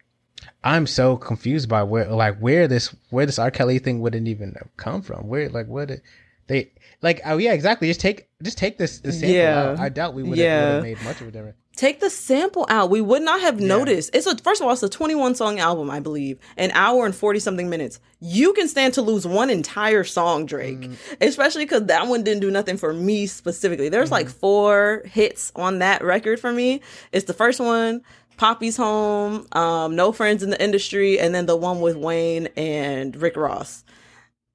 I'm 0.62 0.86
so 0.86 1.16
confused 1.16 1.68
by 1.68 1.82
where 1.82 2.06
like 2.10 2.38
where 2.38 2.68
this 2.68 2.94
where 3.10 3.24
this 3.26 3.38
R. 3.38 3.50
Kelly 3.50 3.78
thing 3.78 4.00
wouldn't 4.00 4.28
even 4.28 4.54
come 4.76 5.00
from. 5.02 5.28
Where 5.28 5.48
like 5.48 5.66
what 5.66 5.90
it, 5.90 6.02
they 6.46 6.72
like 7.02 7.20
oh 7.24 7.38
yeah 7.38 7.52
exactly 7.52 7.88
just 7.88 8.00
take 8.00 8.28
just 8.42 8.58
take 8.58 8.76
this 8.78 8.98
the 9.00 9.12
sample 9.12 9.34
Yeah. 9.34 9.62
out. 9.72 9.78
I 9.80 9.88
doubt 9.88 10.14
we 10.14 10.22
would 10.22 10.36
Yeah. 10.38 10.74
have 10.74 10.82
made 10.82 11.00
much 11.02 11.20
of 11.20 11.28
a 11.28 11.30
difference. 11.30 11.56
Take 11.76 12.00
the 12.00 12.08
sample 12.10 12.64
out. 12.70 12.88
We 12.88 13.02
would 13.02 13.20
not 13.22 13.40
have 13.42 13.60
Yeah. 13.60 13.66
noticed. 13.68 14.10
It's 14.14 14.26
a 14.26 14.36
first 14.38 14.60
of 14.62 14.66
all, 14.66 14.72
it's 14.72 14.82
a 14.82 14.88
21 14.88 15.34
song 15.34 15.60
album, 15.60 15.90
I 15.90 16.00
believe, 16.00 16.38
an 16.56 16.70
hour 16.72 17.04
and 17.04 17.14
40 17.14 17.38
something 17.38 17.68
minutes. 17.68 18.00
You 18.18 18.54
can 18.54 18.66
stand 18.66 18.94
to 18.94 19.02
lose 19.02 19.26
one 19.26 19.50
entire 19.50 20.02
song, 20.02 20.46
Drake, 20.46 20.80
Mm. 20.80 20.96
especially 21.20 21.64
because 21.66 21.84
that 21.86 22.06
one 22.06 22.24
didn't 22.24 22.40
do 22.40 22.50
nothing 22.50 22.78
for 22.78 22.92
me 22.94 23.26
specifically. 23.26 23.90
There's 23.90 24.10
like 24.10 24.26
Mm-hmm. 24.26 24.38
four 24.38 25.02
hits 25.04 25.52
on 25.54 25.78
that 25.80 26.02
record 26.02 26.40
for 26.40 26.50
me. 26.50 26.80
It's 27.12 27.26
the 27.26 27.34
first 27.34 27.60
one, 27.60 28.00
Papi's 28.38 28.76
Home, 28.78 29.46
um, 29.52 29.94
No 29.94 30.12
Friends 30.12 30.42
in 30.42 30.48
the 30.50 30.62
Industry, 30.62 31.18
and 31.20 31.34
then 31.34 31.44
the 31.46 31.56
one 31.56 31.80
with 31.82 31.96
Wayne 31.96 32.48
and 32.56 33.14
Rick 33.16 33.36
Ross. 33.36 33.84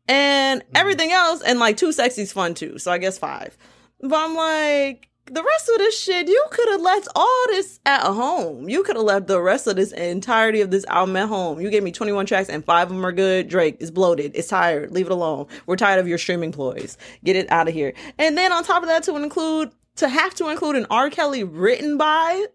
And 0.07 0.61
Mm-hmm. 0.61 0.71
everything 0.75 1.11
else, 1.11 1.41
and 1.43 1.59
like 1.59 1.77
Too 1.77 1.91
Sexy's 1.91 2.31
fun 2.33 2.55
too. 2.55 2.79
So 2.79 2.91
I 2.91 2.97
guess 2.97 3.17
five. 3.19 3.57
But 4.01 4.15
I'm 4.17 4.35
like, 4.35 5.07
the 5.25 5.43
rest 5.43 5.69
of 5.69 5.77
this 5.77 5.99
shit, 5.99 6.27
you 6.27 6.43
could 6.51 6.67
have 6.69 6.81
left 6.81 7.07
all 7.15 7.43
this 7.47 7.79
at 7.85 8.03
home. 8.03 8.67
You 8.67 8.83
could 8.83 8.95
have 8.95 9.05
left 9.05 9.27
the 9.27 9.41
rest 9.41 9.67
of 9.67 9.75
this 9.75 9.91
entirety 9.91 10.61
of 10.61 10.71
this 10.71 10.85
album 10.85 11.15
at 11.15 11.29
home. 11.29 11.61
You 11.61 11.69
gave 11.69 11.83
me 11.83 11.91
21 11.91 12.25
tracks 12.25 12.49
and 12.49 12.65
five 12.65 12.89
of 12.89 12.95
them 12.95 13.05
are 13.05 13.11
good. 13.11 13.47
Drake 13.47 13.77
is 13.79 13.91
bloated. 13.91 14.31
It's 14.35 14.47
tired. 14.47 14.91
Leave 14.91 15.05
it 15.05 15.11
alone. 15.11 15.47
We're 15.65 15.75
tired 15.77 15.99
of 15.99 16.07
your 16.07 16.17
streaming 16.17 16.51
ploys. 16.51 16.97
Get 17.23 17.35
it 17.35 17.51
out 17.51 17.67
of 17.67 17.73
here. 17.73 17.93
And 18.17 18.37
then 18.37 18.51
on 18.51 18.63
top 18.63 18.83
of 18.83 18.89
that, 18.89 19.03
to 19.03 19.15
include, 19.15 19.71
to 19.97 20.09
have 20.09 20.33
to 20.35 20.49
include 20.49 20.75
an 20.75 20.87
R. 20.89 21.09
Kelly 21.09 21.43
written 21.43 21.97
by 21.97 22.45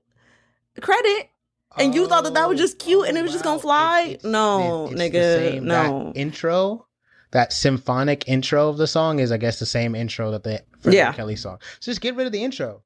credit. 0.81 1.31
And 1.79 1.95
you 1.95 2.07
thought 2.07 2.25
that 2.25 2.35
that 2.35 2.49
was 2.49 2.59
just 2.59 2.79
cute 2.79 3.07
and 3.07 3.19
it 3.19 3.23
was 3.23 3.33
just 3.33 3.45
gonna 3.45 3.59
fly? 3.59 4.17
No, 4.25 4.89
nigga, 4.93 5.61
no. 5.61 6.13
That 6.15 6.19
intro, 6.19 6.86
that 7.37 7.53
symphonic 7.53 8.27
intro 8.27 8.71
of 8.71 8.79
the 8.79 8.87
song 8.87 9.19
is, 9.19 9.31
I 9.31 9.37
guess, 9.37 9.59
the 9.59 9.67
same 9.67 9.95
intro 9.95 10.31
that 10.31 10.43
the 10.43 10.63
Freddie 10.81 10.97
Yeah. 10.97 11.13
Kelly 11.13 11.37
song. 11.37 11.59
So 11.81 11.91
just 11.93 12.01
get 12.01 12.17
rid 12.17 12.27
of 12.27 12.33
the 12.33 12.43
intro. 12.43 12.83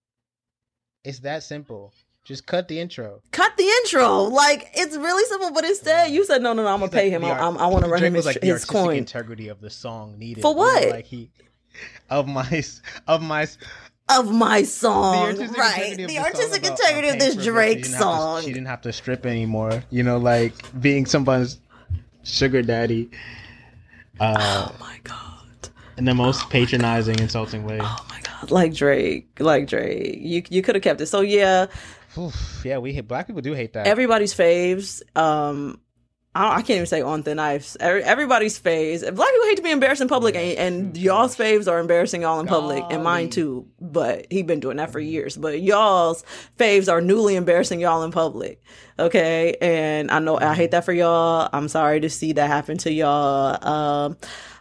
It's 1.04 1.20
that 1.20 1.44
simple. 1.44 1.94
Just 2.24 2.46
cut 2.46 2.66
the 2.66 2.80
intro. 2.80 3.22
Cut 3.30 3.56
the 3.56 3.62
intro. 3.64 4.22
Like 4.24 4.68
it's 4.74 4.96
really 4.96 5.24
simple, 5.26 5.52
but 5.52 5.64
instead 5.64 6.10
you 6.10 6.24
said 6.24 6.42
no, 6.42 6.52
no, 6.52 6.64
no. 6.64 6.68
I'm 6.68 6.80
gonna 6.80 6.90
pay 6.90 7.10
him. 7.10 7.22
the 7.22 7.28
I, 7.28 7.38
art- 7.38 7.56
I, 7.60 7.64
I 7.64 7.66
want 7.68 7.84
to 7.84 7.90
run 7.90 8.02
him 8.02 8.14
his, 8.14 8.26
like 8.26 8.42
his 8.42 8.64
coin. 8.64 8.96
integrity 8.96 9.46
of 9.48 9.60
the 9.60 9.70
song 9.70 10.18
needed. 10.18 10.42
For 10.42 10.50
You 10.50 10.56
know, 10.56 10.62
what? 10.62 10.88
like 10.90 11.06
he 11.06 11.30
of 12.10 12.26
my 12.26 12.62
of 13.06 13.22
my 13.22 13.46
of 14.08 14.32
my 14.34 14.62
the 14.62 14.66
song, 14.66 15.14
artistic 15.26 15.56
right? 15.56 15.96
The 15.96 16.08
song 16.16 16.24
artistic 16.24 16.66
integrity 16.66 17.08
of 17.10 17.18
this 17.20 17.36
paying 17.36 17.36
for 17.36 17.40
a 17.40 17.44
girl. 17.44 17.54
Drake 17.54 17.76
didn't 17.84 17.92
to- 17.92 17.98
song. 17.98 18.40
she 18.42 18.48
didn't 18.52 18.66
have 18.66 18.80
to 18.82 18.92
strip 18.92 19.24
anymore. 19.26 19.84
You 19.90 20.02
know, 20.02 20.18
like 20.18 20.54
being 20.80 21.06
someone's 21.06 21.60
sugar 22.24 22.62
daddy. 22.62 23.10
Uh, 24.20 24.68
Oh 24.70 24.76
my 24.78 24.98
god. 25.02 25.68
in 25.96 26.04
the 26.04 26.14
most 26.14 26.48
patronizing, 26.50 27.18
insulting 27.18 27.64
way. 27.64 27.78
Oh 27.80 28.06
my 28.08 28.20
god. 28.22 28.50
Like 28.50 28.74
Drake, 28.74 29.28
like 29.40 29.66
Drake. 29.66 30.18
You 30.20 30.42
you 30.50 30.62
could 30.62 30.74
have 30.74 30.84
kept 30.84 31.00
it. 31.00 31.06
So 31.06 31.20
yeah, 31.22 31.66
Oof, 32.18 32.62
yeah, 32.64 32.78
we 32.78 32.92
hate 32.92 33.08
black 33.08 33.26
people 33.26 33.42
do 33.42 33.52
hate 33.54 33.72
that. 33.74 33.86
everybody's 33.86 34.34
faves. 34.34 35.02
Um, 35.16 35.80
I, 36.34 36.56
I 36.56 36.62
can't 36.62 36.70
even 36.70 36.86
say 36.86 37.02
on 37.02 37.22
thin 37.22 37.38
ice. 37.38 37.76
Every, 37.80 38.04
everybody's 38.04 38.60
faves. 38.60 39.00
Black 39.00 39.30
people 39.30 39.46
hate 39.46 39.56
to 39.56 39.62
be 39.62 39.70
embarrassed 39.70 40.00
in 40.00 40.08
public, 40.08 40.36
and, 40.36 40.58
and 40.58 40.96
y'all's 40.96 41.36
faves 41.36 41.70
are 41.70 41.80
embarrassing 41.80 42.22
y'all 42.22 42.38
in 42.38 42.46
public, 42.46 42.84
and 42.90 43.02
mine 43.02 43.30
too. 43.30 43.66
But 43.80 44.26
he 44.30 44.42
been 44.42 44.60
doing 44.60 44.76
that 44.76 44.92
for 44.92 45.00
years. 45.00 45.36
But 45.36 45.60
y'all's 45.60 46.24
faves 46.56 46.90
are 46.90 47.00
newly 47.00 47.34
embarrassing 47.34 47.80
y'all 47.80 48.04
in 48.04 48.12
public. 48.12 48.62
Okay, 48.98 49.56
and 49.60 50.10
I 50.10 50.20
know 50.20 50.38
I 50.38 50.54
hate 50.54 50.70
that 50.70 50.84
for 50.84 50.92
y'all. 50.92 51.48
I'm 51.52 51.68
sorry 51.68 52.00
to 52.00 52.10
see 52.10 52.32
that 52.34 52.46
happen 52.46 52.78
to 52.78 52.92
y'all. 52.92 53.66
Um, 53.66 54.16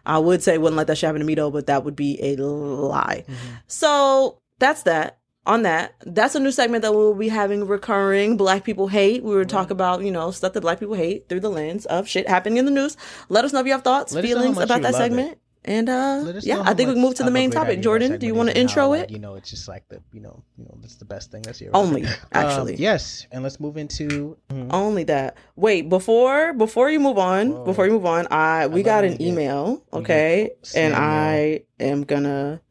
I 0.05 0.17
would 0.17 0.41
say 0.41 0.57
wouldn't 0.57 0.77
let 0.77 0.87
that 0.87 0.97
shit 0.97 1.07
happen 1.07 1.19
to 1.19 1.25
me 1.25 1.35
though, 1.35 1.51
but 1.51 1.67
that 1.67 1.83
would 1.83 1.95
be 1.95 2.17
a 2.21 2.35
lie. 2.37 3.25
So 3.67 4.41
that's 4.57 4.83
that. 4.83 5.18
On 5.49 5.63
that, 5.63 5.95
that's 6.05 6.35
a 6.35 6.39
new 6.39 6.51
segment 6.51 6.83
that 6.83 6.93
we'll 6.93 7.15
be 7.15 7.27
having 7.27 7.65
recurring. 7.65 8.37
Black 8.37 8.63
people 8.63 8.87
hate. 8.87 9.23
We 9.23 9.33
would 9.35 9.49
talk 9.49 9.71
about 9.71 10.03
you 10.03 10.11
know 10.11 10.29
stuff 10.29 10.53
that 10.53 10.61
black 10.61 10.79
people 10.79 10.93
hate 10.95 11.27
through 11.27 11.39
the 11.39 11.49
lens 11.49 11.87
of 11.87 12.07
shit 12.07 12.29
happening 12.29 12.57
in 12.57 12.65
the 12.65 12.71
news. 12.71 12.95
Let 13.29 13.45
us 13.45 13.51
know 13.51 13.59
if 13.59 13.65
you 13.65 13.71
have 13.71 13.81
thoughts, 13.83 14.13
Let 14.13 14.23
us 14.23 14.29
know 14.29 14.35
how 14.37 14.41
feelings 14.43 14.57
about 14.57 14.81
that 14.83 14.93
love 14.93 15.01
it. 15.01 15.03
segment. 15.03 15.37
And 15.65 15.89
uh, 15.89 16.33
yeah, 16.41 16.61
I 16.61 16.73
think 16.73 16.87
we 16.87 16.93
can 16.93 17.01
move 17.01 17.15
to 17.15 17.23
the 17.23 17.31
main 17.31 17.51
topic. 17.51 17.81
Jordan, 17.81 18.17
do 18.17 18.25
you 18.25 18.33
want 18.33 18.49
to 18.49 18.57
intro 18.57 18.89
like, 18.89 19.05
it? 19.05 19.09
You 19.09 19.19
know, 19.19 19.35
it's 19.35 19.49
just 19.49 19.67
like 19.67 19.89
the 19.89 20.01
you 20.13 20.21
know, 20.21 20.41
you 20.57 20.63
know, 20.65 20.77
that's 20.81 20.95
the 20.95 21.05
best 21.05 21.31
thing. 21.31 21.41
That's 21.41 21.59
here. 21.59 21.71
Only, 21.73 22.05
actually. 22.31 22.75
yes, 22.75 23.27
and 23.31 23.43
let's 23.43 23.59
move 23.59 23.75
into. 23.75 24.37
mhm. 24.49 24.71
Only 24.71 25.03
that. 25.05 25.35
Wait, 25.55 25.89
before 25.89 26.53
before 26.53 26.89
you 26.89 26.99
move 26.99 27.17
on, 27.17 27.51
Whoa. 27.51 27.65
before 27.65 27.85
you 27.87 27.91
move 27.91 28.05
on, 28.05 28.27
I 28.31 28.67
we 28.67 28.81
love 28.81 28.85
got 28.85 29.03
an 29.03 29.21
email, 29.21 29.83
okay, 29.91 30.51
and. 30.75 30.93
I 30.95 31.63
am 31.79 32.03
gonna 32.03 32.61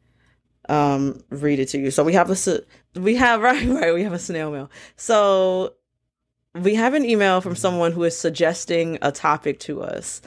um 0.69 1.21
read 1.29 1.59
it 1.59 1.67
to 1.69 1.79
you. 1.79 1.91
So 1.91 2.03
we 2.03 2.13
have 2.13 2.29
a 2.29 2.61
we 2.99 3.15
have 3.15 3.41
right 3.49 3.67
right 3.67 3.93
we 3.93 4.03
have 4.03 4.13
a 4.13 4.19
snail 4.19 4.51
mail. 4.51 4.71
So 4.95 5.73
we 6.55 6.75
have 6.75 6.93
an 6.93 7.05
email 7.05 7.41
from 7.41 7.55
someone 7.55 7.91
who 7.91 8.03
is 8.03 8.17
suggesting 8.17 8.97
a 9.01 9.11
topic 9.11 9.59
to 9.61 9.81
us. 9.81 10.21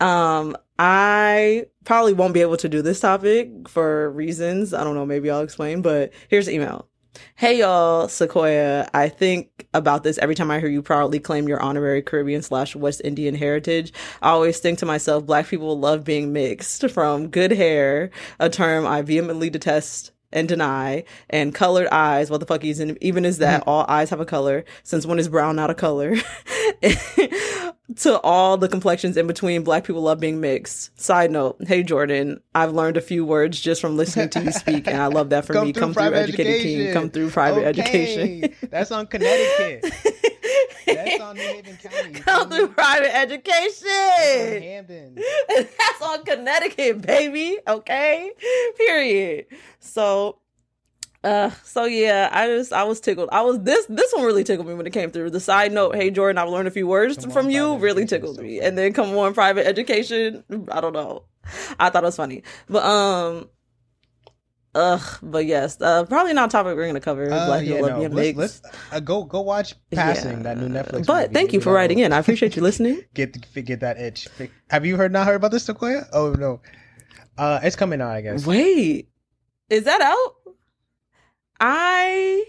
Um, 0.00 0.56
I 0.78 1.66
probably 1.84 2.14
won't 2.14 2.34
be 2.34 2.40
able 2.40 2.56
to 2.56 2.68
do 2.68 2.82
this 2.82 3.00
topic 3.00 3.68
for 3.68 4.10
reasons. 4.10 4.72
I 4.72 4.82
don't 4.82 4.94
know. 4.94 5.06
Maybe 5.06 5.30
I'll 5.30 5.42
explain, 5.42 5.82
but 5.82 6.12
here's 6.28 6.46
the 6.46 6.54
email. 6.54 6.89
Hey 7.34 7.58
y'all, 7.58 8.08
Sequoia. 8.08 8.88
I 8.94 9.08
think 9.08 9.66
about 9.74 10.04
this 10.04 10.18
every 10.18 10.34
time 10.34 10.50
I 10.50 10.60
hear 10.60 10.68
you 10.68 10.82
proudly 10.82 11.18
claim 11.18 11.48
your 11.48 11.60
honorary 11.60 12.02
Caribbean 12.02 12.42
slash 12.42 12.76
West 12.76 13.00
Indian 13.04 13.34
heritage. 13.34 13.92
I 14.22 14.30
always 14.30 14.60
think 14.60 14.78
to 14.78 14.86
myself, 14.86 15.26
black 15.26 15.48
people 15.48 15.78
love 15.78 16.04
being 16.04 16.32
mixed 16.32 16.88
from 16.90 17.28
good 17.28 17.52
hair, 17.52 18.10
a 18.38 18.48
term 18.48 18.86
I 18.86 19.02
vehemently 19.02 19.50
detest 19.50 20.12
and 20.32 20.48
deny 20.48 21.04
and 21.28 21.54
colored 21.54 21.88
eyes. 21.88 22.30
What 22.30 22.40
the 22.40 22.46
fuck 22.46 22.64
even 22.64 22.96
even 23.00 23.24
is 23.24 23.38
that? 23.38 23.60
Mm-hmm. 23.62 23.70
all 23.70 23.84
eyes 23.88 24.10
have 24.10 24.20
a 24.20 24.24
color. 24.26 24.64
Since 24.82 25.06
one 25.06 25.18
is 25.18 25.28
brown 25.28 25.56
not 25.56 25.70
a 25.70 25.74
color? 25.74 26.14
to 27.96 28.20
all 28.20 28.56
the 28.56 28.68
complexions 28.68 29.16
in 29.16 29.26
between, 29.26 29.62
black 29.64 29.84
people 29.84 30.02
love 30.02 30.20
being 30.20 30.40
mixed. 30.40 30.98
Side 31.00 31.30
note, 31.30 31.56
hey 31.66 31.82
Jordan, 31.82 32.40
I've 32.54 32.72
learned 32.72 32.96
a 32.96 33.00
few 33.00 33.24
words 33.24 33.60
just 33.60 33.80
from 33.80 33.96
listening 33.96 34.28
to 34.30 34.44
you 34.44 34.52
speak, 34.52 34.86
and 34.86 35.00
I 35.02 35.06
love 35.06 35.30
that 35.30 35.44
for 35.44 35.52
Come 35.54 35.66
me. 35.68 35.72
through 35.72 35.80
Come 35.82 35.94
through 35.94 36.02
educated 36.14 36.62
king, 36.62 36.74
education. 36.76 36.92
come 36.92 37.10
through 37.10 37.30
private 37.30 37.66
Okay. 37.66 37.80
education. 37.80 38.68
That's 38.70 38.90
on 38.92 39.06
Connecticut. 39.08 39.92
That's 40.86 41.20
on 41.20 41.36
New 41.36 41.42
Haven 41.42 41.76
County. 41.76 42.12
Come 42.20 42.50
through 42.50 42.68
private 42.68 43.14
education. 43.14 44.62
Hampton. 44.62 45.14
That's 45.48 46.02
on 46.02 46.24
Connecticut, 46.24 47.02
baby. 47.02 47.58
Okay. 47.66 48.32
Period. 48.76 49.46
So 49.78 50.38
uh 51.22 51.50
so 51.64 51.84
yeah, 51.84 52.30
I 52.32 52.46
just 52.46 52.72
I 52.72 52.84
was 52.84 53.00
tickled. 53.00 53.28
I 53.30 53.42
was 53.42 53.60
this 53.60 53.84
this 53.86 54.12
one 54.12 54.24
really 54.24 54.44
tickled 54.44 54.66
me 54.66 54.74
when 54.74 54.86
it 54.86 54.92
came 54.92 55.10
through. 55.10 55.30
The 55.30 55.40
side 55.40 55.72
note, 55.72 55.94
hey 55.94 56.10
Jordan, 56.10 56.38
I've 56.38 56.48
learned 56.48 56.68
a 56.68 56.70
few 56.70 56.86
words 56.86 57.18
Come 57.18 57.30
from 57.30 57.50
you, 57.50 57.76
really 57.76 58.06
tickled 58.06 58.40
me. 58.40 58.60
And 58.60 58.76
then 58.78 58.92
come 58.94 59.16
on 59.16 59.34
private 59.34 59.66
education, 59.66 60.44
I 60.70 60.80
don't 60.80 60.94
know. 60.94 61.24
I 61.78 61.90
thought 61.90 62.04
it 62.04 62.06
was 62.06 62.16
funny. 62.16 62.42
But 62.68 62.84
um 62.84 63.48
Ugh, 64.72 65.18
but 65.20 65.46
yes, 65.46 65.80
uh, 65.80 66.04
probably 66.04 66.32
not 66.32 66.48
a 66.48 66.52
topic 66.52 66.76
we're 66.76 66.86
gonna 66.86 67.00
cover. 67.00 67.24
Uh, 67.24 67.46
Black 67.46 67.66
yeah, 67.66 67.80
no. 67.80 67.98
let's, 68.02 68.36
let's 68.36 68.62
uh, 68.92 69.00
go 69.00 69.24
go 69.24 69.40
watch 69.40 69.74
Passing 69.90 70.44
that 70.44 70.58
new 70.58 70.68
Netflix. 70.68 71.06
But 71.06 71.22
movie. 71.22 71.34
thank 71.34 71.52
you 71.52 71.60
for 71.60 71.72
writing 71.72 71.98
in. 71.98 72.12
I 72.12 72.18
appreciate 72.18 72.54
you 72.54 72.62
listening. 72.62 73.02
Get 73.14 73.36
get 73.52 73.80
that 73.80 73.98
itch. 73.98 74.28
Have 74.70 74.86
you 74.86 74.96
heard 74.96 75.10
not 75.10 75.26
heard 75.26 75.34
about 75.34 75.50
this 75.50 75.64
Sequoia? 75.64 76.06
Oh 76.12 76.34
no, 76.34 76.60
uh, 77.36 77.58
it's 77.64 77.74
coming 77.74 78.00
out. 78.00 78.10
I 78.12 78.20
guess. 78.20 78.46
Wait, 78.46 79.08
is 79.68 79.84
that 79.84 80.00
out? 80.00 80.34
I 81.58 82.44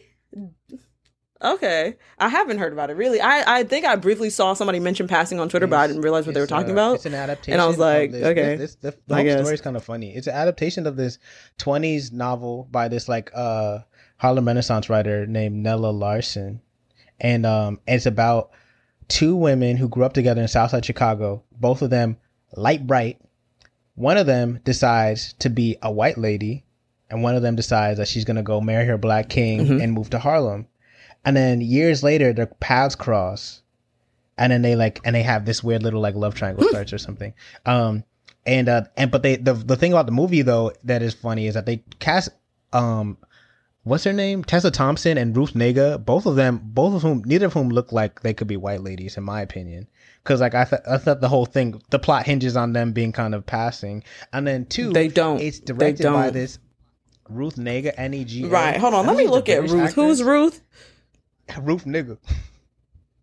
okay. 1.43 1.95
I 2.19 2.29
haven't 2.29 2.57
heard 2.59 2.73
about 2.73 2.89
it 2.89 2.95
really. 2.97 3.19
I 3.21 3.59
I 3.59 3.63
think 3.63 3.85
I 3.85 3.95
briefly 3.95 4.29
saw 4.29 4.53
somebody 4.53 4.79
mention 4.79 5.07
passing 5.07 5.39
on 5.39 5.49
Twitter, 5.49 5.67
but 5.67 5.77
I 5.79 5.87
didn't 5.87 6.01
realize 6.01 6.25
what 6.25 6.33
they 6.35 6.41
were 6.41 6.47
talking 6.47 6.69
uh, 6.71 6.73
about. 6.73 6.95
It's 6.95 7.05
an 7.05 7.13
adaptation. 7.13 7.53
And 7.53 7.61
I 7.61 7.67
was 7.67 7.77
like, 7.77 8.11
this- 8.11 8.23
okay, 8.23 8.55
this, 8.55 8.75
this, 8.75 8.95
the 9.07 9.15
I 9.15 9.23
whole 9.27 9.39
story 9.39 9.53
is 9.55 9.61
kind 9.61 9.75
of 9.77 9.83
funny. 9.83 10.15
It's 10.15 10.27
an 10.27 10.33
adaptation 10.35 10.87
of 10.87 10.95
this 10.95 11.19
'20s 11.59 12.11
novel 12.11 12.67
by 12.71 12.87
this 12.87 13.07
like 13.09 13.31
uh 13.33 13.79
Harlem 14.17 14.45
Renaissance 14.47 14.89
writer 14.89 15.25
named 15.25 15.55
Nella 15.55 15.87
Larsen, 15.91 16.61
and 17.19 17.45
um, 17.45 17.79
it's 17.87 18.05
about 18.05 18.51
two 19.07 19.35
women 19.35 19.77
who 19.77 19.89
grew 19.89 20.03
up 20.03 20.13
together 20.13 20.41
in 20.41 20.47
Southside 20.47 20.85
Chicago. 20.85 21.43
Both 21.51 21.81
of 21.81 21.89
them 21.89 22.17
light 22.55 22.85
bright. 22.85 23.19
One 23.95 24.17
of 24.17 24.25
them 24.25 24.59
decides 24.63 25.33
to 25.39 25.49
be 25.49 25.75
a 25.81 25.91
white 25.91 26.17
lady, 26.17 26.65
and 27.09 27.23
one 27.23 27.35
of 27.35 27.41
them 27.41 27.55
decides 27.55 27.97
that 27.97 28.07
she's 28.07 28.23
gonna 28.25 28.43
go 28.43 28.61
marry 28.61 28.85
her 28.85 28.97
black 28.97 29.27
king 29.27 29.65
Mhm. 29.65 29.83
and 29.83 29.93
move 29.93 30.09
to 30.11 30.19
Harlem. 30.19 30.67
And 31.23 31.35
then 31.35 31.61
years 31.61 32.03
later, 32.03 32.33
their 32.33 32.47
paths 32.47 32.95
cross, 32.95 33.61
and 34.37 34.51
then 34.51 34.61
they 34.61 34.75
like 34.75 34.99
and 35.03 35.15
they 35.15 35.23
have 35.23 35.45
this 35.45 35.63
weird 35.63 35.83
little 35.83 36.01
like 36.01 36.15
love 36.15 36.35
triangle 36.35 36.67
starts 36.67 36.93
or 36.93 36.97
something. 36.97 37.33
Um, 37.65 38.03
and 38.45 38.67
uh, 38.67 38.83
and 38.97 39.11
but 39.11 39.21
they 39.21 39.35
the 39.35 39.53
the 39.53 39.75
thing 39.75 39.93
about 39.93 40.07
the 40.07 40.11
movie 40.11 40.41
though 40.41 40.71
that 40.83 41.01
is 41.01 41.13
funny 41.13 41.47
is 41.47 41.53
that 41.53 41.65
they 41.65 41.83
cast 41.99 42.29
um. 42.73 43.17
What's 43.83 44.03
her 44.03 44.13
name? 44.13 44.43
Tessa 44.43 44.69
Thompson 44.69 45.17
and 45.17 45.35
Ruth 45.35 45.53
Negga. 45.53 46.05
Both 46.05 46.27
of 46.27 46.35
them, 46.35 46.61
both 46.63 46.93
of 46.93 47.01
whom, 47.01 47.23
neither 47.25 47.47
of 47.47 47.53
whom 47.53 47.69
look 47.69 47.91
like 47.91 48.21
they 48.21 48.31
could 48.31 48.45
be 48.47 48.55
white 48.55 48.81
ladies, 48.81 49.17
in 49.17 49.23
my 49.23 49.41
opinion. 49.41 49.87
Because 50.21 50.39
like 50.39 50.53
I, 50.53 50.65
th- 50.65 50.83
I 50.87 50.97
thought 50.97 51.19
the 51.19 51.27
whole 51.27 51.47
thing, 51.47 51.81
the 51.89 51.97
plot 51.97 52.27
hinges 52.27 52.55
on 52.55 52.73
them 52.73 52.91
being 52.91 53.11
kind 53.11 53.33
of 53.33 53.43
passing, 53.43 54.03
and 54.33 54.45
then 54.45 54.67
two, 54.67 54.93
They 54.93 55.07
don't. 55.07 55.41
It's 55.41 55.59
directed 55.59 56.03
by 56.03 56.25
don't. 56.25 56.33
this 56.33 56.59
Ruth 57.27 57.55
Negga, 57.55 57.91
N 57.97 58.13
E 58.13 58.23
G. 58.23 58.45
Right. 58.45 58.77
Hold 58.77 58.93
on. 58.93 59.07
Let 59.07 59.17
me 59.17 59.25
look 59.25 59.49
at 59.49 59.67
Ruth. 59.67 59.93
Who's. 59.93 60.21
Ruth? 60.21 60.61
Ruth 61.61 61.85
Nigga. 61.85 62.17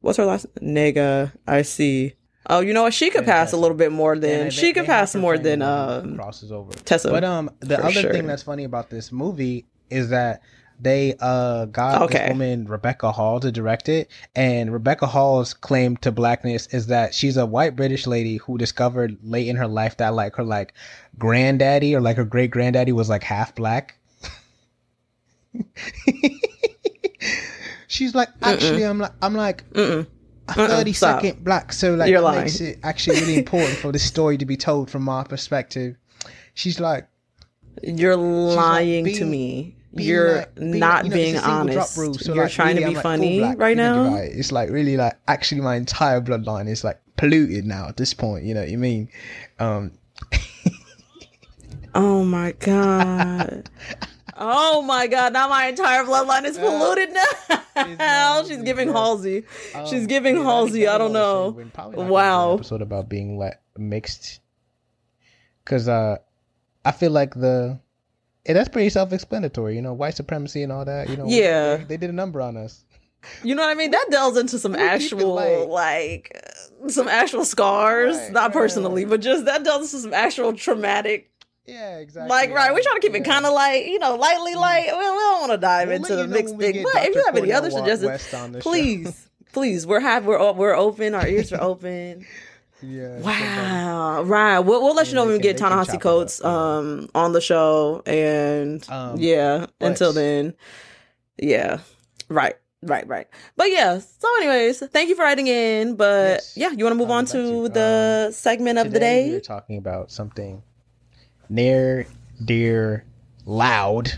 What's 0.01 0.19
her 0.19 0.25
last 0.25 0.47
nega? 0.57 1.33
I 1.47 1.63
see. 1.63 2.15
Oh, 2.51 2.61
you 2.61 2.73
know 2.73 2.83
what? 2.85 2.95
She 2.95 3.11
could 3.11 3.25
pass 3.25 3.53
a 3.53 3.57
little 3.57 3.77
bit 3.77 3.91
more 3.93 4.15
Yeah, 4.15 4.21
than 4.21 4.45
they- 4.45 4.51
she 4.51 4.73
could 4.73 4.85
they 4.85 4.87
pass 4.87 5.15
more 5.15 5.37
than 5.37 5.59
the 5.59 5.69
um 5.69 6.17
crosses 6.17 6.53
over. 6.53 6.73
Tessa. 6.73 7.11
But 7.11 7.25
um, 7.25 7.51
the 7.61 7.79
other 7.79 7.91
sure. 8.01 8.13
thing 8.13 8.27
that's 8.27 8.43
funny 8.45 8.65
about 8.65 8.91
this 8.91 9.11
movie 9.13 9.67
is 9.91 10.11
that 10.11 10.41
they 10.81 11.17
uh 11.21 11.65
got 11.67 12.03
Okay. 12.03 12.19
this 12.21 12.29
woman 12.29 12.67
Rebecca 12.67 13.11
Hall 13.11 13.41
to 13.41 13.51
direct 13.51 13.89
it, 13.89 14.09
and 14.37 14.73
Rebecca 14.73 15.07
Hall's 15.07 15.53
claim 15.53 15.97
to 15.99 16.13
blackness 16.13 16.69
is 16.69 16.87
that 16.87 17.13
she's 17.13 17.37
a 17.37 17.45
white 17.45 17.75
British 17.75 18.07
lady 18.07 18.37
who 18.37 18.57
discovered 18.57 19.19
late 19.25 19.49
in 19.49 19.57
her 19.57 19.67
life 19.67 19.97
that 19.97 20.15
like 20.15 20.37
her 20.37 20.45
like 20.45 20.73
granddaddy 21.19 21.95
or 21.97 22.01
like 22.01 22.17
her 22.17 22.25
great 22.25 22.53
granddaddy 22.53 22.93
was 22.93 23.09
like 23.09 23.25
half 23.25 23.55
black. 23.57 23.97
She's 27.99 28.15
like, 28.15 28.29
actually, 28.43 28.85
I'm 28.85 28.99
like, 29.01 29.13
I'm 29.21 29.35
like 29.35 29.69
Mm-mm. 29.73 30.07
a 30.49 30.53
thirty 30.55 30.93
stop. 30.93 31.21
second 31.21 31.43
black, 31.43 31.73
so 31.73 31.95
like 31.97 32.09
You're 32.11 32.21
that 32.21 32.25
lying. 32.27 32.41
makes 32.45 32.61
it 32.61 32.79
actually 32.85 33.19
really 33.21 33.39
important 33.45 33.77
for 33.79 33.91
the 33.91 33.99
story 33.99 34.39
to 34.39 34.47
be 34.47 34.57
told 34.57 34.89
from 34.89 35.03
my 35.03 35.25
perspective. 35.25 35.97
She's 36.55 36.79
like, 36.79 37.09
You're 37.83 38.15
lying 38.17 39.05
to 39.15 39.25
me. 39.25 39.75
being 39.95 40.09
You're 40.09 40.37
like- 40.37 40.55
being 40.55 40.79
not 40.79 40.95
like, 40.97 41.05
you 41.05 41.11
know, 41.11 41.17
being 41.17 41.35
it's 41.35 41.43
a 41.43 41.47
single 41.47 41.65
drop 41.67 41.77
honest. 41.77 41.97
rule, 41.99 42.15
so, 42.15 42.35
You're 42.35 42.45
like, 42.45 42.53
trying 42.53 42.77
really, 42.77 42.81
to 42.81 42.87
I'm, 42.87 42.91
be 42.91 42.95
like, 42.97 43.03
full 43.03 43.11
funny 43.11 43.39
black, 43.41 43.59
right 43.59 43.71
you 43.71 43.75
now. 43.83 44.15
It's 44.15 44.53
like 44.53 44.71
really 44.71 44.97
like 44.97 45.19
actually 45.27 45.61
my 45.61 45.75
entire 45.75 46.21
bloodline 46.21 46.69
is 46.69 46.85
like 46.85 47.01
polluted 47.17 47.67
now 47.67 47.89
at 47.89 47.97
this 47.97 48.15
point. 48.15 48.45
You 48.45 48.55
know 48.55 48.61
what 48.61 48.71
I 48.71 48.77
mean? 48.77 49.09
Um, 49.59 49.91
Oh 51.95 52.23
my 52.25 52.53
god. 52.53 53.69
oh 54.39 54.83
my 54.83 55.07
god. 55.07 55.33
Now 55.33 55.49
my 55.49 55.67
entire 55.67 56.05
bloodline 56.05 56.45
is 56.45 56.57
polluted 56.59 57.13
now. 57.13 57.61
not 57.99 58.47
She's 58.49 58.63
giving. 58.63 58.89
Halsey. 58.93 59.45
She's 59.89 60.03
um, 60.03 60.07
giving 60.07 60.37
yeah, 60.37 60.43
Halsey. 60.45 60.87
I 60.89 60.99
don't 60.99 61.13
know. 61.13 61.43
Wallace 61.51 61.57
would 61.57 61.73
probably 61.75 61.97
not 61.99 62.07
do 62.07 62.13
Wow. 62.13 62.55
episode 62.55 62.83
about 62.83 63.09
being 63.09 63.39
like 63.39 63.61
mixed, 63.77 64.41
because 65.65 65.89
uh, 65.89 66.17
I 66.85 66.93
feel 66.93 67.11
like 67.11 67.35
the. 67.35 67.81
Yeah, 68.47 68.55
that's 68.55 68.71
pretty 68.71 68.89
self-explanatory, 68.89 69.77
you 69.77 69.83
know, 69.83 69.93
white 69.93 70.17
supremacy 70.17 70.63
and 70.63 70.73
all 70.73 70.85
that. 70.87 71.11
You 71.11 71.17
know, 71.19 71.27
Yeah. 71.29 71.77
they, 71.77 71.85
they 71.85 71.97
did 71.99 72.09
a 72.09 72.15
number 72.15 72.41
on 72.41 72.57
us. 72.57 72.83
You 73.43 73.55
know 73.55 73.63
what 73.63 73.71
I 73.71 73.75
mean? 73.75 73.91
That 73.91 74.07
delves 74.11 74.39
into 74.39 74.59
some 74.59 74.73
We'll 74.73 74.81
keep 74.81 74.91
it 74.91 75.05
actual 75.05 75.69
like 75.69 76.41
uh, 76.85 76.89
some 76.89 77.09
actual 77.09 77.45
scars. 77.45 78.17
Right, 78.17 78.33
Not 78.33 78.53
personally, 78.55 79.05
right. 79.05 79.11
but 79.11 79.21
just 79.21 79.45
that 79.45 79.65
delves 79.65 79.93
into 79.93 80.03
some 80.03 80.15
actual 80.15 80.55
traumatic 80.55 81.31
Yeah, 81.69 81.99
exactly. 81.99 82.31
like 82.31 82.51
right, 82.51 82.73
we're 82.73 82.83
trying 82.83 82.97
to 82.97 83.01
keep 83.01 83.15
it 83.15 83.25
kind 83.25 83.45
of 83.45 83.53
light, 83.53 83.87
you 83.87 83.99
know, 83.99 84.17
lightly 84.17 84.55
light. 84.55 84.87
We, 84.91 84.99
we 84.99 85.03
don't 85.03 85.41
want 85.41 85.53
to 85.53 85.59
dive 85.59 85.89
We'll 85.89 85.99
into 85.99 86.17
the 86.17 86.27
mixed 86.27 86.57
thing. 86.57 86.83
But 86.83 87.05
if 87.05 87.15
you 87.15 87.23
Dr. 87.23 87.27
have 87.27 87.37
any 87.37 87.53
other 87.53 87.71
suggestions, 87.71 88.07
West 88.07 88.35
on 88.35 88.53
the 88.53 88.61
show. 88.61 88.71
please, 88.71 89.29
please, 89.53 89.87
we're 89.87 90.01
have 90.01 90.25
we're 90.25 90.53
we're 90.53 90.75
open. 90.75 91.15
Our 91.15 91.27
ears 91.27 91.53
are 91.53 91.61
open. 91.61 92.27
Yeah. 92.81 93.19
Wow, 93.19 94.23
right. 94.23 94.61
We'll, 94.61 94.81
we'll 94.81 94.95
let 94.95 95.09
you 95.09 95.17
know 95.17 95.25
when 95.25 95.33
we 95.33 95.41
get 95.41 95.59
Ta-Nehisi 95.59 95.87
chop 95.87 95.89
it 95.89 95.95
up, 95.97 96.01
Coates 96.01 96.45
um 96.45 97.09
on 97.13 97.33
the 97.33 97.41
show, 97.41 98.05
and 98.07 98.89
Um, 98.89 99.17
yeah. 99.19 99.67
Until 99.81 100.13
then, 100.13 100.55
yeah, 101.39 101.81
right. 102.29 102.55
Right, 102.81 103.05
right. 103.09 103.27
But 103.57 103.73
yeah, 103.73 103.99
so 103.99 104.29
anyways, 104.37 104.79
thank 104.91 105.09
you 105.09 105.17
for 105.17 105.23
writing 105.23 105.49
in. 105.49 105.97
But 105.97 106.29
Yes, 106.29 106.57
yeah, 106.57 106.71
you 106.71 106.85
want 106.85 106.93
to 106.93 106.99
move 106.99 107.11
on 107.11 107.27
to 107.27 107.69
the 107.69 108.31
segment 108.31 108.79
of 108.79 108.93
the 108.93 109.01
day? 109.01 109.31
We're 109.31 109.41
talking 109.41 109.79
about 109.79 110.13
something 110.13 110.63
near, 111.49 112.07
dear, 112.45 113.05
loud, 113.45 114.13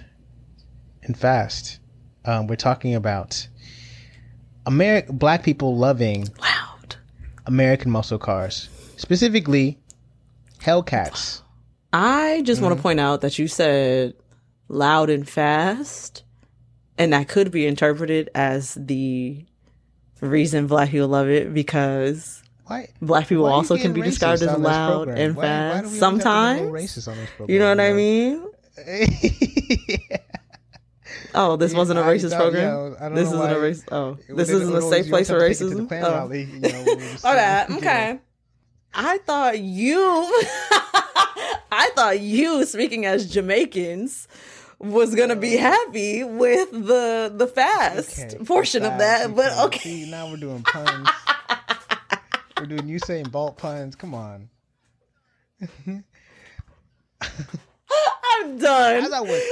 and 1.02 1.16
fast. 1.16 1.78
Um, 2.24 2.46
we're 2.46 2.56
talking 2.56 2.94
about 2.94 3.48
American 4.66 5.16
black 5.16 5.42
people 5.42 5.76
loving 5.76 6.28
Loud. 6.40 6.96
American 7.46 7.90
muscle 7.90 8.18
cars, 8.18 8.68
specifically 8.96 9.78
Hellcats. 10.60 11.40
I 11.92 12.42
just 12.44 12.58
Mm-hmm. 12.60 12.66
want 12.66 12.76
to 12.78 12.82
point 12.82 13.00
out 13.00 13.22
that 13.22 13.38
you 13.38 13.48
said 13.48 14.14
loud 14.68 15.10
and 15.10 15.28
fast, 15.28 16.22
and 16.98 17.12
that 17.12 17.28
could 17.28 17.50
be 17.50 17.66
interpreted 17.66 18.30
as 18.34 18.74
the 18.74 19.44
reason 20.20 20.66
black 20.66 20.90
people 20.90 21.08
love 21.08 21.28
it 21.28 21.52
because 21.54 22.39
Why? 22.70 22.88
black 23.02 23.26
people 23.26 23.44
why 23.44 23.50
also 23.50 23.76
can 23.76 23.92
be 23.92 24.00
described 24.00 24.42
as 24.42 24.56
loud 24.56 25.08
and 25.08 25.34
Why- 25.34 25.42
why 25.42 25.48
fast 25.48 25.84
have 25.86 25.98
sometimes. 25.98 26.60
racist 26.70 27.08
on 27.08 27.16
this 27.16 27.30
You 27.50 27.58
know 27.58 27.68
what 27.70 27.80
I 27.80 27.92
mean? 27.92 28.46
yeah. 28.86 30.16
Oh, 31.34 31.56
this 31.56 31.72
Yeah, 31.72 31.78
wasn't 31.78 31.98
a 32.00 32.02
racist 32.02 32.36
program. 32.36 32.96
yeah, 33.00 33.08
this 33.10 33.28
isn't 33.28 33.38
a 33.38 33.40
why- 33.40 33.54
race. 33.56 33.84
Oh, 33.90 34.18
this 34.28 34.48
isn't 34.50 34.74
a 34.76 34.82
safe 34.82 35.08
place 35.08 35.28
for 35.28 35.40
always 35.40 35.58
have 35.60 35.68
to 35.68 35.74
take 35.74 35.84
it 35.84 35.88
to 35.88 35.96
the 35.96 35.96
racism. 36.02 36.08
Oh. 36.08 36.12
rally, 36.18 36.42
you 36.44 36.60
know, 36.60 36.84
we 36.86 36.96
just- 36.96 37.24
All 37.28 37.34
right, 37.34 37.70
okay. 37.70 38.18
I 38.94 39.18
thought 39.18 39.58
you, 39.60 40.00
I 41.72 41.90
thought 41.94 42.20
you, 42.20 42.64
speaking 42.66 43.06
as 43.06 43.30
Jamaicans, 43.32 44.26
was 44.80 45.14
gonna 45.14 45.36
be 45.36 45.56
oh. 45.56 45.60
happy 45.60 46.24
with 46.24 46.70
the 46.72 47.32
the 47.34 47.46
fast 47.46 48.18
Okay, 48.34 48.44
portion 48.44 48.84
of 48.84 48.92
fast, 48.98 48.98
that, 48.98 49.36
but 49.36 49.52
okay. 49.52 49.62
okay. 49.66 49.78
See, 50.04 50.10
now 50.10 50.28
we're 50.30 50.36
doing 50.36 50.62
puns. 50.64 51.08
We're 52.60 52.66
doing 52.66 52.86
Usain 52.86 53.30
Bolt 53.30 53.56
puns. 53.56 53.96
Come 53.96 54.14
on. 54.14 54.48
I'm 57.22 58.58
done. 58.58 59.04
As 59.04 59.12
I 59.12 59.20
was 59.20 59.42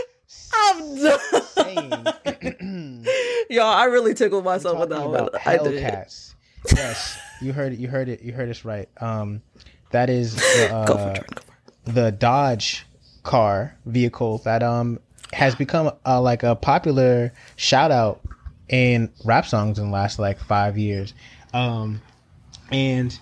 I'm 0.52 1.02
done. 1.02 3.04
Y'all, 3.50 3.64
I 3.64 3.84
really 3.84 4.14
tickled 4.14 4.44
myself 4.44 4.78
with 4.78 4.90
that 4.90 5.08
one. 5.08 5.28
I 5.46 5.56
did. 5.56 5.82
Hellcats. 5.82 6.34
yes, 6.74 7.18
you 7.40 7.52
heard 7.52 7.72
it. 7.72 7.78
You 7.78 7.88
heard 7.88 8.08
it. 8.08 8.22
You 8.22 8.32
heard 8.32 8.50
us 8.50 8.64
right. 8.64 8.88
Um, 9.00 9.42
that 9.90 10.10
is 10.10 10.36
the, 10.36 10.70
uh, 10.74 10.82
it, 10.82 10.86
Jordan, 10.86 10.86
go 10.86 11.14
for 11.14 11.20
it. 11.20 11.94
the 11.94 12.12
Dodge 12.12 12.86
car 13.22 13.76
vehicle 13.86 14.38
that 14.38 14.62
um 14.62 14.98
has 15.32 15.54
become 15.54 15.92
uh, 16.06 16.20
like 16.20 16.42
a 16.42 16.56
popular 16.56 17.32
shout 17.56 17.90
out 17.90 18.20
in 18.68 19.10
rap 19.24 19.46
songs 19.46 19.78
in 19.78 19.86
the 19.86 19.92
last 19.92 20.18
like 20.18 20.38
five 20.38 20.76
years. 20.76 21.14
Um, 21.54 22.02
and 22.70 23.18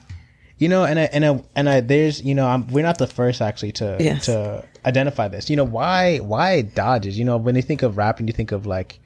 you 0.59 0.68
know, 0.68 0.84
and 0.84 0.99
I, 0.99 1.03
and 1.05 1.24
I, 1.24 1.42
and 1.55 1.68
I, 1.68 1.80
there's 1.80 2.22
you 2.22 2.34
know, 2.34 2.47
I'm, 2.47 2.66
we're 2.68 2.84
not 2.84 2.99
the 2.99 3.07
first 3.07 3.42
actually 3.42 3.72
to 3.72 3.97
Yes. 4.01 4.26
to 4.26 4.64
identify 4.84 5.28
this. 5.28 5.51
You 5.51 5.57
know, 5.57 5.64
why 5.64 6.18
why 6.18 6.62
Dodges? 6.62 7.18
You 7.18 7.24
know, 7.24 7.36
when 7.36 7.57
you 7.57 7.62
think 7.62 7.82
of 7.82 7.97
rap 7.97 8.18
and 8.20 8.28
you 8.28 8.32
think 8.32 8.53
of 8.53 8.66
like 8.66 9.01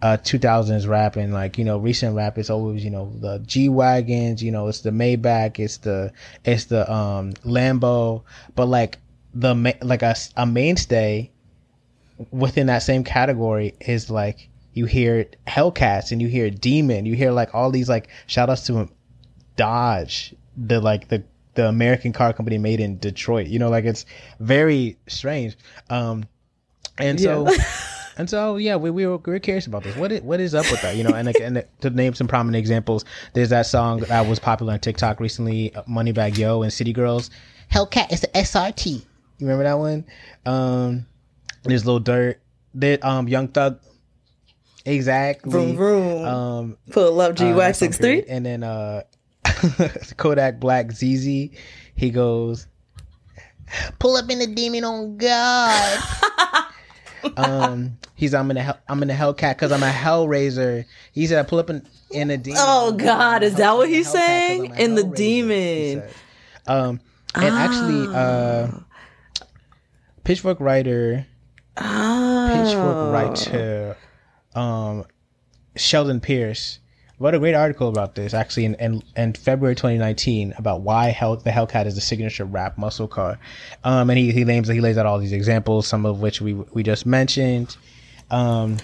uh 0.00 0.16
2000s 0.18 0.86
rap 0.86 1.16
and 1.16 1.32
like 1.32 1.58
you 1.58 1.64
know 1.64 1.76
recent 1.76 2.14
rap 2.14 2.38
it's 2.38 2.50
always 2.50 2.84
you 2.84 2.90
know 2.90 3.12
the 3.18 3.40
G 3.40 3.68
wagons 3.68 4.40
you 4.40 4.52
know 4.52 4.68
it's 4.68 4.82
the 4.82 4.90
Maybach 4.90 5.58
it's 5.58 5.78
the 5.78 6.12
it's 6.44 6.66
the 6.66 6.88
um 6.88 7.32
Lambo 7.44 8.22
but 8.54 8.66
like 8.66 8.98
the 9.34 9.74
like 9.82 10.02
a, 10.02 10.14
a 10.36 10.46
mainstay 10.46 11.32
within 12.30 12.68
that 12.68 12.84
same 12.84 13.02
category 13.02 13.74
is 13.80 14.08
like 14.08 14.48
you 14.72 14.86
hear 14.86 15.26
Hellcats 15.48 16.12
and 16.12 16.22
you 16.22 16.28
hear 16.28 16.48
Demon 16.48 17.04
you 17.04 17.16
hear 17.16 17.32
like 17.32 17.52
all 17.52 17.72
these 17.72 17.88
like 17.88 18.08
shout 18.28 18.48
outs 18.48 18.66
to 18.66 18.88
Dodge 19.58 20.34
the 20.56 20.80
like 20.80 21.08
the 21.08 21.22
the 21.54 21.66
American 21.68 22.12
car 22.12 22.32
company 22.32 22.56
made 22.56 22.78
in 22.80 22.98
Detroit. 22.98 23.48
You 23.48 23.58
know 23.58 23.68
like 23.68 23.84
it's 23.84 24.06
very 24.40 24.96
strange. 25.08 25.56
Um 25.90 26.24
and 26.98 27.20
so 27.20 27.50
Yeah. 27.50 27.64
and 28.18 28.30
so 28.30 28.56
yeah 28.56 28.76
we, 28.76 28.90
we 28.90 29.06
were, 29.06 29.18
we 29.18 29.32
were 29.32 29.38
curious 29.40 29.66
about 29.66 29.82
this. 29.82 29.94
What 29.96 30.10
is, 30.12 30.22
what 30.22 30.40
is 30.40 30.54
up 30.54 30.70
with 30.70 30.80
that? 30.82 30.96
You 30.96 31.04
know 31.04 31.10
and, 31.14 31.28
and 31.40 31.64
to 31.80 31.90
name 31.90 32.14
some 32.14 32.28
prominent 32.28 32.58
examples 32.58 33.04
there's 33.34 33.50
that 33.50 33.66
song 33.66 34.00
that 34.00 34.26
was 34.26 34.38
popular 34.38 34.72
on 34.72 34.80
TikTok 34.80 35.20
recently 35.20 35.74
uh, 35.74 35.82
Moneybag 35.82 36.38
Yo 36.38 36.62
and 36.62 36.72
City 36.72 36.92
Girls. 36.92 37.30
Hellcat 37.72 38.12
is 38.12 38.20
the 38.22 38.28
SRT 38.28 38.86
you 39.40 39.46
remember 39.46 39.64
that 39.64 39.78
one? 39.78 40.04
Um 40.46 41.06
there's 41.64 41.84
Lil 41.84 42.00
Durk 42.00 42.36
there 42.74 42.98
um 43.02 43.26
Young 43.28 43.48
Thug. 43.48 43.80
Exactly. 44.84 45.50
Vroom, 45.50 45.76
vroom. 45.76 46.24
um 46.24 46.76
Pull 46.90 47.20
up 47.20 47.34
G 47.34 47.50
uh, 47.50 47.56
Wax 47.56 47.78
six 47.78 47.98
three. 47.98 48.22
and 48.28 48.46
then 48.46 48.62
uh 48.62 49.02
Kodak 50.16 50.60
Black 50.60 50.92
ZZ 50.92 51.24
he 51.94 52.10
goes 52.10 52.66
pull 53.98 54.16
up 54.16 54.30
in 54.30 54.38
the 54.38 54.46
demon 54.46 54.84
on 54.84 55.16
God 55.16 56.02
um 57.36 57.98
he's 58.14 58.32
I'm 58.34 58.50
in 58.50 58.56
a 58.56 58.62
hell, 58.62 58.78
I'm 58.88 59.02
in 59.02 59.10
a 59.10 59.14
Hellcat 59.14 59.54
because 59.56 59.72
I'm 59.72 59.82
a 59.82 59.90
Hellraiser 59.90 60.84
he 61.12 61.26
said 61.26 61.46
pull 61.48 61.58
up 61.58 61.68
in 61.70 61.86
in 62.10 62.30
a 62.30 62.36
demon 62.38 62.60
Oh, 62.62 62.92
God, 62.92 63.42
is 63.42 63.56
that 63.56 63.76
what 63.76 63.88
he's 63.88 64.08
saying? 64.10 64.74
In 64.76 64.94
the 64.94 65.04
demon. 65.04 66.02
um 66.66 67.00
and 67.34 67.54
actually 67.54 68.06
uh 68.14 68.68
Pitchfork 70.24 70.60
writer 70.60 71.26
Oh. 71.76 72.50
Pitchfork 72.52 73.12
writer 73.12 73.96
um, 74.54 75.04
Sheldon 75.76 76.20
Pierce 76.20 76.80
wrote 77.18 77.34
a 77.34 77.38
great 77.38 77.54
article 77.54 77.88
about 77.88 78.14
this 78.14 78.32
actually 78.32 78.64
in, 78.64 78.74
in, 78.76 79.02
in 79.16 79.32
February 79.32 79.74
2019 79.74 80.54
about 80.56 80.82
why 80.82 81.08
Hell, 81.08 81.36
the 81.36 81.50
Hellcat 81.50 81.86
is 81.86 81.94
the 81.94 82.00
signature 82.00 82.44
rap 82.44 82.78
muscle 82.78 83.08
car. 83.08 83.38
Um, 83.84 84.10
and 84.10 84.18
he, 84.18 84.32
he 84.32 84.44
names 84.44 84.68
he 84.68 84.80
lays 84.80 84.98
out 84.98 85.06
all 85.06 85.18
these 85.18 85.32
examples, 85.32 85.86
some 85.86 86.06
of 86.06 86.20
which 86.20 86.40
we 86.40 86.54
we 86.54 86.82
just 86.82 87.06
mentioned. 87.06 87.76
Um, 88.30 88.78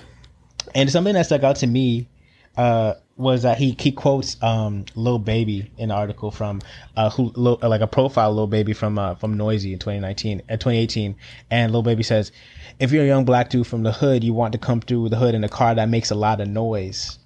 and 0.75 0.91
something 0.91 1.15
that 1.15 1.27
stuck 1.27 1.43
out 1.43 1.57
to 1.57 1.67
me 1.67 2.09
uh, 2.57 2.95
was 3.17 3.43
that 3.43 3.59
he 3.59 3.77
he 3.79 3.93
quotes 3.93 4.43
um, 4.43 4.85
Lil 4.97 5.19
Baby 5.19 5.71
in 5.79 5.91
an 5.91 5.97
article 5.97 6.31
from 6.31 6.61
uh, 6.97 7.11
who 7.11 7.31
like 7.37 7.81
a 7.81 7.87
profile 7.87 8.31
of 8.31 8.37
Lil 8.37 8.47
Baby 8.49 8.73
from 8.73 8.99
uh, 8.99 9.15
from 9.15 9.37
Noisey 9.37 9.73
in 9.73 9.79
2019 9.79 10.43
uh, 10.49 10.53
2018, 10.55 11.15
and 11.51 11.73
Lil 11.73 11.83
Baby 11.83 12.03
says, 12.03 12.33
"If 12.81 12.91
you're 12.91 13.05
a 13.05 13.07
young 13.07 13.25
black 13.25 13.51
dude 13.51 13.67
from 13.67 13.83
the 13.83 13.93
hood, 13.93 14.25
you 14.25 14.35
want 14.35 14.53
to 14.53 14.59
come 14.59 14.81
through 14.81 15.11
the 15.11 15.17
hood 15.17 15.35
in 15.35 15.45
a 15.45 15.49
car 15.49 15.75
that 15.75 15.89
makes 15.89 16.11
a 16.11 16.17
lot 16.17 16.41
of 16.41 16.49
noise." 16.49 17.19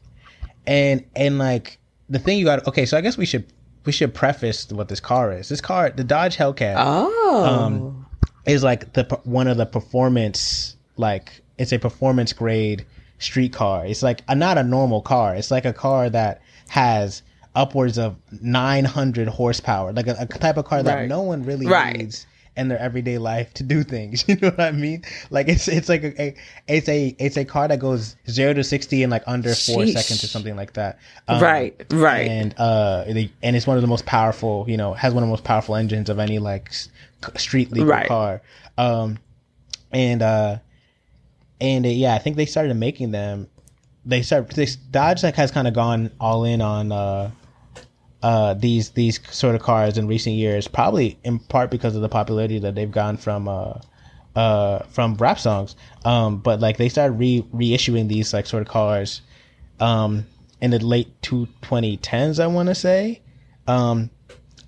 And 0.69 1.05
and 1.17 1.39
like 1.39 1.79
the 2.11 2.19
thing 2.19 2.39
you 2.39 2.45
got 2.45 2.67
okay, 2.69 2.85
so 2.87 2.97
I 2.97 3.01
guess 3.01 3.17
we 3.17 3.27
should 3.27 3.47
we 3.87 3.93
should 3.93 4.13
preface 4.15 4.71
what 4.71 4.89
this 4.89 5.01
car 5.01 5.33
is. 5.33 5.49
This 5.49 5.61
car, 5.63 5.91
the 5.91 6.05
Dodge 6.05 6.37
Hellcat 6.37 6.75
Oh. 6.77 7.45
um, 7.45 8.07
is 8.47 8.63
like 8.63 8.93
the 8.93 9.05
one 9.25 9.49
of 9.49 9.57
the 9.57 9.65
performance 9.67 10.77
like 10.97 11.43
it's 11.57 11.73
a 11.73 11.79
performance 11.79 12.33
grade 12.35 12.85
street 13.19 13.53
car. 13.53 13.87
It's 13.87 14.03
like 14.03 14.21
a, 14.29 14.35
not 14.35 14.59
a 14.59 14.63
normal 14.63 15.01
car. 15.01 15.35
It's 15.35 15.51
like 15.51 15.65
a 15.65 15.73
car 15.73 16.11
that 16.11 16.43
has 16.69 17.23
upwards 17.55 17.99
of 17.99 18.17
900 18.43 19.27
horsepower, 19.29 19.93
like 19.93 20.07
a, 20.07 20.17
a 20.21 20.27
type 20.27 20.57
of 20.59 20.67
car 20.67 20.83
that 20.83 20.95
Right. 20.95 21.09
no 21.09 21.23
one 21.23 21.43
really 21.45 21.67
Right. 21.67 21.97
needs 21.97 22.27
in 22.59 22.69
their 22.69 22.79
everyday 22.79 23.17
life 23.19 23.55
to 23.55 23.63
do 23.63 23.83
things. 23.83 24.25
You 24.29 24.37
know 24.37 24.49
what 24.51 24.61
I 24.61 24.73
mean? 24.73 25.05
Like 25.31 25.49
it's 25.49 25.69
it's 25.69 25.89
like 25.89 26.03
a, 26.03 26.21
a 26.23 26.35
it's 26.67 26.89
a 26.89 27.15
it's 27.19 27.37
a 27.37 27.45
car 27.45 27.69
that 27.69 27.79
goes 27.79 28.17
zero 28.29 28.53
to 28.55 28.65
sixty 28.65 29.03
in 29.03 29.11
like 29.11 29.23
under 29.27 29.51
four 29.55 29.83
Sheesh. 29.83 29.93
seconds 29.95 30.25
or 30.25 30.27
something 30.27 30.57
like 30.57 30.75
that. 30.75 30.99
Um, 31.29 31.43
right, 31.43 31.75
right. 31.93 32.29
and 32.29 32.55
uh 32.59 33.05
they, 33.05 33.33
and 33.43 33.57
it's 33.57 33.67
one 33.67 33.77
of 33.77 33.83
the 33.83 33.89
most 33.89 34.05
powerful 34.07 34.65
you 34.69 34.77
know 34.77 34.93
has 34.95 35.15
one 35.15 35.23
of 35.23 35.29
the 35.29 35.31
most 35.31 35.45
powerful 35.45 35.77
engines 35.77 36.11
of 36.11 36.19
any 36.19 36.39
like 36.39 36.73
street 37.37 37.73
legal 37.73 37.89
Right. 37.89 38.07
car 38.09 38.43
um 38.77 39.19
and 39.93 40.21
uh 40.23 40.59
and 41.61 41.85
uh, 41.85 41.89
yeah 41.89 42.15
i 42.15 42.19
think 42.19 42.37
they 42.37 42.47
started 42.47 42.75
making 42.75 43.11
them 43.11 43.49
they 44.05 44.23
start 44.23 44.49
they, 44.51 44.67
dodge 44.91 45.23
like 45.23 45.35
has 45.35 45.51
kind 45.51 45.67
of 45.67 45.75
gone 45.75 46.11
all 46.21 46.45
in 46.45 46.61
on 46.61 46.93
uh 46.93 47.31
uh 48.23 48.55
these 48.55 48.91
these 48.91 49.21
sort 49.31 49.55
of 49.55 49.63
cars 49.63 49.97
in 49.97 50.09
recent 50.09 50.35
years 50.35 50.67
probably 50.67 51.19
in 51.23 51.39
part 51.39 51.71
because 51.71 51.95
of 51.95 52.03
the 52.03 52.09
popularity 52.09 52.59
that 52.59 52.75
they've 52.75 52.91
gotten 52.91 53.17
from 53.17 53.49
uh 53.49 53.75
uh 54.37 54.81
from 54.91 55.15
rap 55.17 55.39
songs. 55.39 55.77
Um 56.05 56.39
but 56.39 56.61
like 56.61 56.77
they 56.77 56.89
started 56.89 57.15
re 57.15 57.45
reissuing 57.55 58.09
these 58.09 58.33
like 58.33 58.47
sort 58.47 58.63
of 58.63 58.69
cars 58.69 59.23
um 59.81 60.27
in 60.61 60.73
the 60.73 60.85
late 60.85 61.23
two, 61.23 61.47
2010s 61.63 62.41
i 62.41 62.47
want 62.47 62.69
to 62.69 62.75
say. 62.75 63.21
Um 63.67 64.11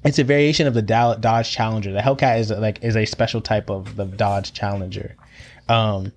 it's 0.04 0.18
a 0.18 0.24
variation 0.24 0.66
of 0.66 0.72
the 0.72 0.82
dodge 0.82 1.50
challenger. 1.50 1.92
The 1.92 2.00
hellcat 2.00 2.38
is 2.38 2.50
like 2.50 2.82
is 2.82 2.96
a 2.96 3.04
special 3.04 3.40
type 3.40 3.68
of 3.68 3.96
the 3.96 4.04
dodge 4.04 4.52
challenger. 4.52 5.16
Um 5.68 6.12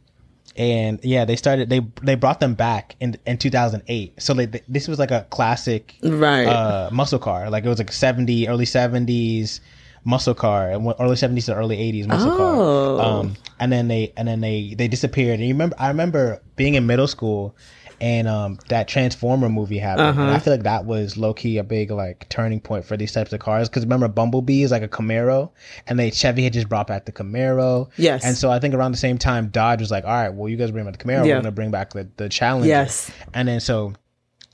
and 0.55 0.99
yeah 1.03 1.25
they 1.25 1.35
started 1.35 1.69
they 1.69 1.81
they 2.03 2.15
brought 2.15 2.39
them 2.39 2.53
back 2.53 2.95
in 2.99 3.15
in 3.25 3.37
2008 3.37 4.21
so 4.21 4.33
like 4.33 4.63
this 4.67 4.87
was 4.87 4.99
like 4.99 5.11
a 5.11 5.25
classic 5.31 5.95
Right. 6.03 6.45
uh 6.47 6.89
muscle 6.91 7.19
car. 7.19 7.49
Like 7.49 7.65
it 7.65 7.69
was 7.69 7.79
like 7.79 7.91
70 7.91 8.47
early 8.47 8.65
70s 8.65 9.59
muscle 10.03 10.35
car. 10.35 10.69
And 10.69 10.85
early 10.99 11.15
70s 11.15 11.45
to 11.45 11.55
early 11.55 11.77
80s 11.77 12.07
muscle 12.07 12.31
Oh. 12.31 12.37
car 12.37 12.99
um 13.19 13.33
and 13.59 13.71
then 13.71 13.87
they 13.87 14.13
and 14.17 14.27
then 14.27 14.41
they 14.41 14.75
they 14.77 14.87
disappeared. 14.87 15.39
And 15.39 15.47
you 15.47 15.53
remember 15.53 15.75
i 15.79 15.87
remember 15.87 16.41
being 16.55 16.75
in 16.75 16.85
middle 16.85 17.07
school 17.07 17.55
and 18.03 18.27
um 18.27 18.59
that 18.69 18.87
transformer 18.87 19.47
movie 19.49 19.77
happened 19.77 20.09
and 20.09 20.19
Uh-huh. 20.19 20.31
i 20.35 20.39
feel 20.39 20.51
like 20.53 20.63
that 20.63 20.85
was 20.85 21.15
low-key 21.15 21.57
a 21.57 21.63
big 21.63 21.89
like 21.89 22.27
turning 22.29 22.59
point 22.59 22.83
for 22.85 22.97
these 22.97 23.11
types 23.13 23.31
of 23.31 23.39
cars 23.39 23.69
because 23.69 23.83
remember 23.83 24.07
bumblebee 24.09 24.61
is 24.63 24.71
like 24.71 24.83
a 24.83 24.87
camaro 24.87 25.51
and 25.87 25.97
they 25.97 26.11
chevy 26.11 26.43
had 26.43 26.51
just 26.53 26.67
brought 26.67 26.87
back 26.87 27.05
the 27.05 27.11
camaro 27.13 27.89
Yes. 27.97 28.25
and 28.25 28.35
so 28.37 28.51
i 28.51 28.59
think 28.59 28.73
around 28.73 28.91
the 28.91 28.97
same 28.97 29.17
time 29.17 29.47
dodge 29.47 29.79
was 29.79 29.89
like 29.89 30.03
all 30.03 30.11
right 30.11 30.33
well 30.33 30.49
you 30.49 30.57
guys 30.57 30.71
bring 30.71 30.83
back 30.85 30.97
the 30.97 31.03
camaro 31.03 31.25
Yeah. 31.25 31.35
we're 31.35 31.41
gonna 31.43 31.51
bring 31.51 31.71
back 31.71 31.93
the, 31.93 32.09
the 32.17 32.27
challenger 32.29 32.67
Yes. 32.67 33.09
and 33.33 33.47
then 33.47 33.59
so 33.61 33.93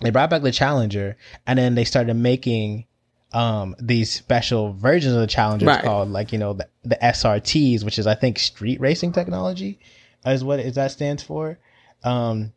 they 0.01 0.11
brought 0.11 0.29
back 0.29 0.43
the 0.43 0.51
Challenger, 0.53 1.17
and 1.45 1.59
then 1.59 1.75
they 1.75 1.83
started 1.83 2.13
making 2.13 2.85
um 3.33 3.75
these 3.81 4.09
special 4.09 4.71
versions 4.71 5.13
of 5.13 5.19
the 5.19 5.27
Challengers 5.27 5.67
Right. 5.67 5.83
called 5.83 6.09
like 6.09 6.31
you 6.31 6.37
know 6.39 6.53
the, 6.53 6.67
the 6.83 6.97
SRTs, 7.03 7.83
which 7.83 7.99
is 7.99 8.07
I 8.07 8.15
think 8.15 8.39
street 8.39 8.79
racing 8.79 9.11
technology, 9.11 9.77
is 10.25 10.41
what 10.41 10.61
is 10.61 10.75
that 10.75 10.91
stands 10.91 11.21
for, 11.21 11.59
um, 12.05 12.53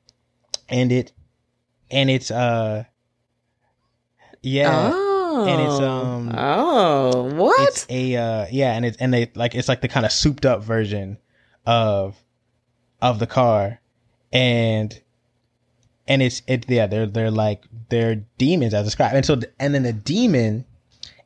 and 0.72 0.90
it 0.90 1.12
and 1.90 2.10
it's 2.10 2.30
uh 2.30 2.84
yeah. 4.44 4.90
Oh. 4.92 5.46
and 5.46 5.62
it's, 5.62 5.80
um, 5.80 6.34
Oh, 6.36 7.32
what? 7.34 7.68
It's 7.68 7.86
a 7.88 8.16
uh 8.16 8.46
yeah, 8.50 8.72
and 8.72 8.84
it's 8.84 8.96
and 8.96 9.14
they 9.14 9.30
like 9.34 9.54
it's 9.54 9.68
like 9.68 9.80
the 9.80 9.88
kind 9.88 10.04
of 10.04 10.10
souped 10.10 10.44
up 10.44 10.62
version 10.64 11.18
of 11.64 12.16
of 13.00 13.18
the 13.20 13.26
car, 13.26 13.80
and 14.32 15.00
and 16.08 16.22
it's 16.22 16.42
it 16.48 16.68
yeah 16.68 16.86
they're 16.86 17.06
they're 17.06 17.30
like 17.30 17.62
they're 17.88 18.16
demons 18.38 18.74
as 18.74 18.84
described, 18.84 19.14
and 19.14 19.24
so 19.24 19.38
and 19.60 19.74
then 19.74 19.84
the 19.84 19.92
demon 19.92 20.64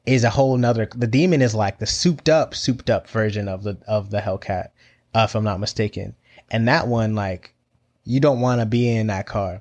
is 0.04 0.24
a 0.24 0.30
whole 0.30 0.56
nother. 0.58 0.88
The 0.94 1.06
demon 1.06 1.40
is 1.40 1.54
like 1.54 1.78
the 1.78 1.86
souped 1.86 2.28
up 2.28 2.54
souped 2.54 2.90
up 2.90 3.08
version 3.08 3.48
of 3.48 3.62
the 3.62 3.78
of 3.88 4.10
the 4.10 4.20
Hellcat, 4.20 4.68
uh, 5.14 5.26
if 5.28 5.34
I'm 5.34 5.44
not 5.44 5.58
mistaken, 5.58 6.14
and 6.50 6.68
that 6.68 6.86
one 6.86 7.14
like 7.14 7.54
you 8.06 8.20
don't 8.20 8.40
want 8.40 8.60
to 8.60 8.66
be 8.66 8.88
in 8.88 9.08
that 9.08 9.26
car. 9.26 9.60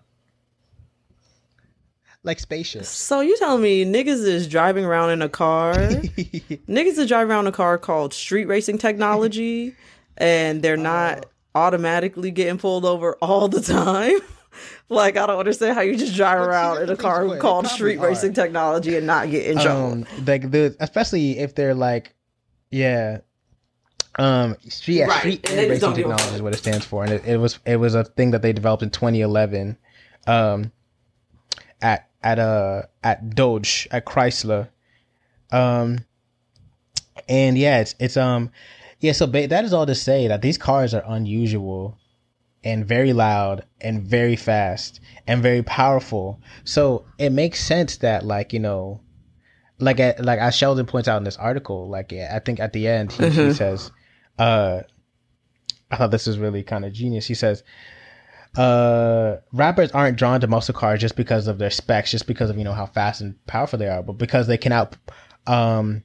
Like 2.24 2.40
spacious. 2.40 2.90
so 2.90 3.20
you 3.22 3.38
telling 3.38 3.62
me 3.62 3.86
niggas 3.86 4.26
is 4.26 4.48
driving 4.48 4.84
around 4.84 5.12
in 5.12 5.22
a 5.22 5.30
car? 5.30 5.76
niggas 5.78 6.98
is 6.98 7.08
driving 7.08 7.30
around 7.30 7.46
a 7.46 7.52
car 7.52 7.78
called 7.78 8.16
street 8.16 8.46
racing 8.46 8.80
technology, 8.80 9.76
and 10.18 10.64
they're 10.64 10.76
not 10.76 11.28
automatically 11.54 12.32
getting 12.32 12.58
pulled 12.58 12.84
over 12.84 13.16
all 13.22 13.48
the 13.48 13.62
time. 13.62 14.18
like 14.90 15.18
I 15.18 15.28
don't 15.28 15.38
understand 15.38 15.76
how 15.76 15.82
you 15.82 15.96
just 15.98 16.16
drive 16.16 16.40
around 16.40 16.82
in 16.82 16.90
a 16.90 16.96
car 16.98 17.38
called 17.38 17.68
street 17.68 17.98
probably 17.98 18.10
racing 18.10 18.34
technology 18.34 18.96
and 18.96 19.06
not 19.06 19.30
get 19.30 19.46
in 19.46 19.60
trouble. 19.60 19.92
um 19.92 20.06
like 20.26 20.50
the 20.50 20.76
especially 20.80 21.38
if 21.38 21.54
they're 21.56 21.76
like 21.76 22.16
yeah 22.72 23.20
um 24.18 24.56
street, 24.70 24.96
yeah, 24.96 25.06
Right, 25.08 25.20
street 25.20 25.50
and 25.50 25.70
racing 25.70 25.80
don't 25.80 25.96
give 25.96 26.06
a 26.06 26.10
technology 26.10 26.36
is 26.36 26.42
what 26.42 26.54
it 26.54 26.58
stands 26.58 26.86
for 26.86 27.04
and 27.04 27.14
it, 27.14 27.26
it 27.26 27.38
was 27.38 27.60
it 27.66 27.78
was 27.78 27.96
a 27.96 28.04
thing 28.04 28.32
that 28.32 28.42
they 28.42 28.54
developed 28.54 28.84
in 28.84 28.90
2011 28.90 29.78
um 30.28 30.72
at 31.82 32.10
at 32.24 32.40
uh 32.40 32.84
at 33.04 33.36
Dodge 33.36 33.88
at 33.92 34.06
Chrysler. 34.06 34.70
Um 35.52 36.06
and 37.30 37.58
yeah 37.58 37.80
it's 37.80 37.96
it's 38.00 38.18
um 38.18 38.52
yeah 39.00 39.12
so 39.12 39.28
ba- 39.28 39.48
that 39.48 39.64
is 39.66 39.74
all 39.74 39.86
to 39.86 39.96
say 39.96 40.28
that 40.28 40.42
these 40.42 40.58
cars 40.58 40.94
are 40.94 41.04
unusual 41.08 41.98
and 42.66 42.86
very 42.86 43.14
loud 43.14 43.64
and 43.80 44.02
very 44.02 44.36
fast 44.36 45.00
and 45.28 45.42
very 45.44 45.62
powerful. 45.62 46.40
So 46.64 47.06
it 47.20 47.30
makes 47.32 47.64
sense 47.64 47.98
that 47.98 48.26
like 48.26 48.52
you 48.54 48.60
know, 48.60 49.02
like 49.80 50.00
at, 50.00 50.24
like 50.26 50.40
as 50.40 50.56
Sheldon 50.56 50.88
points 50.88 51.08
out 51.08 51.18
in 51.18 51.24
this 51.24 51.38
article, 51.38 51.88
like 51.88 52.12
yeah, 52.12 52.34
I 52.36 52.40
think 52.40 52.60
at 52.60 52.74
the 52.74 52.88
end 52.88 53.12
he, 53.12 53.30
he 53.30 53.54
says, 53.54 53.92
uh, 54.38 54.82
I 55.92 55.96
thought 55.98 56.12
this 56.12 56.28
was 56.28 56.38
really 56.38 56.64
kind 56.64 56.86
of 56.86 56.94
genius. 56.94 57.28
He 57.28 57.34
says, 57.34 57.64
uh, 58.58 59.38
rappers 59.52 59.92
aren't 59.92 60.18
drawn 60.18 60.40
to 60.42 60.48
muscle 60.48 60.74
cars 60.74 61.02
just 61.02 61.16
because 61.16 61.48
of 61.48 61.58
their 61.58 61.70
specs, 61.70 62.12
just 62.12 62.28
because 62.28 62.50
of 62.50 62.58
you 62.58 62.64
know 62.64 62.74
how 62.74 62.86
fast 62.86 63.22
and 63.22 63.44
powerful 63.48 63.78
they 63.78 63.90
are, 63.90 64.02
but 64.02 64.14
because 64.14 64.48
they 64.48 64.58
can 64.58 64.72
out, 64.72 64.96
um, 65.46 66.04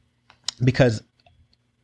because 0.62 1.02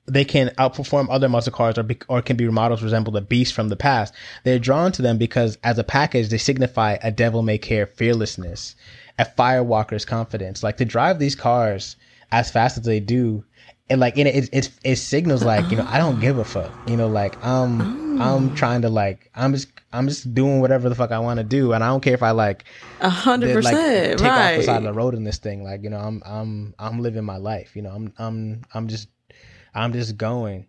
they 0.06 0.24
can 0.24 0.48
outperform 0.58 1.08
other 1.10 1.28
muscle 1.28 1.52
cars 1.52 1.78
or 1.78 1.82
be, 1.82 1.98
or 2.08 2.22
can 2.22 2.36
be 2.36 2.46
to 2.46 2.78
resemble 2.80 3.12
the 3.12 3.20
beast 3.20 3.54
from 3.54 3.68
the 3.68 3.76
past. 3.76 4.14
They're 4.44 4.58
drawn 4.58 4.92
to 4.92 5.02
them 5.02 5.18
because 5.18 5.58
as 5.64 5.78
a 5.78 5.84
package 5.84 6.28
they 6.28 6.38
signify 6.38 6.98
a 7.02 7.10
devil 7.10 7.42
may 7.42 7.58
care 7.58 7.86
fearlessness, 7.86 8.76
a 9.18 9.24
firewalker's 9.24 10.04
confidence. 10.04 10.62
Like 10.62 10.76
to 10.78 10.84
drive 10.84 11.18
these 11.18 11.34
cars 11.34 11.96
as 12.32 12.50
fast 12.50 12.78
as 12.78 12.84
they 12.84 13.00
do, 13.00 13.44
and 13.88 14.00
like 14.00 14.16
in 14.16 14.26
it, 14.26 14.48
it, 14.52 14.70
it, 14.82 14.96
signals 14.96 15.44
like 15.44 15.70
you 15.70 15.76
know 15.76 15.86
I 15.88 15.98
don't 15.98 16.20
give 16.20 16.38
a 16.38 16.44
fuck. 16.44 16.72
You 16.88 16.96
know, 16.96 17.08
like 17.08 17.42
I'm 17.44 18.20
I'm 18.20 18.54
trying 18.54 18.82
to 18.82 18.88
like 18.88 19.30
I'm 19.34 19.52
just 19.52 19.68
I'm 19.92 20.08
just 20.08 20.34
doing 20.34 20.60
whatever 20.60 20.88
the 20.88 20.94
fuck 20.94 21.12
I 21.12 21.18
want 21.20 21.38
to 21.38 21.44
do, 21.44 21.72
and 21.72 21.84
I 21.84 21.88
don't 21.88 22.02
care 22.02 22.14
if 22.14 22.22
I 22.22 22.32
like 22.32 22.64
A 23.00 23.08
hundred 23.08 23.54
like 23.62 23.74
percent, 23.74 24.18
take 24.18 24.28
off 24.28 24.56
the 24.56 24.62
side 24.62 24.76
of 24.78 24.82
the 24.82 24.92
road 24.92 25.14
in 25.14 25.24
this 25.24 25.38
thing. 25.38 25.62
Like 25.62 25.82
you 25.82 25.90
know, 25.90 25.98
I'm 25.98 26.22
I'm 26.26 26.74
I'm 26.78 27.00
living 27.00 27.24
my 27.24 27.36
life. 27.36 27.76
You 27.76 27.82
know, 27.82 27.90
I'm 27.90 28.12
I'm 28.18 28.62
I'm 28.74 28.88
just 28.88 29.08
I'm 29.74 29.92
just 29.92 30.16
going. 30.16 30.66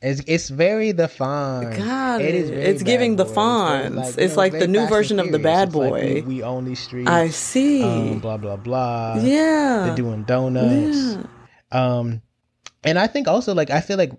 It's 0.00 0.22
it's 0.26 0.48
very 0.48 0.92
the 0.92 1.08
Fonz. 1.08 1.76
Got 1.76 2.20
It 2.20 2.34
is 2.34 2.50
It's 2.50 2.82
giving 2.84 3.16
the 3.16 3.24
Boy. 3.24 3.90
It's 3.98 4.16
you 4.16 4.22
It's 4.24 4.34
know, 4.34 4.36
like 4.36 4.52
the 4.52 4.68
new 4.68 4.86
version 4.86 5.18
of 5.18 5.32
the. 5.32 5.40
Bad 5.40 5.68
It's 5.68 5.76
like 5.76 5.90
Boy. 5.90 6.14
we, 6.14 6.20
we 6.22 6.42
own 6.42 6.64
these 6.64 6.78
streets. 6.78 7.10
I 7.10 7.28
see. 7.30 7.82
Um, 7.82 8.20
blah 8.20 8.36
blah 8.36 8.56
blah. 8.56 9.16
yeah. 9.20 9.86
They're 9.86 9.96
doing 9.96 10.22
donuts. 10.22 11.16
Yeah. 11.16 11.22
Um, 11.72 12.22
and 12.84 12.98
I 12.98 13.06
think 13.06 13.28
also 13.28 13.54
like 13.54 13.70
I 13.70 13.80
feel 13.80 13.96
like 13.96 14.12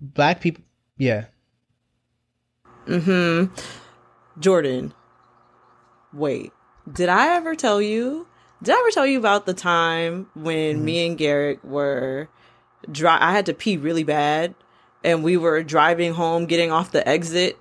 black 0.00 0.40
people. 0.40 0.64
Yeah. 0.96 1.26
Mm-hmm. 2.86 3.52
Jordan, 4.40 4.94
wait. 6.12 6.52
Did 6.90 7.08
I 7.08 7.34
ever 7.34 7.54
tell 7.54 7.82
you? 7.82 8.28
Did 8.62 8.74
I 8.74 8.78
ever 8.78 8.90
tell 8.90 9.06
you 9.06 9.18
about 9.18 9.46
the 9.46 9.54
time 9.54 10.28
when 10.34 10.84
me 10.84 11.06
and 11.06 11.18
Garrick 11.18 11.62
were 11.64 12.28
dri 12.90 13.08
I 13.08 13.32
had 13.32 13.46
to 13.46 13.54
pee 13.54 13.76
really 13.76 14.04
bad, 14.04 14.54
and 15.02 15.24
we 15.24 15.36
were 15.36 15.62
driving 15.62 16.14
home, 16.14 16.46
getting 16.46 16.70
off 16.70 16.92
the 16.92 17.06
exit 17.06 17.58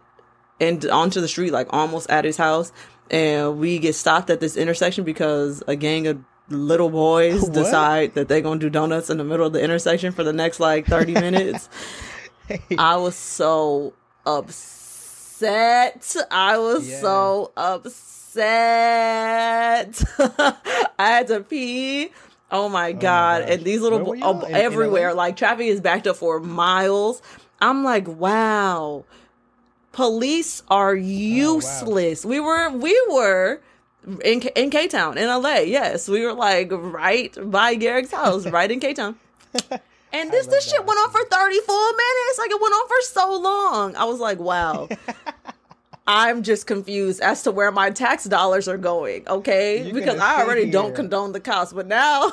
and 0.59 0.85
onto 0.85 1.21
the 1.21 1.27
street, 1.27 1.51
like 1.51 1.67
almost 1.71 2.09
at 2.09 2.23
his 2.23 2.37
house, 2.37 2.71
and 3.09 3.59
we 3.59 3.79
get 3.79 3.95
stopped 3.95 4.29
at 4.29 4.39
this 4.39 4.55
intersection 4.55 5.03
because 5.03 5.63
a 5.67 5.75
gang 5.75 6.07
of 6.07 6.19
little 6.49 6.89
boys 6.89 7.41
What? 7.43 7.53
decide 7.53 8.13
that 8.15 8.27
they're 8.27 8.41
gonna 8.41 8.59
do 8.59 8.69
donuts 8.69 9.09
in 9.09 9.17
the 9.17 9.23
middle 9.23 9.47
of 9.47 9.53
the 9.53 9.61
intersection 9.63 10.11
for 10.11 10.23
the 10.23 10.33
next 10.33 10.59
like 10.59 10.85
30 10.85 11.13
minutes. 11.25 11.69
I 12.77 12.97
was 12.97 13.15
so 13.15 13.93
upset. 14.25 16.15
I 16.31 16.57
was 16.57 16.87
Yeah. 16.87 17.01
so 17.01 17.51
upset. 17.57 18.45
I 20.19 20.55
had 20.99 21.27
to 21.27 21.41
pee. 21.41 22.09
Oh 22.51 22.69
my 22.69 22.89
oh 22.89 22.93
god! 22.93 23.41
gosh. 23.41 23.49
and 23.51 23.63
these 23.63 23.81
little 23.81 23.99
bo- 23.99 24.15
oh, 24.21 24.39
In- 24.41 24.49
in 24.51 24.55
everywhere, 24.55 25.09
LA? 25.13 25.23
like 25.23 25.35
traffic 25.37 25.67
is 25.67 25.81
backed 25.81 26.07
up 26.07 26.17
for 26.17 26.39
miles. 26.39 27.21
I'm 27.61 27.83
like, 27.83 28.07
wow, 28.07 29.05
police 29.93 30.61
Oh, 30.69 30.75
are 30.75 30.95
useless. 30.95 32.23
We 32.25 32.39
were, 32.39 32.69
we 32.69 32.99
were 33.09 33.61
in 34.23 34.39
K- 34.39 34.51
in 34.55 34.69
K 34.69 34.87
Town 34.87 35.17
in 35.17 35.27
LA. 35.27 35.59
Yes, 35.59 36.07
we 36.07 36.25
were 36.25 36.33
like 36.33 36.69
right 36.71 37.35
by 37.49 37.75
Garrick's 37.75 38.11
house, 38.11 38.45
right 38.51 38.69
in 38.69 38.79
K 38.79 38.93
Town. 38.93 39.15
And 40.13 40.31
this 40.31 40.47
this 40.47 40.69
shit 40.69 40.85
went 40.85 40.97
on 40.97 41.11
for 41.11 41.25
34 41.29 41.75
minutes. 41.75 42.37
Like 42.39 42.49
it 42.49 42.61
went 42.61 42.73
on 42.73 42.87
for 42.87 43.01
so 43.01 43.37
long. 43.37 43.95
I 43.97 44.05
was 44.05 44.21
like, 44.21 44.39
wow. 44.39 44.87
I'm 46.07 46.41
just 46.41 46.67
confused 46.67 47.19
as 47.19 47.43
to 47.43 47.51
where 47.51 47.69
my 47.69 47.89
tax 47.89 48.23
dollars 48.23 48.69
are 48.69 48.77
going, 48.77 49.27
okay? 49.27 49.83
You're 49.83 49.93
because 49.93 50.19
I 50.19 50.41
already 50.41 50.69
don't 50.69 50.95
condone 50.95 51.33
the 51.33 51.41
cost, 51.41 51.75
but 51.75 51.87
now 51.87 52.31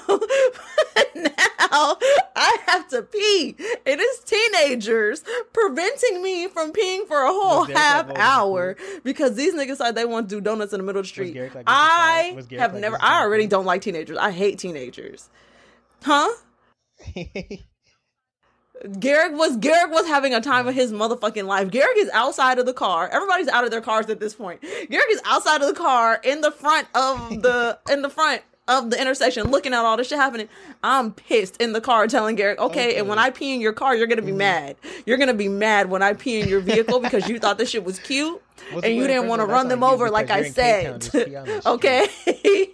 now 1.17 1.97
I 2.37 2.59
have 2.67 2.89
to 2.89 3.03
pee. 3.03 3.57
It 3.85 4.01
is 4.01 4.19
teenagers 4.21 5.25
preventing 5.53 6.23
me 6.23 6.49
from 6.49 6.73
peeing 6.73 7.07
for 7.07 7.23
a 7.23 7.29
whole 7.29 7.65
half 7.65 8.09
like, 8.09 8.19
hour 8.19 8.77
because 9.05 9.37
these 9.37 9.55
niggas 9.55 9.77
said 9.77 9.95
they 9.95 10.05
want 10.05 10.29
to 10.29 10.37
do 10.37 10.41
donuts 10.41 10.73
in 10.73 10.79
the 10.79 10.85
middle 10.85 11.01
of 11.01 11.07
the 11.07 11.09
street. 11.09 11.37
Like, 11.37 11.65
I? 11.67 12.37
Have 12.59 12.73
like, 12.73 12.81
never 12.81 12.99
I 13.01 13.23
already 13.23 13.47
don't 13.47 13.65
like 13.65 13.83
teenagers. 13.83 14.19
I 14.19 14.31
hate 14.31 14.59
teenagers. 14.59 15.29
Huh? 16.03 16.29
Garrick 18.99 19.33
was 19.33 19.57
Garrick 19.59 19.93
was 19.93 20.07
having 20.07 20.35
a 20.35 20.41
time 20.41 20.67
of 20.67 20.75
his 20.75 20.93
motherfucking 20.93 21.47
life. 21.47 21.71
Garrick 21.71 21.97
is 21.99 22.11
outside 22.13 22.59
of 22.59 22.67
the 22.67 22.73
car. 22.73 23.09
Everybody's 23.09 23.49
out 23.49 23.65
of 23.65 23.71
their 23.71 23.81
cars 23.81 24.07
at 24.11 24.19
this 24.19 24.35
point. 24.35 24.61
Garrick 24.61 25.11
is 25.11 25.21
outside 25.25 25.61
of 25.63 25.69
the 25.69 25.75
car 25.75 26.21
in 26.25 26.41
the 26.41 26.51
front 26.51 26.89
of 26.95 27.43
the 27.43 27.79
in 27.91 28.03
the 28.03 28.11
front 28.11 28.43
of 28.69 28.91
the 28.91 29.01
intersection 29.01 29.51
looking 29.51 29.75
at 29.75 29.85
all 29.85 29.97
this 29.97 30.09
shit 30.09 30.19
happening. 30.19 30.49
I'm 30.83 31.13
pissed 31.13 31.61
in 31.61 31.73
the 31.73 31.81
car 31.81 32.07
telling 32.07 32.37
Garrick, 32.37 32.59
oh, 32.61 32.67
okay, 32.67 32.97
and 32.97 33.09
when 33.09 33.19
I 33.19 33.31
pee 33.31 33.55
in 33.55 33.61
your 33.61 33.73
car, 33.73 33.97
you're 33.97 34.07
gonna 34.07 34.23
be 34.23 34.29
mm-hmm. 34.29 34.39
mad. 34.39 34.77
You're 35.07 35.19
gonna 35.19 35.35
be 35.35 35.49
mad 35.49 35.91
when 35.91 36.03
I 36.03 36.13
pee 36.13 36.41
in 36.41 36.49
your 36.49 36.61
vehicle 36.61 37.01
because 37.03 37.29
you 37.29 37.39
thought 37.39 37.59
this 37.59 37.71
shit 37.71 37.85
was 37.85 37.99
cute 37.99 38.43
What's 38.71 38.87
and 38.87 38.97
you 38.97 39.07
didn't 39.07 39.29
want 39.29 39.41
to 39.41 39.47
run 39.47 39.69
them 39.69 39.83
over 39.83 40.11
like 40.11 40.31
I 40.31 40.39
you're 40.39 40.47
in 40.47 40.55
K-Town, 40.55 41.01
said. 41.01 41.13
just 41.13 41.27
pee 41.27 41.37
on 41.37 41.47
the 41.47 41.61
street. 41.61 41.67
okay. 41.67 42.69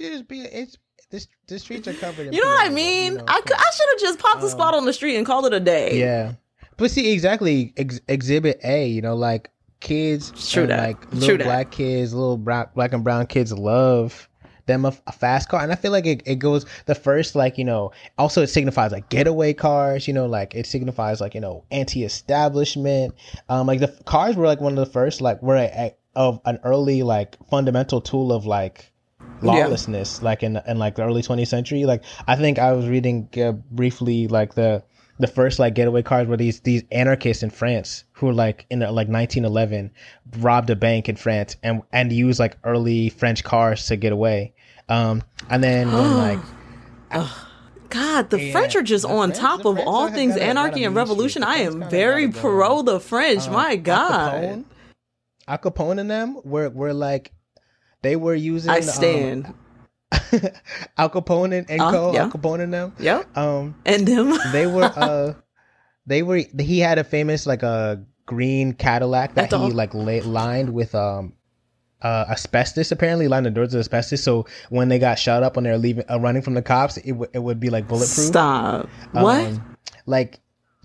Just 0.00 0.28
be 0.28 0.40
it's 0.40 0.78
this 1.10 1.28
the 1.46 1.58
streets 1.58 1.86
are 1.86 1.92
covered. 1.92 2.28
In 2.28 2.32
You 2.32 2.42
know 2.42 2.48
what 2.48 2.66
I 2.66 2.70
mean? 2.70 3.12
you 3.12 3.18
know, 3.18 3.24
I, 3.28 3.40
could, 3.40 3.56
I 3.56 3.70
should 3.76 3.88
have 3.90 4.00
just 4.00 4.18
popped 4.18 4.42
a 4.42 4.48
spot 4.48 4.72
um, 4.72 4.80
on 4.80 4.86
the 4.86 4.92
street 4.92 5.16
and 5.16 5.26
called 5.26 5.44
it 5.46 5.52
a 5.52 5.60
day. 5.60 5.98
Yeah, 5.98 6.34
but 6.76 6.90
see 6.90 7.12
exactly 7.12 7.74
ex- 7.76 8.00
Exhibit 8.08 8.60
A. 8.64 8.86
You 8.86 9.02
know, 9.02 9.14
like 9.14 9.50
kids, 9.80 10.50
True 10.50 10.62
and, 10.62 10.72
that. 10.72 10.88
like 10.88 11.10
True 11.10 11.18
little 11.20 11.36
that. 11.38 11.44
black 11.44 11.70
kids, 11.70 12.14
little 12.14 12.36
brown, 12.36 12.68
black 12.74 12.92
and 12.92 13.02
brown 13.02 13.26
kids 13.26 13.52
love 13.52 14.28
them 14.66 14.84
a, 14.84 14.94
a 15.06 15.12
fast 15.12 15.48
car, 15.48 15.62
and 15.62 15.72
I 15.72 15.74
feel 15.74 15.92
like 15.92 16.06
it, 16.06 16.22
it 16.26 16.36
goes 16.36 16.64
the 16.86 16.94
first 16.94 17.34
like 17.34 17.58
you 17.58 17.64
know. 17.64 17.92
Also, 18.18 18.42
it 18.42 18.48
signifies 18.48 18.92
like 18.92 19.08
getaway 19.08 19.52
cars. 19.52 20.06
You 20.06 20.14
know, 20.14 20.26
like 20.26 20.54
it 20.54 20.66
signifies 20.66 21.20
like 21.20 21.34
you 21.34 21.40
know 21.40 21.64
anti-establishment. 21.70 23.14
Um, 23.48 23.66
like 23.66 23.80
the 23.80 23.88
cars 24.04 24.36
were 24.36 24.46
like 24.46 24.60
one 24.60 24.78
of 24.78 24.84
the 24.86 24.92
first 24.92 25.20
like 25.20 25.42
were 25.42 25.56
a, 25.56 25.70
a, 25.74 25.94
of 26.14 26.40
an 26.44 26.58
early 26.64 27.02
like 27.02 27.36
fundamental 27.48 28.00
tool 28.00 28.32
of 28.32 28.46
like 28.46 28.92
lawlessness 29.42 30.22
like 30.22 30.42
in 30.42 30.60
in 30.66 30.78
like 30.78 30.96
the 30.96 31.02
early 31.02 31.22
20th 31.22 31.48
century 31.48 31.84
like 31.84 32.02
i 32.26 32.36
think 32.36 32.58
i 32.58 32.72
was 32.72 32.86
reading 32.88 33.26
uh, 33.42 33.52
briefly 33.70 34.28
like 34.28 34.54
the 34.54 34.82
the 35.18 35.26
first 35.26 35.58
like 35.58 35.74
getaway 35.74 36.02
cars 36.02 36.26
were 36.26 36.36
these 36.36 36.60
these 36.60 36.82
anarchists 36.90 37.42
in 37.42 37.48
france 37.50 38.04
who 38.20 38.26
were 38.26 38.34
like 38.34 38.66
in 38.70 38.82
uh, 38.82 38.86
like 38.92 39.08
1911 39.08 39.90
robbed 40.38 40.70
a 40.70 40.76
bank 40.76 41.08
in 41.08 41.16
france 41.16 41.56
and 41.62 41.82
and 41.92 42.12
used 42.12 42.38
like 42.38 42.56
early 42.64 43.08
french 43.08 43.42
cars 43.42 43.86
to 43.86 43.96
get 43.96 44.12
away 44.12 44.52
um 44.88 45.22
and 45.48 45.64
then 45.64 45.90
when 45.92 46.16
like 46.16 46.38
God, 47.88 48.30
the 48.30 48.40
Yeah, 48.40 48.52
French 48.52 48.76
are 48.76 48.82
just 48.82 49.04
on 49.04 49.30
French- 49.30 49.40
top 49.40 49.64
of 49.64 49.74
French 49.74 49.88
all 49.88 50.08
things 50.10 50.34
got 50.34 50.36
a- 50.36 50.40
got 50.40 50.46
a 50.46 50.50
anarchy 50.50 50.84
and 50.84 50.94
revolution. 50.94 51.42
I 51.42 51.56
am 51.56 51.88
very 51.90 52.26
got 52.28 52.38
it 52.38 52.42
going 52.42 52.54
pro 52.54 52.78
on. 52.78 52.84
the 52.84 53.00
French. 53.00 53.48
um, 53.48 53.52
My 53.54 53.70
Al 53.70 53.76
God. 53.78 54.32
Capone, 54.32 54.64
Al 55.48 55.58
Capone 55.58 55.98
and 56.00 56.08
them 56.08 56.38
were 56.44 56.68
were 56.70 56.92
like 56.94 57.32
they 58.02 58.14
were 58.14 58.36
using 58.36 58.70
I 58.70 58.76
um, 58.76 58.82
stand. 58.82 59.54
Al 60.98 61.10
Capone 61.10 61.52
and, 61.58 61.68
and 61.70 61.80
Uh, 61.80 61.90
co 61.90 62.12
yeah. 62.12 62.22
Al 62.24 62.30
Capone 62.30 62.60
and 62.60 62.72
them 62.72 62.92
Yep. 63.00 63.36
um 63.36 63.74
And 63.84 64.06
them. 64.06 64.38
they 64.52 64.66
were 64.68 64.84
uh 64.96 65.34
they 66.06 66.22
were 66.22 66.42
he 66.60 66.78
had 66.78 66.98
a 66.98 67.04
famous 67.04 67.44
like 67.44 67.64
a 67.64 68.04
green 68.26 68.72
Cadillac 68.72 69.34
that 69.34 69.52
he 69.52 69.70
like 69.70 69.94
la- 69.94 70.24
lined 70.24 70.72
with 70.72 70.94
um 70.94 71.32
uh, 72.02 72.24
asbestos 72.30 72.90
apparently 72.92 73.28
lined 73.28 73.44
the 73.44 73.50
doors 73.50 73.74
with 73.74 73.80
asbestos 73.80 74.22
so 74.22 74.46
when 74.70 74.88
they 74.88 74.98
got 74.98 75.18
shot 75.18 75.42
up 75.42 75.56
when 75.56 75.64
they 75.64 75.70
were 75.70 75.76
leaving 75.76 76.04
uh, 76.10 76.18
running 76.18 76.40
from 76.40 76.54
the 76.54 76.62
cops 76.62 76.96
it, 76.96 77.08
w- 77.08 77.30
it 77.34 77.40
would 77.40 77.60
be 77.60 77.68
like 77.68 77.86
bulletproof 77.86 78.26
Stop. 78.26 78.88
What? 79.12 79.44
Um, 79.44 79.76
like 80.06 80.40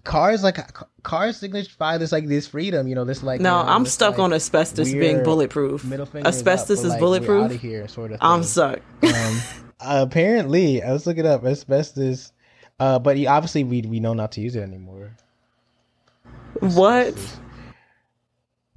cars 0.05 0.43
like 0.43 0.57
cars 1.03 1.37
signify 1.37 1.97
this 1.97 2.13
like 2.13 2.27
this 2.27 2.47
freedom. 2.47 2.87
You 2.87 2.95
know, 2.95 3.03
this 3.03 3.23
like. 3.23 3.41
No, 3.41 3.59
you 3.59 3.65
know, 3.65 3.71
I'm 3.71 3.83
this, 3.83 3.93
stuck 3.93 4.13
like, 4.13 4.19
on 4.19 4.33
asbestos 4.33 4.91
being 4.91 5.23
bulletproof. 5.23 5.83
Middle 5.83 6.05
finger 6.05 6.27
Asbestos 6.27 6.79
up, 6.79 6.85
is 6.85 6.91
like, 6.91 6.99
bulletproof. 6.99 7.45
Out 7.45 7.51
of 7.51 7.61
here, 7.61 7.87
sort 7.87 8.11
of. 8.13 8.19
I'm 8.21 8.43
stuck. 8.43 8.79
um, 9.03 9.41
apparently, 9.79 10.81
I 10.81 10.93
was 10.93 11.05
looking 11.05 11.25
up 11.25 11.43
asbestos, 11.43 12.31
uh, 12.79 12.99
but 12.99 13.17
you, 13.17 13.27
obviously 13.27 13.63
we 13.65 13.81
we 13.81 13.99
know 13.99 14.13
not 14.13 14.31
to 14.33 14.41
use 14.41 14.55
it 14.55 14.61
anymore. 14.61 15.15
What? 16.59 17.15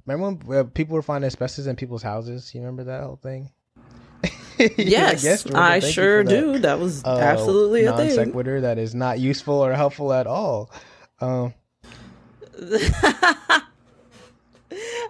Remember 0.05 0.39
when 0.45 0.57
uh, 0.59 0.63
people 0.65 0.95
were 0.95 1.01
finding 1.01 1.27
asbestos 1.27 1.67
in 1.67 1.75
people's 1.75 2.01
houses? 2.03 2.53
You 2.53 2.61
remember 2.61 2.85
that 2.85 3.03
whole 3.03 3.17
thing? 3.17 3.51
Yes, 4.77 5.23
Jordan, 5.43 5.55
I 5.61 5.79
sure 5.79 6.23
that, 6.23 6.29
do. 6.29 6.59
That 6.59 6.79
was 6.79 7.01
uh, 7.05 7.17
absolutely 7.17 7.85
a 7.85 7.95
thing. 7.95 8.09
sequitur 8.09 8.59
that 8.61 8.77
is 8.77 8.93
not 8.93 9.17
useful 9.19 9.53
or 9.55 9.73
helpful 9.73 10.11
at 10.11 10.27
all. 10.27 10.69
Um, 11.21 11.53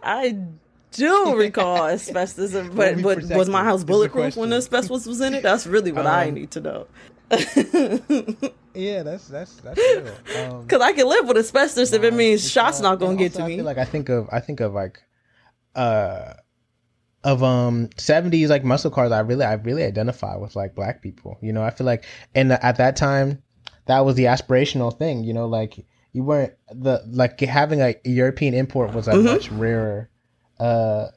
I 0.03 0.37
do 0.91 1.35
recall 1.35 1.87
asbestos, 1.89 2.53
but 2.75 3.01
but 3.01 3.23
was 3.23 3.49
my 3.49 3.63
house 3.63 3.83
bulletproof 3.83 4.35
when 4.37 4.49
question. 4.49 4.53
asbestos 4.53 5.07
was 5.07 5.19
in 5.21 5.33
it? 5.33 5.41
That's 5.41 5.65
really 5.65 5.91
what 5.91 6.05
I 6.05 6.27
Um, 6.27 6.33
need 6.35 6.51
to 6.51 6.61
know. 6.61 6.87
Yeah, 8.73 9.03
that's 9.03 9.27
that's 9.27 9.55
that's 9.57 9.79
real. 9.79 10.13
Um, 10.37 10.61
Because 10.67 10.81
I 10.81 10.93
can 10.93 11.07
live 11.07 11.27
with 11.27 11.37
asbestos 11.37 11.91
if 11.93 12.03
it 12.03 12.13
means 12.13 12.49
shots 12.49 12.79
not 12.79 12.99
gonna 12.99 13.17
get 13.17 13.33
to 13.33 13.43
I 13.43 13.47
me. 13.47 13.55
feel 13.57 13.65
like 13.65 13.77
I 13.77 13.85
think 13.85 14.09
of 14.09 14.27
I 14.31 14.39
think 14.39 14.59
of 14.59 14.73
like 14.73 15.01
uh 15.75 16.33
of 17.23 17.43
um 17.43 17.89
70s 17.97 18.49
like 18.49 18.63
muscle 18.63 18.91
cars 18.91 19.11
I 19.11 19.19
really 19.19 19.43
I 19.45 19.53
really 19.53 19.83
identify 19.83 20.35
with 20.35 20.55
like 20.55 20.75
black 20.75 21.01
people. 21.01 21.37
You 21.41 21.53
know, 21.53 21.63
I 21.63 21.69
feel 21.71 21.85
like 21.85 22.05
and 22.35 22.51
at 22.51 22.77
that 22.77 22.95
time 22.95 23.41
that 23.87 24.05
was 24.05 24.15
the 24.15 24.25
aspirational 24.25 24.95
thing, 24.97 25.23
you 25.23 25.33
know, 25.33 25.47
like 25.47 25.85
you 26.13 26.23
weren't 26.23 26.53
the 26.71 27.01
like 27.11 27.39
having 27.41 27.81
a 27.81 27.95
European 28.05 28.53
import 28.53 28.93
was 28.93 29.07
a 29.07 29.11
Mhm. 29.13 29.25
much 29.25 29.51
rarer 29.51 30.09
uh 30.59 31.07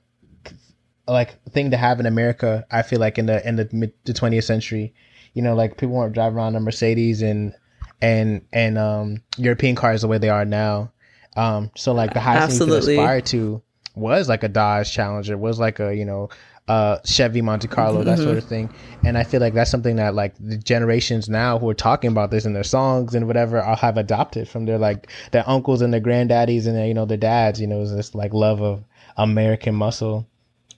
like 1.09 1.43
thing 1.51 1.71
to 1.73 1.77
have 1.77 2.01
in 2.01 2.07
America. 2.07 2.65
I 2.71 2.83
feel 2.83 3.01
like 3.01 3.19
in 3.19 3.27
the 3.27 3.47
in 3.47 3.57
the 3.57 3.69
mid 3.73 3.93
the 4.05 4.13
20th 4.13 4.45
century, 4.45 4.95
you 5.35 5.43
know, 5.43 5.55
like 5.55 5.77
people 5.77 5.95
weren't 5.95 6.15
driving 6.15 6.37
around 6.39 6.57
in 6.57 6.63
Mercedes 6.63 7.23
and 7.23 7.55
and 8.01 8.43
and 8.53 8.79
um 8.79 9.23
European 9.37 9.75
cars 9.75 10.03
the 10.03 10.09
way 10.09 10.19
they 10.19 10.29
are 10.29 10.45
now. 10.45 10.93
Um, 11.37 11.71
so 11.77 11.93
like 11.93 12.13
the 12.15 12.21
highest 12.21 12.47
thing 12.49 12.57
you 12.57 12.61
Absolutely. 12.63 12.95
could 12.97 13.03
aspire 13.03 13.21
to 13.23 13.63
was 13.95 14.29
like 14.29 14.43
a 14.43 14.49
Dodge 14.49 14.93
Challenger, 14.93 15.37
was 15.39 15.59
like 15.59 15.81
a 15.81 15.95
you 15.95 16.05
know 16.05 16.29
uh 16.69 16.99
Chevy 17.05 17.41
Monte 17.41 17.69
Carlo, 17.69 18.05
that 18.05 18.19
Mm-hmm. 18.19 18.25
sort 18.25 18.39
of 18.39 18.45
thing. 18.45 18.71
And 19.05 19.19
I 19.19 19.25
feel 19.25 19.41
like 19.41 19.55
that's 19.55 19.71
something 19.71 19.97
that 19.97 20.15
like 20.15 20.35
the 20.39 20.57
generations 20.57 21.29
now 21.29 21.59
who 21.59 21.69
are 21.69 21.75
talking 21.75 22.11
about 22.11 22.31
this 22.31 22.45
in 22.45 22.53
their 22.53 22.63
songs 22.63 23.15
and 23.15 23.27
whatever 23.27 23.61
are 23.61 23.77
have 23.77 23.97
adopted 23.97 24.49
from 24.49 24.67
their 24.67 24.79
like 24.79 25.09
their 25.33 25.49
uncles 25.49 25.83
and 25.83 25.93
their 25.93 26.01
granddaddies 26.01 26.67
and 26.67 26.77
their, 26.77 26.87
you 26.87 26.95
know 26.95 27.05
their 27.07 27.17
dads. 27.17 27.61
You 27.61 27.67
know, 27.67 27.81
is 27.81 27.95
this 27.95 28.15
like 28.15 28.33
love 28.35 28.61
of 28.63 28.85
American 29.17 29.75
muscle. 29.75 30.27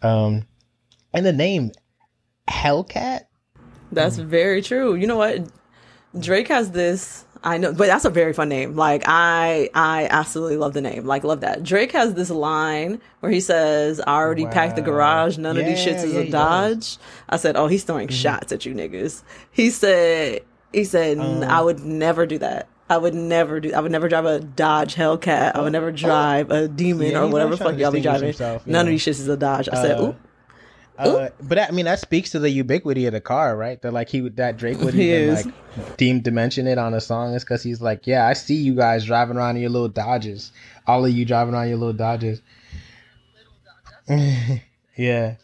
Um, 0.03 0.47
and 1.13 1.25
the 1.27 1.33
name 1.33 1.73
Hellcat. 2.49 3.23
That's 3.95 4.19
Mm. 4.19 4.25
very 4.27 4.63
true. 4.63 4.95
You 4.95 5.07
know 5.07 5.17
what? 5.17 5.47
Drake 6.19 6.49
has 6.49 6.71
this. 6.71 7.25
I 7.47 7.59
know, 7.59 7.73
but 7.75 7.89
that's 7.89 8.07
a 8.07 8.11
very 8.11 8.33
fun 8.33 8.49
name. 8.49 8.75
Like 8.75 9.03
I, 9.07 9.69
I 9.75 10.09
absolutely 10.11 10.57
love 10.57 10.73
the 10.73 10.81
name. 10.81 11.05
Like 11.05 11.25
love 11.25 11.41
that. 11.43 11.63
Drake 11.63 11.93
has 11.93 12.15
this 12.15 12.31
line 12.31 13.01
where 13.21 13.31
he 13.31 13.41
says, 13.41 14.01
"I 14.01 14.15
already 14.15 14.47
packed 14.47 14.77
the 14.77 14.83
garage. 14.83 15.37
None 15.37 15.59
of 15.59 15.67
these 15.67 15.85
Yeah, 15.85 15.93
shits 15.93 16.05
is 16.05 16.15
yeah, 16.15 16.21
a 16.21 16.23
he 16.25 16.31
does. 16.31 16.97
Dodge." 16.97 16.99
I 17.29 17.37
said, 17.37 17.57
"Oh, 17.57 17.67
he's 17.67 17.85
throwing 17.85 18.09
shots 18.09 18.51
at 18.51 18.65
you 18.65 18.75
niggas." 18.75 19.23
He 19.51 19.69
said, 19.69 20.41
"He 20.73 20.85
said 20.85 21.19
Um, 21.19 21.43
I 21.43 21.61
would 21.61 21.85
never 21.85 22.25
do 22.25 22.39
that." 22.39 22.67
I 22.89 22.97
would 22.99 23.15
never 23.15 23.61
do. 23.61 23.73
I 23.75 23.81
would 23.81 23.93
never 23.93 24.09
drive 24.09 24.25
a 24.27 24.41
Dodge 24.41 24.95
Hellcat. 24.95 25.55
I 25.55 25.61
would 25.63 25.73
never 25.73 25.91
drive 25.93 26.51
a 26.51 26.67
Demon 26.69 27.09
Oh. 27.09 27.11
Yeah, 27.11 27.19
or 27.25 27.27
whatever 27.29 27.49
always 27.49 27.59
the 27.59 27.65
trying 27.65 27.75
fuck 27.75 27.81
y'all 27.83 27.93
be 27.93 28.01
driving. 28.01 28.27
himself, 28.29 28.67
None 28.67 28.87
of 28.87 28.91
these 28.91 29.03
shits 29.03 29.21
is 29.21 29.29
a 29.29 29.37
Dodge. 29.37 29.69
I 29.71 29.75
said, 29.83 29.99
Uh, 30.01 30.03
"Oop." 30.05 30.17
Uh, 30.97 31.29
but 31.43 31.59
I 31.59 31.71
mean 31.73 31.87
that 31.87 31.99
speaks 31.99 32.31
to 32.31 32.39
the 32.39 32.49
ubiquity 32.51 33.07
of 33.07 33.13
the 33.13 33.21
car, 33.21 33.57
right? 33.57 33.83
That 33.83 33.93
like 33.93 34.09
he 34.09 34.23
would 34.23 34.37
that 34.37 34.57
Drake 34.57 34.79
would 34.81 34.95
even 34.97 35.35
like 35.35 35.97
deem 35.97 36.23
to 36.23 36.31
mention 36.31 36.67
it 36.69 36.79
on 36.79 36.95
a 36.95 37.01
song 37.01 37.35
is 37.35 37.43
because 37.43 37.63
he's 37.65 37.81
like, 37.81 38.07
yeah, 38.07 38.27
I 38.29 38.33
see 38.35 38.55
you 38.55 38.75
guys 38.77 39.05
driving 39.05 39.37
around 39.37 39.57
in 39.57 39.63
your 39.63 39.71
little 39.71 39.89
Dodges, 39.89 40.53
all 40.87 41.05
of 41.05 41.11
you 41.11 41.25
driving 41.25 41.53
around 41.55 41.69
your 41.69 41.79
little 41.79 41.95
Dodges. 41.95 42.41
yeah, 44.97 45.35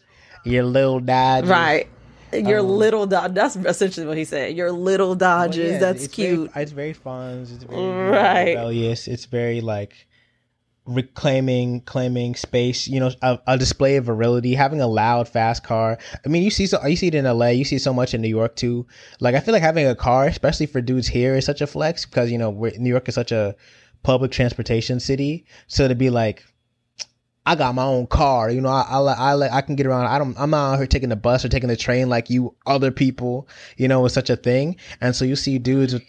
your 0.44 0.64
little 0.64 1.00
Dodges, 1.00 1.50
Right. 1.50 1.88
Your 2.32 2.60
Um, 2.60 2.68
little 2.68 3.06
Dodge. 3.06 3.34
That's 3.34 3.56
essentially 3.56 4.06
what 4.06 4.16
he 4.16 4.24
said. 4.24 4.54
Your 4.56 4.70
little 4.70 5.08
Well, 5.08 5.14
Dodges. 5.16 5.72
yeah, 5.72 5.78
that's 5.78 6.04
it's 6.04 6.14
very- 6.14 6.28
cute. 6.36 6.50
it's 6.54 6.70
very 6.70 6.92
fun. 6.92 7.40
It's 7.40 7.50
very 7.64 8.08
Right. 8.08 8.48
rebellious. 8.50 9.08
It's 9.08 9.24
very 9.24 9.60
like 9.60 10.06
reclaiming, 10.86 11.82
claiming 11.82 12.34
space. 12.34 12.88
You 12.88 13.00
know, 13.00 13.10
a, 13.22 13.38
a 13.46 13.58
display 13.58 13.96
of 13.96 14.06
virility. 14.06 14.54
Having 14.54 14.80
a 14.80 14.86
loud, 14.86 15.28
fast 15.28 15.64
car. 15.64 15.98
I 16.24 16.28
mean, 16.28 16.42
you 16.42 16.50
see 16.50 16.66
so 16.66 16.84
you 16.86 16.96
see 16.96 17.08
it 17.08 17.14
in 17.14 17.26
L.A. 17.26 17.52
You 17.52 17.64
see 17.64 17.78
so 17.78 17.92
much 17.92 18.14
in 18.14 18.20
New 18.20 18.28
York 18.28 18.56
too. 18.56 18.86
Like 19.20 19.34
I 19.34 19.40
feel 19.40 19.52
like 19.52 19.62
having 19.62 19.86
a 19.86 19.94
car, 19.94 20.26
especially 20.26 20.66
for 20.66 20.80
dudes 20.80 21.08
here, 21.08 21.34
is 21.34 21.44
such 21.44 21.60
a 21.60 21.66
flex 21.66 22.04
because 22.04 22.30
you 22.30 22.38
know 22.38 22.50
New 22.78 22.90
York 22.90 23.08
is 23.08 23.14
such 23.14 23.32
a 23.32 23.54
public 24.02 24.30
transportation 24.30 25.00
city. 25.00 25.46
So 25.66 25.88
to 25.88 25.94
be 25.94 26.10
like. 26.10 26.44
I 27.46 27.56
got 27.56 27.74
my 27.74 27.84
own 27.84 28.06
car, 28.06 28.50
you 28.50 28.60
know. 28.60 28.68
I 28.68 28.82
I 28.82 29.32
I 29.32 29.56
I 29.56 29.60
can 29.62 29.74
get 29.74 29.86
around. 29.86 30.06
I 30.06 30.18
don't. 30.18 30.38
I'm 30.38 30.50
not 30.50 30.74
out 30.74 30.76
here 30.76 30.86
taking 30.86 31.08
the 31.08 31.16
bus 31.16 31.42
or 31.42 31.48
taking 31.48 31.70
the 31.70 31.76
train 31.76 32.10
like 32.10 32.28
you 32.28 32.54
other 32.66 32.90
people. 32.90 33.48
You 33.78 33.88
know, 33.88 34.04
it's 34.04 34.14
such 34.14 34.28
a 34.28 34.36
thing. 34.36 34.76
And 35.00 35.16
so 35.16 35.24
you 35.24 35.36
see 35.36 35.58
dudes 35.58 35.94
with 35.94 36.04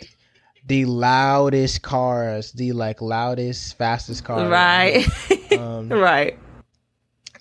the 0.66 0.86
loudest 0.86 1.82
cars, 1.82 2.52
the 2.52 2.72
like 2.74 3.02
loudest, 3.02 3.78
fastest 3.78 4.24
cars, 4.24 4.50
right. 4.50 5.08
Um, 5.58 5.90
right. 5.92 6.38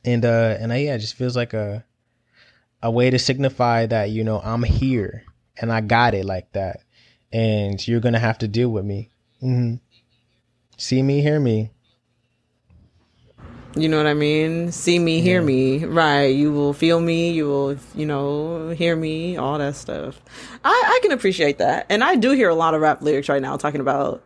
and 0.04 0.24
uh, 0.24 0.56
and 0.58 0.72
uh, 0.72 0.76
yeah, 0.76 0.94
it 0.94 0.98
just 0.98 1.14
feels 1.14 1.36
like 1.36 1.52
a 1.52 1.84
a 2.82 2.90
way 2.90 3.10
to 3.10 3.18
signify 3.18 3.86
that 3.86 4.10
you 4.10 4.24
know 4.24 4.40
I'm 4.42 4.62
here 4.62 5.24
and 5.60 5.72
I 5.72 5.80
got 5.80 6.14
it 6.14 6.24
like 6.24 6.52
that, 6.52 6.80
and 7.32 7.86
you're 7.86 8.00
gonna 8.00 8.18
have 8.18 8.38
to 8.38 8.48
deal 8.48 8.70
with 8.70 8.84
me. 8.84 9.10
Mm-hmm. 9.42 9.76
See 10.76 11.02
me, 11.02 11.20
hear 11.20 11.38
me. 11.38 11.70
You 13.76 13.88
know 13.88 13.96
what 13.98 14.06
I 14.06 14.14
mean? 14.14 14.72
See 14.72 14.98
me, 14.98 15.20
hear 15.20 15.40
Yeah. 15.40 15.46
me. 15.46 15.84
Right. 15.84 16.34
You 16.34 16.52
will 16.52 16.72
feel 16.72 17.00
me. 17.00 17.30
You 17.30 17.46
will, 17.46 17.76
you 17.94 18.04
know, 18.04 18.70
hear 18.70 18.96
me, 18.96 19.36
all 19.36 19.58
that 19.58 19.76
stuff. 19.76 20.20
I, 20.64 20.70
I 20.70 20.98
can 21.02 21.12
appreciate 21.12 21.58
that. 21.58 21.86
And 21.88 22.02
I 22.02 22.16
do 22.16 22.32
hear 22.32 22.48
a 22.48 22.54
lot 22.54 22.74
of 22.74 22.80
rap 22.80 23.00
lyrics 23.00 23.28
right 23.28 23.40
now 23.40 23.56
talking 23.56 23.80
about 23.80 24.22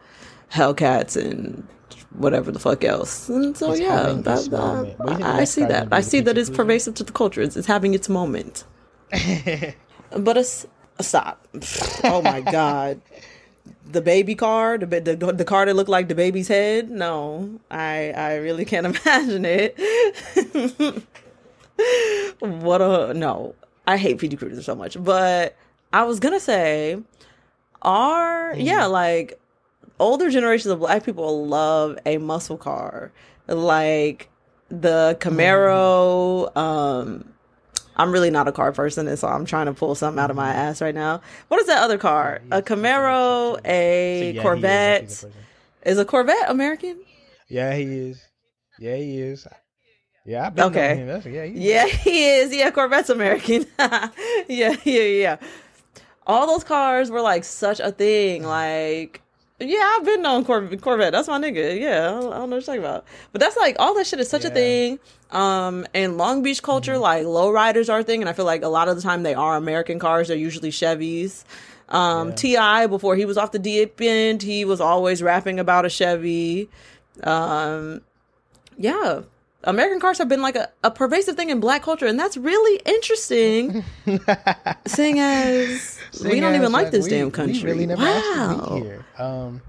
Hellcats 0.50 1.16
and 1.22 1.66
whatever 2.14 2.50
the 2.52 2.58
fuck 2.58 2.84
else. 2.84 3.28
And 3.28 3.54
so, 3.56 3.72
It's 3.72 3.80
yeah, 3.80 4.14
that, 4.24 4.38
its 4.38 4.48
moment. 4.48 4.98
What 4.98 5.06
do 5.06 5.12
you 5.12 5.16
think 5.18 5.20
the 5.20 5.26
I 5.26 5.44
see 5.44 5.64
that. 5.64 5.88
I 5.92 6.00
see 6.00 6.20
that 6.20 6.38
it's 6.38 6.48
pervasive 6.50 6.94
to 6.94 7.04
the 7.04 7.12
culture. 7.12 7.42
It's, 7.42 7.56
it's 7.56 7.66
having 7.66 7.92
its 7.94 8.08
moment. 8.08 8.64
But 10.16 10.36
it's, 10.36 10.64
stop. 11.00 11.46
Oh 12.04 12.22
my 12.22 12.40
God. 12.40 13.00
the 13.90 14.00
baby 14.00 14.34
car, 14.34 14.78
the, 14.78 14.86
the 14.86 15.32
the 15.32 15.44
car 15.44 15.66
that 15.66 15.74
looked 15.74 15.90
like 15.90 16.08
the 16.08 16.14
baby's 16.14 16.48
head. 16.48 16.90
No, 16.90 17.60
I 17.70 18.12
I 18.12 18.34
really 18.36 18.64
can't 18.64 18.86
imagine 19.06 19.44
it. 19.44 19.78
what 22.40 22.80
a 22.80 23.14
no! 23.14 23.54
I 23.86 23.96
hate 23.96 24.18
PT 24.18 24.38
Cruiser 24.38 24.62
so 24.62 24.74
much, 24.74 25.02
but 25.02 25.56
I 25.92 26.04
was 26.04 26.20
gonna 26.20 26.40
say, 26.40 26.98
are 27.82 28.54
yeah, 28.56 28.86
like 28.86 29.38
older 30.00 30.30
generations 30.30 30.72
of 30.72 30.80
black 30.80 31.04
people 31.04 31.46
love 31.46 31.98
a 32.06 32.18
muscle 32.18 32.56
car, 32.56 33.12
like 33.46 34.28
the 34.70 35.16
Camaro. 35.20 36.56
Um, 36.56 37.33
I'm 37.96 38.12
really 38.12 38.30
not 38.30 38.48
a 38.48 38.52
car 38.52 38.72
person, 38.72 39.06
and 39.08 39.18
so 39.18 39.28
I'm 39.28 39.44
trying 39.44 39.66
to 39.66 39.72
pull 39.72 39.94
something 39.94 40.20
out 40.22 40.30
of 40.30 40.36
my 40.36 40.50
mm-hmm. 40.50 40.58
ass 40.58 40.80
right 40.80 40.94
now. 40.94 41.20
What 41.48 41.60
is 41.60 41.66
that 41.66 41.82
other 41.82 41.98
car? 41.98 42.40
A 42.50 42.62
Camaro, 42.62 43.56
So, 43.56 43.60
yeah, 43.64 43.70
he 43.70 44.28
a 44.28 44.32
is. 44.32 44.42
Corvette. 44.42 45.02
He's 45.02 45.22
a 45.22 45.26
person. 45.26 45.40
Is 45.84 45.98
a 45.98 46.04
Corvette 46.04 46.50
American? 46.50 47.00
Yeah, 47.48 47.74
he 47.74 47.84
is. 47.84 48.22
Yeah, 48.78 48.96
he 48.96 49.20
is. 49.20 49.46
Yeah, 50.24 50.46
I've 50.46 50.54
been 50.54 50.64
Okay. 50.66 51.04
That's, 51.06 51.26
yeah, 51.26 51.44
he, 51.44 51.72
Yeah, 51.72 51.86
he 51.86 52.26
is. 52.26 52.54
Yeah, 52.54 52.70
Corvette's 52.70 53.10
American. 53.10 53.66
yeah, 53.78 54.08
yeah, 54.48 54.76
yeah. 54.84 55.36
All 56.26 56.46
those 56.46 56.64
cars 56.64 57.10
were 57.10 57.20
like 57.20 57.44
such 57.44 57.80
a 57.80 57.92
thing. 57.92 58.42
Like, 58.42 59.20
yeah, 59.60 59.96
I've 59.96 60.04
been 60.04 60.26
on 60.26 60.44
Cor- 60.44 60.76
Corvette. 60.76 61.12
That's 61.12 61.28
my 61.28 61.38
nigga. 61.38 61.78
Yeah, 61.80 62.08
I 62.08 62.20
don't, 62.20 62.32
I 62.32 62.36
don't 62.38 62.50
know 62.50 62.56
what 62.56 62.66
you're 62.66 62.76
talking 62.76 62.80
about. 62.80 63.04
But 63.32 63.40
that's 63.40 63.56
like 63.56 63.76
all 63.78 63.94
that 63.94 64.06
shit 64.06 64.20
is 64.20 64.28
such 64.28 64.44
a 64.44 64.50
thing. 64.50 64.98
Um, 65.30 65.86
in 65.94 66.16
Long 66.16 66.42
Beach 66.42 66.62
culture, 66.62 66.98
like 66.98 67.24
lowriders 67.24 67.92
are 67.92 68.00
a 68.00 68.04
thing, 68.04 68.20
and 68.20 68.28
I 68.28 68.32
feel 68.32 68.44
like 68.44 68.62
a 68.62 68.68
lot 68.68 68.88
of 68.88 68.96
the 68.96 69.02
time 69.02 69.22
they 69.22 69.34
are 69.34 69.56
American 69.56 69.98
cars. 69.98 70.28
They're 70.28 70.36
usually 70.36 70.70
Chevys. 70.70 71.44
Um, 71.88 72.34
Ti 72.34 72.86
before 72.88 73.14
he 73.16 73.24
was 73.24 73.36
off 73.38 73.52
the 73.52 73.58
deep 73.58 74.00
end, 74.00 74.42
he 74.42 74.64
was 74.64 74.80
always 74.80 75.22
rapping 75.22 75.60
about 75.60 75.84
a 75.84 75.90
Chevy. 75.90 76.68
Um, 77.22 78.00
yeah. 78.76 79.22
American 79.64 80.00
cars 80.00 80.18
have 80.18 80.28
been 80.28 80.42
like 80.42 80.56
a, 80.56 80.70
a 80.82 80.90
pervasive 80.90 81.36
thing 81.36 81.50
in 81.50 81.60
black 81.60 81.82
culture, 81.82 82.06
and 82.06 82.18
that's 82.18 82.36
really 82.36 82.80
interesting. 82.84 83.84
seeing 84.86 85.18
as 85.18 85.98
we 86.22 86.40
don't 86.40 86.54
even 86.54 86.72
like 86.72 86.90
this 86.90 87.04
we- 87.04 87.10
damn 87.10 87.30
country. 87.30 87.62
really 87.62 87.86
never 87.86 88.02
asked 88.02 88.32
to 88.32 88.38
wow. 88.38 88.74
be 88.74 88.80
here. 88.82 89.06
Um, 89.18 89.62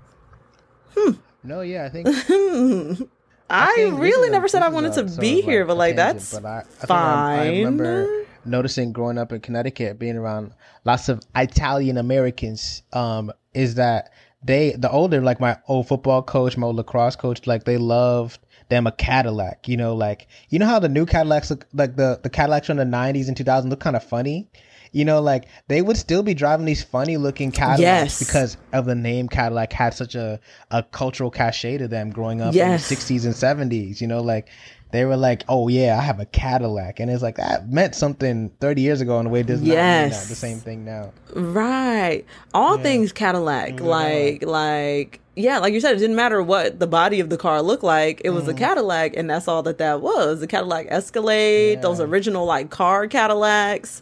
No, 1.45 1.61
yeah, 1.61 1.85
I 1.85 1.89
think 1.89 2.07
I, 3.49 3.75
think 3.75 3.99
really 3.99 4.29
never 4.31 4.47
said 4.47 4.63
I 4.63 4.69
wanted 4.69 4.93
to 4.93 5.03
be 5.19 5.41
here, 5.41 5.61
like 5.61 5.67
but 5.67 5.77
like 5.77 5.95
that's 5.95 6.33
but 6.33 6.45
I, 6.45 6.63
I, 6.81 6.85
fine. 6.85 7.39
I, 7.39 7.43
I 7.43 7.47
remember 7.57 8.25
noticing 8.45 8.91
growing 8.91 9.17
up 9.19 9.31
in 9.31 9.41
Connecticut, 9.41 9.99
being 9.99 10.17
around 10.17 10.53
lots 10.85 11.07
of 11.07 11.21
Italian 11.35 11.97
Americans, 11.97 12.81
um, 12.93 13.31
is 13.53 13.75
that 13.75 14.11
they 14.43 14.71
the 14.71 14.89
older 14.89 15.21
like 15.21 15.39
my 15.39 15.57
old 15.67 15.87
football 15.87 16.23
coach, 16.23 16.57
my 16.57 16.65
old 16.65 16.77
lacrosse 16.77 17.15
coach, 17.15 17.45
like 17.45 17.65
they 17.65 17.77
loved 17.77 18.39
them 18.69 18.87
a 18.87 18.91
Cadillac. 18.91 19.67
You 19.67 19.77
know, 19.77 19.95
like 19.95 20.27
you 20.49 20.59
know 20.59 20.65
how 20.67 20.79
the 20.79 20.89
new 20.89 21.05
Cadillacs 21.05 21.49
look 21.49 21.65
like 21.73 21.95
the 21.95 22.19
the 22.23 22.29
Cadillacs 22.29 22.67
from 22.67 22.77
the 22.77 22.83
'90s 22.83 23.27
and 23.27 23.37
2000s 23.37 23.69
look 23.69 23.79
kind 23.79 23.95
of 23.95 24.03
funny. 24.03 24.47
You 24.91 25.03
know, 25.03 25.21
like 25.21 25.45
they 25.67 25.81
would 25.81 25.97
still 25.97 26.23
be 26.23 26.33
driving 26.33 26.65
these 26.65 26.81
funny 26.81 27.17
looking 27.17 27.51
Cadillacs 27.51 27.81
Yes. 27.81 28.19
because 28.19 28.55
of 28.71 28.85
the 28.85 28.95
name 28.95 29.27
Cadillac 29.27 29.73
had 29.73 29.93
such 29.93 30.15
a, 30.15 30.39
a 30.71 30.83
cultural 30.83 31.29
cachet 31.29 31.79
to 31.79 31.87
them 31.89 32.11
growing 32.11 32.39
up 32.39 32.53
Yes. 32.55 32.89
in 32.89 32.95
the 32.95 33.01
60s 33.01 33.25
and 33.25 33.71
70s. 33.71 33.99
You 33.99 34.07
know, 34.07 34.21
like 34.21 34.47
they 34.95 35.05
were 35.05 35.17
like, 35.17 35.43
oh 35.49 35.67
yeah, 35.67 35.97
I 35.97 36.01
have 36.01 36.19
a 36.19 36.25
Cadillac. 36.25 36.99
And 36.99 37.11
it's 37.11 37.21
like 37.23 37.35
that 37.35 37.69
meant 37.69 37.95
something 37.95 38.49
30 38.61 38.81
years 38.81 39.01
ago 39.01 39.19
in 39.19 39.25
a 39.25 39.29
way 39.29 39.41
it 39.41 39.47
does 39.47 39.61
not 39.61 39.75
mean 39.75 40.09
the 40.09 40.35
same 40.35 40.59
thing 40.59 40.85
now. 40.85 41.11
Right. 41.33 42.25
All 42.53 42.77
things 42.77 43.11
Cadillac. 43.11 43.79
Like 43.79 44.43
like 44.43 45.19
yeah, 45.35 45.59
like 45.59 45.73
you 45.73 45.81
said, 45.81 45.95
it 45.95 45.99
didn't 45.99 46.15
matter 46.15 46.41
what 46.41 46.79
the 46.79 46.87
body 46.87 47.19
of 47.19 47.29
the 47.29 47.37
car 47.37 47.61
looked 47.61 47.83
like. 47.83 48.21
It 48.23 48.29
was 48.29 48.47
a 48.47 48.53
Cadillac, 48.53 49.17
and 49.17 49.29
that's 49.29 49.47
all 49.47 49.63
that 49.63 49.79
that 49.79 50.01
was. 50.01 50.39
The 50.39 50.47
Cadillac 50.47 50.87
Escalade, 50.89 51.81
those 51.81 51.99
original 51.99 52.45
like 52.45 52.69
car 52.69 53.07
Cadillacs, 53.07 54.01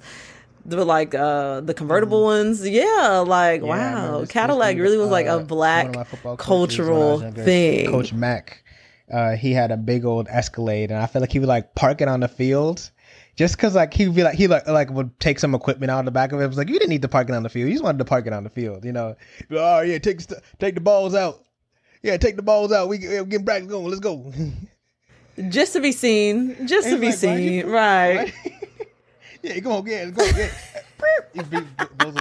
the 0.66 0.86
like 0.86 1.14
uh 1.16 1.62
the 1.62 1.74
convertible 1.74 2.24
ones. 2.24 2.68
Yeah, 2.68 3.24
like 3.26 3.62
Yeah, 3.62 3.68
wow, 4.12 4.26
Cadillac 4.26 4.78
really 4.78 4.98
was 4.98 5.10
like 5.10 5.28
uh, 5.28 5.40
a 5.40 5.44
black 5.44 5.88
coaches 5.88 6.08
when 6.16 6.28
I 6.28 6.32
was 6.32 6.40
cultural 6.40 7.32
thing. 7.32 7.90
Coach 7.90 8.14
Mack, 8.14 8.63
uh, 9.12 9.36
he 9.36 9.54
had 9.54 9.72
a 9.72 9.78
big 9.78 10.06
old 10.06 10.28
Escalade, 10.30 10.92
and 10.92 11.00
I 11.02 11.06
feel 11.08 11.22
like 11.22 11.32
he 11.32 11.40
would 11.40 11.50
like 11.50 11.74
park 11.76 12.02
it 12.02 12.08
on 12.08 12.20
the 12.20 12.28
field. 12.28 12.90
Just 13.36 13.58
cause 13.58 13.74
like 13.74 13.92
he'd 13.94 14.14
be 14.14 14.22
like 14.24 14.36
he 14.36 14.48
like 14.48 14.68
like 14.68 14.92
would 14.92 15.20
take 15.20 15.40
some 15.40 15.56
equipment 15.56 15.90
out 15.92 16.00
of 16.00 16.06
the 16.06 16.12
back 16.12 16.32
of 16.32 16.40
it. 16.40 16.44
It 16.44 16.48
was 16.48 16.58
like 16.58 16.68
you 16.70 16.76
didn't 16.76 16.90
need 16.92 17.02
to 17.02 17.08
park 17.08 17.30
it 17.30 17.34
on 17.36 17.42
the 17.42 17.50
field. 17.50 17.68
You 17.68 17.74
just 17.74 17.84
wanted 17.84 17.98
to 17.98 18.06
park 18.06 18.28
it 18.28 18.34
on 18.34 18.44
the 18.44 18.50
field. 18.52 18.86
You 18.86 18.92
know. 18.92 19.16
Like, 19.50 19.60
Oh 19.60 19.82
yeah, 19.82 19.98
take 19.98 20.18
the 20.20 20.24
st- 20.36 20.44
take 20.60 20.76
the 20.76 20.82
balls 20.82 21.16
out. 21.16 21.44
Yeah, 22.04 22.18
take 22.18 22.36
the 22.36 22.44
balls 22.44 22.72
out. 22.72 22.90
We 22.90 23.00
yeah, 23.00 23.22
we 23.22 23.28
getting 23.30 23.46
practice 23.46 23.68
going. 23.70 23.86
Let's 23.88 24.00
go. 24.02 24.32
Just 25.50 25.74
to 25.74 25.82
be 25.82 25.92
seen, 25.92 26.68
just 26.68 26.88
to 26.90 27.00
be 27.00 27.10
like, 27.10 27.24
why 27.24 27.38
you- 27.38 27.62
seen, 27.64 27.72
right? 27.72 28.32
yeah, 29.42 29.60
go 29.62 29.72
on, 29.72 29.88
yeah, 29.88 30.12
go, 30.12 30.24
yeah. 30.26 30.52
Be- 31.34 31.42
blows. 31.98 32.14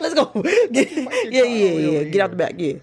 Let's 0.00 0.14
go. 0.14 0.24
Get- 0.72 0.90
yeah, 1.30 1.42
yeah, 1.42 1.44
yeah. 1.44 2.04
Get 2.04 2.20
out 2.22 2.30
the 2.30 2.36
back. 2.36 2.54
Yeah. 2.56 2.78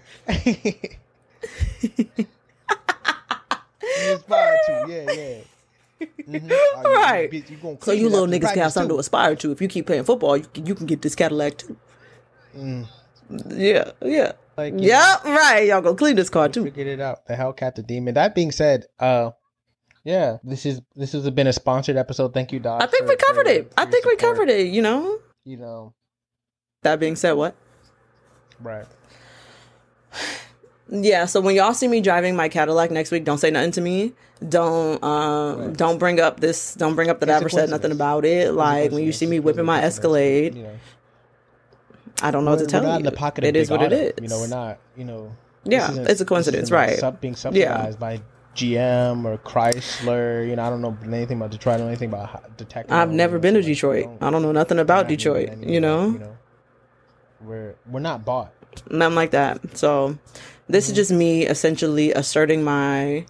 You 4.04 4.14
aspire 4.14 4.56
to, 4.66 4.84
yeah, 4.88 5.12
yeah. 5.12 5.38
Mhm. 6.28 6.50
Oh, 6.50 6.82
you- 6.84 6.94
Right. 6.94 7.32
You, 7.32 7.42
you 7.48 7.56
gonna 7.56 7.78
So 7.80 7.92
you 7.92 8.08
little 8.08 8.26
niggas 8.26 8.30
can 8.30 8.42
have 8.42 8.54
practice, 8.54 8.74
something 8.74 8.96
to 8.96 8.98
aspire 9.00 9.34
to. 9.36 9.52
If 9.52 9.62
you 9.62 9.68
keep 9.68 9.86
playing 9.86 10.04
football, 10.04 10.36
you 10.36 10.44
can, 10.52 10.66
you 10.66 10.74
can 10.74 10.86
get 10.86 11.00
this 11.02 11.14
Cadillac 11.14 11.56
too. 11.58 11.76
Mm. 12.56 12.86
Yeah, 13.48 13.92
yeah. 14.02 14.32
Like, 14.56 14.74
you 14.74 14.88
Yep, 14.88 15.24
right. 15.24 15.66
Y'all 15.68 15.80
go 15.82 15.94
clean 15.94 16.16
this 16.16 16.28
car 16.30 16.48
too. 16.48 16.64
figured 16.64 16.86
it 16.86 17.00
out. 17.00 17.26
The 17.26 17.34
Hellcat, 17.34 17.74
the 17.76 17.82
demon. 17.82 18.14
That 18.14 18.34
being 18.34 18.52
said, 18.52 18.86
uh, 18.98 19.30
yeah, 20.04 20.36
this 20.44 20.64
is 20.66 20.80
this 20.94 21.12
has 21.12 21.28
been 21.30 21.46
a 21.46 21.52
sponsored 21.52 21.96
episode. 21.96 22.32
Thank 22.34 22.52
you, 22.52 22.60
Doc. 22.60 22.82
I 22.82 22.86
think 22.86 23.04
for- 23.04 23.08
we 23.10 23.16
covered 23.16 23.46
for- 23.46 23.52
it. 23.52 23.72
for 23.74 23.80
I 23.80 23.82
your 23.82 23.90
think 23.92 24.04
we 24.04 24.16
covered 24.16 24.48
it, 24.50 24.66
you 24.68 24.82
know? 24.82 25.18
You 25.44 25.56
know, 25.58 25.94
That 26.82 27.00
being 27.00 27.16
said, 27.16 27.32
what? 27.32 27.54
right? 28.60 28.86
Yeah, 30.88 31.24
so 31.26 31.40
when 31.40 31.56
y'all 31.56 31.74
see 31.74 31.88
me 31.88 32.00
driving 32.00 32.36
my 32.36 32.48
Cadillac 32.48 32.92
next 32.92 33.10
week, 33.10 33.24
don't 33.24 33.38
say 33.38 33.50
nothing 33.50 33.72
to 33.72 33.80
me. 33.80 34.12
Don't 34.48 35.02
um 35.02 35.58
Right. 35.60 35.76
don't 35.76 35.98
bring 35.98 36.20
up 36.20 36.38
this 36.40 36.74
don't 36.74 36.94
bring 36.94 37.10
up 37.10 37.20
that 37.20 37.30
I 37.30 37.34
ever 37.34 37.48
said 37.48 37.70
nothing 37.70 37.90
about 37.90 38.24
it. 38.24 38.52
Like 38.52 38.92
when 38.92 39.02
you 39.02 39.12
see 39.12 39.26
me 39.26 39.40
whipping 39.40 39.64
my 39.64 39.82
Escalade, 39.82 40.54
You 40.54 40.62
know, 40.64 40.70
I 42.22 42.30
don't 42.30 42.44
know 42.44 42.52
what 42.52 42.60
to 42.60 42.66
tell 42.66 42.82
we're 42.82 42.86
not 42.88 42.92
you. 42.94 42.98
in 42.98 43.04
the 43.04 43.12
pocket 43.12 43.44
of 43.44 43.48
It 43.48 43.56
is 43.56 43.70
what 43.70 43.82
it 43.82 43.86
Auto. 43.86 43.96
is. 43.96 44.12
You 44.22 44.28
know, 44.28 44.38
we're 44.38 44.46
not. 44.48 44.78
You 44.96 45.04
know, 45.04 45.32
Yeah, 45.64 45.90
it's 45.92 46.20
a 46.20 46.24
coincidence, 46.24 46.70
like, 46.70 46.88
right. 46.90 46.98
sub- 46.98 47.20
being 47.20 47.34
subsidized 47.34 47.98
by 47.98 48.20
GM 48.54 49.24
or 49.26 49.36
Chrysler. 49.38 50.48
You 50.48 50.54
know, 50.56 50.62
I 50.64 50.70
don't 50.70 50.80
know 50.82 50.96
anything 51.04 51.38
about 51.38 51.50
Detroit. 51.50 51.74
I 51.74 51.78
don't 51.78 51.86
know 51.86 51.90
anything 51.90 52.08
about 52.10 52.56
detective. 52.56 52.92
I've 52.94 53.10
never 53.10 53.38
been 53.38 53.54
to 53.54 53.60
like, 53.60 53.66
Detroit. 53.66 54.08
I 54.20 54.30
don't 54.30 54.42
know 54.42 54.52
nothing 54.52 54.78
about 54.78 55.08
Detroit, 55.08 55.58
you 55.62 55.80
know? 55.80 56.06
You 56.10 56.18
know, 56.20 56.36
we're 57.40 57.74
we're 57.90 58.00
not 58.00 58.24
bought. 58.24 58.52
Nothing 58.90 59.14
like 59.16 59.32
that. 59.32 59.76
So 59.76 60.16
this 60.68 60.88
is 60.88 60.94
just 60.96 61.12
me 61.12 61.46
essentially 61.46 62.12
asserting 62.12 62.64
my 62.64 63.24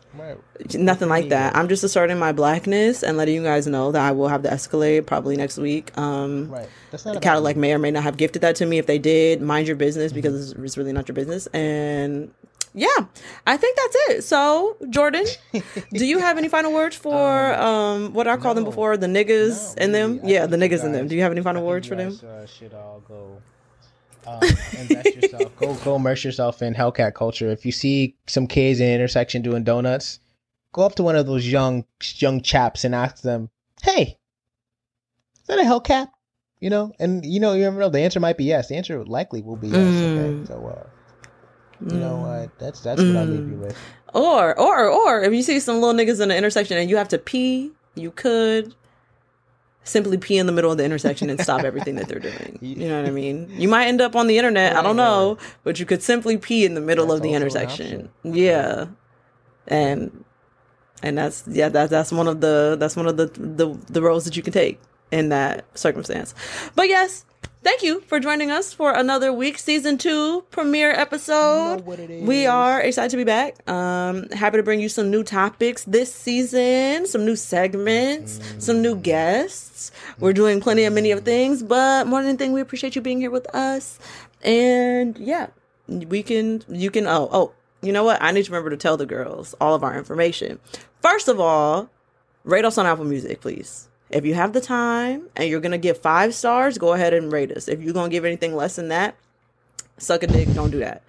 nothing 0.74 1.08
like 1.08 1.28
that. 1.28 1.54
I'm 1.56 1.68
just 1.68 1.84
asserting 1.84 2.18
my 2.18 2.32
blackness 2.32 3.02
and 3.02 3.16
letting 3.18 3.34
you 3.34 3.42
guys 3.42 3.66
know 3.66 3.92
that 3.92 4.00
I 4.02 4.12
will 4.12 4.28
have 4.28 4.42
the 4.42 4.50
Escalade 4.50 5.06
probably 5.06 5.36
next 5.36 5.58
week. 5.58 5.96
Um 5.98 6.50
Right. 6.50 6.68
That's 6.90 7.04
not 7.04 7.12
about 7.12 7.22
Cadillac 7.22 7.56
may 7.56 7.72
or 7.74 7.78
may 7.78 7.90
not 7.90 8.04
have 8.04 8.16
gifted 8.16 8.42
that 8.42 8.56
to 8.56 8.66
me. 8.66 8.78
If 8.78 8.86
they 8.86 8.98
did, 8.98 9.42
mind 9.42 9.66
your 9.66 9.76
business 9.76 10.12
because 10.12 10.50
it's, 10.52 10.58
it's 10.60 10.76
really 10.78 10.92
not 10.92 11.08
your 11.08 11.14
business. 11.14 11.46
And 11.48 12.30
yeah, 12.74 13.06
I 13.46 13.56
think 13.56 13.76
that's 13.78 13.96
it. 14.10 14.22
So, 14.24 14.76
Jordan, 14.90 15.24
do 15.92 16.04
you 16.06 16.18
have 16.18 16.36
any 16.36 16.48
final 16.48 16.72
words 16.72 16.94
for 16.96 17.54
um 17.68 18.12
what 18.14 18.26
I 18.26 18.36
called 18.38 18.56
them 18.56 18.64
before 18.64 18.96
the 18.96 19.06
niggas 19.06 19.76
No, 19.76 19.84
in 19.84 19.92
them? 19.92 20.16
really, 20.18 20.32
Yeah, 20.34 20.46
the 20.46 20.56
niggas 20.56 20.84
in 20.84 20.92
them. 20.92 21.06
Do 21.08 21.14
you 21.16 21.22
have 21.22 21.32
any 21.32 21.42
final 21.42 21.64
words 21.66 21.86
for 21.86 21.96
them? 21.96 22.10
guys, 22.10 22.24
Uh, 22.24 22.46
should 22.46 22.72
all 22.74 23.02
go 23.06 23.42
uh, 24.26 24.40
invest 24.78 25.14
yourself. 25.14 25.56
Go 25.56 25.74
go 25.74 25.96
immerse 25.96 26.24
yourself 26.24 26.62
in 26.62 26.74
Hellcat 26.74 27.14
culture. 27.14 27.50
If 27.50 27.64
you 27.64 27.72
see 27.72 28.16
some 28.26 28.46
kids 28.46 28.80
in 28.80 28.88
an 28.88 28.94
intersection 28.94 29.42
doing 29.42 29.64
donuts, 29.64 30.20
go 30.72 30.82
up 30.82 30.94
to 30.96 31.02
one 31.02 31.16
of 31.16 31.26
those 31.26 31.46
young 31.46 31.84
young 32.16 32.40
chaps 32.42 32.84
and 32.84 32.94
ask 32.94 33.22
them, 33.22 33.50
"Hey, 33.82 34.18
is 35.40 35.46
that 35.46 35.58
a 35.58 35.62
Hellcat?" 35.62 36.08
You 36.60 36.70
know, 36.70 36.92
and 36.98 37.24
you 37.24 37.40
know, 37.40 37.52
you 37.52 37.62
never 37.62 37.78
know. 37.78 37.88
The 37.88 38.00
answer 38.00 38.20
might 38.20 38.38
be 38.38 38.44
yes. 38.44 38.68
The 38.68 38.76
answer 38.76 39.04
likely 39.04 39.42
will 39.42 39.56
be 39.56 39.68
yes. 39.68 39.76
Mm. 39.76 40.18
Okay, 40.18 40.46
so 40.46 40.66
uh, 40.66 40.86
you 41.90 41.98
know 41.98 42.16
what? 42.16 42.58
That's 42.58 42.80
that's 42.80 43.02
what 43.02 43.16
I 43.16 43.24
leave 43.24 43.48
you 43.48 43.56
with. 43.56 43.76
Or 44.14 44.58
or 44.58 44.88
or 44.88 45.22
if 45.22 45.32
you 45.32 45.42
see 45.42 45.60
some 45.60 45.80
little 45.80 45.94
niggas 45.94 46.20
in 46.20 46.30
the 46.30 46.36
intersection 46.36 46.78
and 46.78 46.88
you 46.88 46.96
have 46.96 47.08
to 47.08 47.18
pee, 47.18 47.72
you 47.94 48.10
could 48.10 48.74
simply 49.86 50.18
pee 50.18 50.36
in 50.38 50.46
the 50.46 50.52
middle 50.52 50.70
of 50.70 50.78
the 50.78 50.84
intersection 50.84 51.30
and 51.30 51.40
stop 51.40 51.62
everything 51.62 51.94
that 51.96 52.08
they're 52.08 52.18
doing. 52.18 52.58
You 52.66 52.88
know 52.88 53.00
what 53.00 53.08
I 53.08 53.12
mean? 53.12 53.48
You 53.50 53.68
might 53.68 53.86
end 53.86 54.00
up 54.00 54.16
on 54.16 54.26
the 54.26 54.38
internet, 54.38 54.76
I 54.76 54.82
don't 54.82 54.96
know, 54.96 55.38
but 55.62 55.78
you 55.78 55.86
could 55.86 56.02
simply 56.02 56.36
pee 56.36 56.64
in 56.64 56.74
the 56.74 56.80
middle 56.80 57.06
That's 57.06 57.18
of 57.18 57.22
the 57.22 57.32
an 57.32 57.42
intersection. 57.42 58.10
Yeah. 58.24 58.86
And 59.68 60.24
and 61.02 61.16
that's 61.16 61.44
yeah, 61.46 61.68
that 61.68 61.90
that's 61.90 62.12
one 62.12 62.26
of 62.28 62.40
the 62.40 62.76
that's 62.78 62.96
one 62.96 63.06
of 63.06 63.16
the 63.16 63.26
the 63.26 63.78
the 63.92 64.02
roads 64.02 64.24
that 64.24 64.36
you 64.36 64.42
can 64.42 64.52
take 64.52 64.80
in 65.10 65.28
that 65.28 65.64
circumstance. 65.76 66.34
But 66.74 66.88
yes, 66.88 67.24
thank 67.62 67.82
you 67.82 68.00
for 68.02 68.20
joining 68.20 68.50
us 68.50 68.72
for 68.72 68.92
another 68.92 69.32
week, 69.32 69.58
season 69.58 69.98
two 69.98 70.42
premiere 70.50 70.90
episode. 70.92 71.82
We 72.26 72.46
are 72.46 72.80
excited 72.80 73.10
to 73.10 73.16
be 73.16 73.24
back. 73.24 73.68
Um, 73.68 74.28
happy 74.30 74.56
to 74.56 74.62
bring 74.62 74.80
you 74.80 74.88
some 74.88 75.10
new 75.10 75.22
topics 75.22 75.84
this 75.84 76.12
season, 76.12 77.06
some 77.06 77.24
new 77.24 77.36
segments, 77.36 78.40
some 78.58 78.82
new 78.82 78.96
guests. 78.96 79.90
We're 80.18 80.32
doing 80.32 80.60
plenty 80.60 80.84
of 80.84 80.92
many 80.92 81.10
of 81.10 81.24
things, 81.24 81.62
but 81.62 82.06
more 82.06 82.20
than 82.20 82.30
anything, 82.30 82.52
we 82.52 82.60
appreciate 82.60 82.96
you 82.96 83.02
being 83.02 83.20
here 83.20 83.30
with 83.30 83.46
us. 83.54 83.98
And 84.42 85.18
yeah, 85.18 85.48
we 85.88 86.22
can, 86.22 86.62
you 86.68 86.90
can, 86.90 87.06
oh, 87.06 87.28
oh, 87.32 87.52
you 87.82 87.92
know 87.92 88.04
what? 88.04 88.20
I 88.22 88.32
need 88.32 88.44
to 88.44 88.50
remember 88.50 88.70
to 88.70 88.76
tell 88.76 88.96
the 88.96 89.06
girls 89.06 89.54
all 89.60 89.74
of 89.74 89.84
our 89.84 89.96
information. 89.96 90.58
First 91.02 91.28
of 91.28 91.38
all, 91.40 91.90
rate 92.44 92.64
us 92.64 92.78
on 92.78 92.86
Apple 92.86 93.04
Music, 93.04 93.40
please. 93.40 93.88
If 94.10 94.24
you 94.24 94.34
have 94.34 94.52
the 94.52 94.60
time 94.60 95.28
and 95.36 95.48
you're 95.48 95.60
gonna 95.60 95.78
give 95.78 95.98
five 95.98 96.34
stars, 96.34 96.78
go 96.78 96.92
ahead 96.92 97.12
and 97.14 97.32
rate 97.32 97.50
us. 97.52 97.68
If 97.68 97.80
you're 97.82 97.92
gonna 97.94 98.08
give 98.08 98.24
anything 98.24 98.54
less 98.54 98.76
than 98.76 98.88
that, 98.88 99.16
suck 99.98 100.22
a 100.22 100.26
dick, 100.26 100.52
don't 100.54 100.70
do 100.70 100.78
that. 100.78 101.02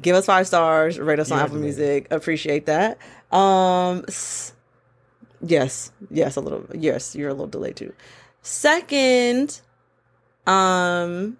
Give 0.00 0.14
us 0.16 0.26
five 0.26 0.46
stars, 0.46 0.98
rate 0.98 1.18
us 1.18 1.30
on 1.30 1.38
Apple 1.40 1.56
Music. 1.56 2.06
Appreciate 2.10 2.66
that. 2.66 2.98
Um 3.32 4.04
s- 4.08 4.52
yes, 5.44 5.90
yes, 6.10 6.36
a 6.36 6.40
little 6.40 6.64
yes, 6.74 7.14
you're 7.16 7.28
a 7.30 7.34
little 7.34 7.46
delayed 7.48 7.76
too. 7.76 7.92
Second, 8.42 9.60
um 10.46 11.36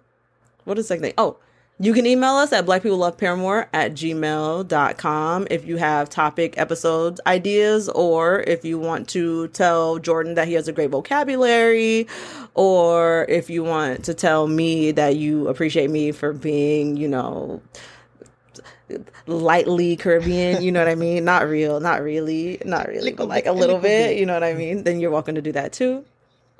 what 0.65 0.77
is 0.77 0.85
the 0.85 0.87
second 0.89 1.03
thing? 1.03 1.13
Oh, 1.17 1.37
you 1.81 1.93
can 1.93 2.05
email 2.05 2.35
us 2.35 2.53
at 2.53 2.63
blackpeopleloveparamore 2.67 3.67
at 3.73 3.93
gmail.com 3.93 5.47
if 5.49 5.65
you 5.65 5.77
have 5.77 6.09
topic 6.09 6.53
episodes 6.57 7.19
ideas 7.25 7.89
or 7.89 8.41
if 8.41 8.63
you 8.63 8.77
want 8.77 9.09
to 9.09 9.47
tell 9.47 9.97
Jordan 9.97 10.35
that 10.35 10.47
he 10.47 10.53
has 10.53 10.67
a 10.67 10.71
great 10.71 10.91
vocabulary 10.91 12.05
or 12.53 13.25
if 13.27 13.49
you 13.49 13.63
want 13.63 14.05
to 14.05 14.13
tell 14.13 14.47
me 14.47 14.91
that 14.91 15.15
you 15.15 15.47
appreciate 15.47 15.89
me 15.89 16.11
for 16.11 16.33
being, 16.33 16.97
you 16.97 17.07
know, 17.07 17.63
lightly 19.25 19.95
Caribbean, 19.95 20.61
you 20.61 20.71
know 20.71 20.81
what 20.81 20.87
I 20.87 20.95
mean? 20.95 21.25
Not 21.25 21.49
real, 21.49 21.79
not 21.79 22.03
really, 22.03 22.61
not 22.63 22.89
really, 22.89 23.13
but 23.13 23.27
like 23.27 23.47
a 23.47 23.53
little 23.53 23.79
bit, 23.79 24.17
you 24.17 24.27
know 24.27 24.33
what 24.33 24.43
I 24.43 24.53
mean? 24.53 24.83
Then 24.83 24.99
you're 24.99 25.09
welcome 25.09 25.33
to 25.33 25.41
do 25.41 25.51
that 25.53 25.73
too. 25.73 26.05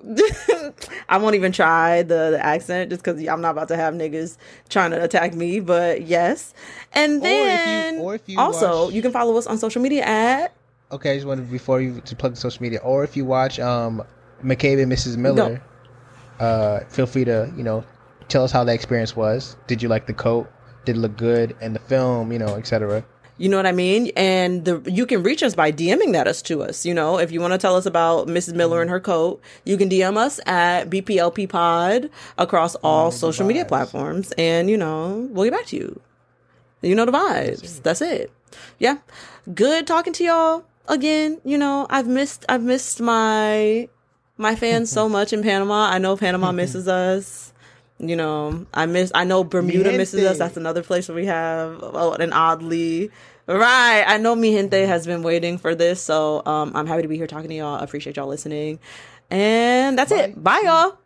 I 1.09 1.17
won't 1.17 1.35
even 1.35 1.51
try 1.51 2.01
the, 2.03 2.31
the 2.31 2.45
accent 2.45 2.89
just 2.89 3.03
because 3.03 3.19
I'm 3.27 3.41
not 3.41 3.51
about 3.51 3.67
to 3.69 3.75
have 3.75 3.93
niggas 3.93 4.37
trying 4.69 4.91
to 4.91 5.03
attack 5.03 5.33
me. 5.33 5.59
But 5.59 6.03
yes, 6.03 6.53
and 6.93 7.21
then 7.21 7.95
or 7.95 7.95
if 7.95 7.95
you, 7.95 8.01
or 8.03 8.15
if 8.15 8.29
you 8.29 8.39
also 8.39 8.85
watch, 8.85 8.93
you 8.93 9.01
can 9.01 9.11
follow 9.11 9.37
us 9.37 9.47
on 9.47 9.57
social 9.57 9.81
media 9.81 10.03
at 10.03 10.53
okay. 10.91 11.11
I 11.11 11.15
just 11.15 11.27
wanted 11.27 11.49
before 11.51 11.81
you 11.81 12.01
to 12.01 12.15
plug 12.15 12.33
the 12.33 12.39
social 12.39 12.61
media, 12.61 12.79
or 12.79 13.03
if 13.03 13.15
you 13.15 13.25
watch 13.25 13.59
um 13.59 14.03
McCabe 14.43 14.81
and 14.81 14.91
Mrs. 14.91 15.17
Miller, 15.17 15.61
uh, 16.39 16.79
feel 16.89 17.05
free 17.05 17.25
to 17.25 17.51
you 17.55 17.63
know 17.63 17.83
tell 18.27 18.43
us 18.43 18.51
how 18.51 18.63
that 18.63 18.73
experience 18.73 19.15
was. 19.15 19.55
Did 19.67 19.81
you 19.83 19.89
like 19.89 20.07
the 20.07 20.13
coat? 20.13 20.49
Did 20.85 20.95
it 20.95 20.99
look 20.99 21.17
good? 21.17 21.55
And 21.61 21.75
the 21.75 21.79
film, 21.79 22.31
you 22.31 22.39
know, 22.39 22.55
etc. 22.55 23.03
You 23.41 23.49
know 23.49 23.57
what 23.57 23.65
I 23.65 23.71
mean? 23.71 24.11
And 24.15 24.65
the 24.65 24.83
you 24.85 25.07
can 25.07 25.23
reach 25.23 25.41
us 25.41 25.55
by 25.55 25.71
DMing 25.71 26.13
that 26.13 26.27
us 26.27 26.43
to 26.43 26.61
us. 26.61 26.85
You 26.85 26.93
know, 26.93 27.17
if 27.17 27.31
you 27.31 27.41
want 27.41 27.53
to 27.53 27.57
tell 27.57 27.75
us 27.75 27.87
about 27.87 28.27
Mrs. 28.27 28.53
Miller 28.53 28.81
and 28.81 28.89
her 28.91 28.99
coat, 28.99 29.41
you 29.65 29.77
can 29.77 29.89
DM 29.89 30.15
us 30.15 30.39
at 30.45 30.91
BPLP 30.91 31.49
Pod 31.49 32.11
across 32.37 32.75
all 32.75 33.09
social 33.09 33.47
media 33.47 33.65
platforms, 33.65 34.31
and 34.33 34.69
you 34.69 34.77
know 34.77 35.27
we'll 35.31 35.45
get 35.45 35.53
back 35.53 35.65
to 35.67 35.75
you. 35.75 35.99
You 36.83 36.93
know 36.93 37.05
the 37.05 37.11
vibes. 37.11 37.81
That's 37.81 38.01
it. 38.01 38.31
Yeah, 38.77 38.97
good 39.51 39.87
talking 39.87 40.13
to 40.13 40.23
y'all 40.23 40.63
again. 40.87 41.41
You 41.43 41.57
know, 41.57 41.87
I've 41.89 42.07
missed 42.07 42.45
I've 42.47 42.61
missed 42.61 43.01
my 43.01 43.89
my 44.37 44.55
fans 44.55 44.91
so 44.91 45.09
much 45.17 45.33
in 45.33 45.41
Panama. 45.41 45.89
I 45.89 45.97
know 45.97 46.15
Panama 46.15 46.51
misses 46.51 46.87
us. 46.87 47.53
You 47.97 48.15
know, 48.15 48.65
I 48.73 48.87
miss. 48.87 49.11
I 49.13 49.23
know 49.23 49.43
Bermuda 49.43 49.91
Mi 49.91 49.97
misses 49.97 50.25
us. 50.25 50.37
That's 50.39 50.57
another 50.57 50.81
place 50.81 51.07
where 51.07 51.15
we 51.15 51.27
have 51.27 51.79
oh, 51.81 52.13
an 52.13 52.33
oddly 52.33 53.11
right. 53.47 54.03
I 54.07 54.17
know 54.17 54.35
mi 54.35 54.53
gente 54.53 54.85
has 54.85 55.05
been 55.05 55.23
waiting 55.23 55.57
for 55.57 55.75
this, 55.75 56.01
so 56.01 56.41
um, 56.45 56.71
I'm 56.75 56.87
happy 56.87 57.01
to 57.01 57.07
be 57.07 57.17
here 57.17 57.27
talking 57.27 57.49
to 57.49 57.55
y'all. 57.55 57.79
I 57.79 57.83
appreciate 57.83 58.17
y'all 58.17 58.27
listening, 58.27 58.79
and 59.29 59.97
that's 59.97 60.11
it. 60.11 60.41
Bye, 60.41 60.61
y'all. 60.63 61.01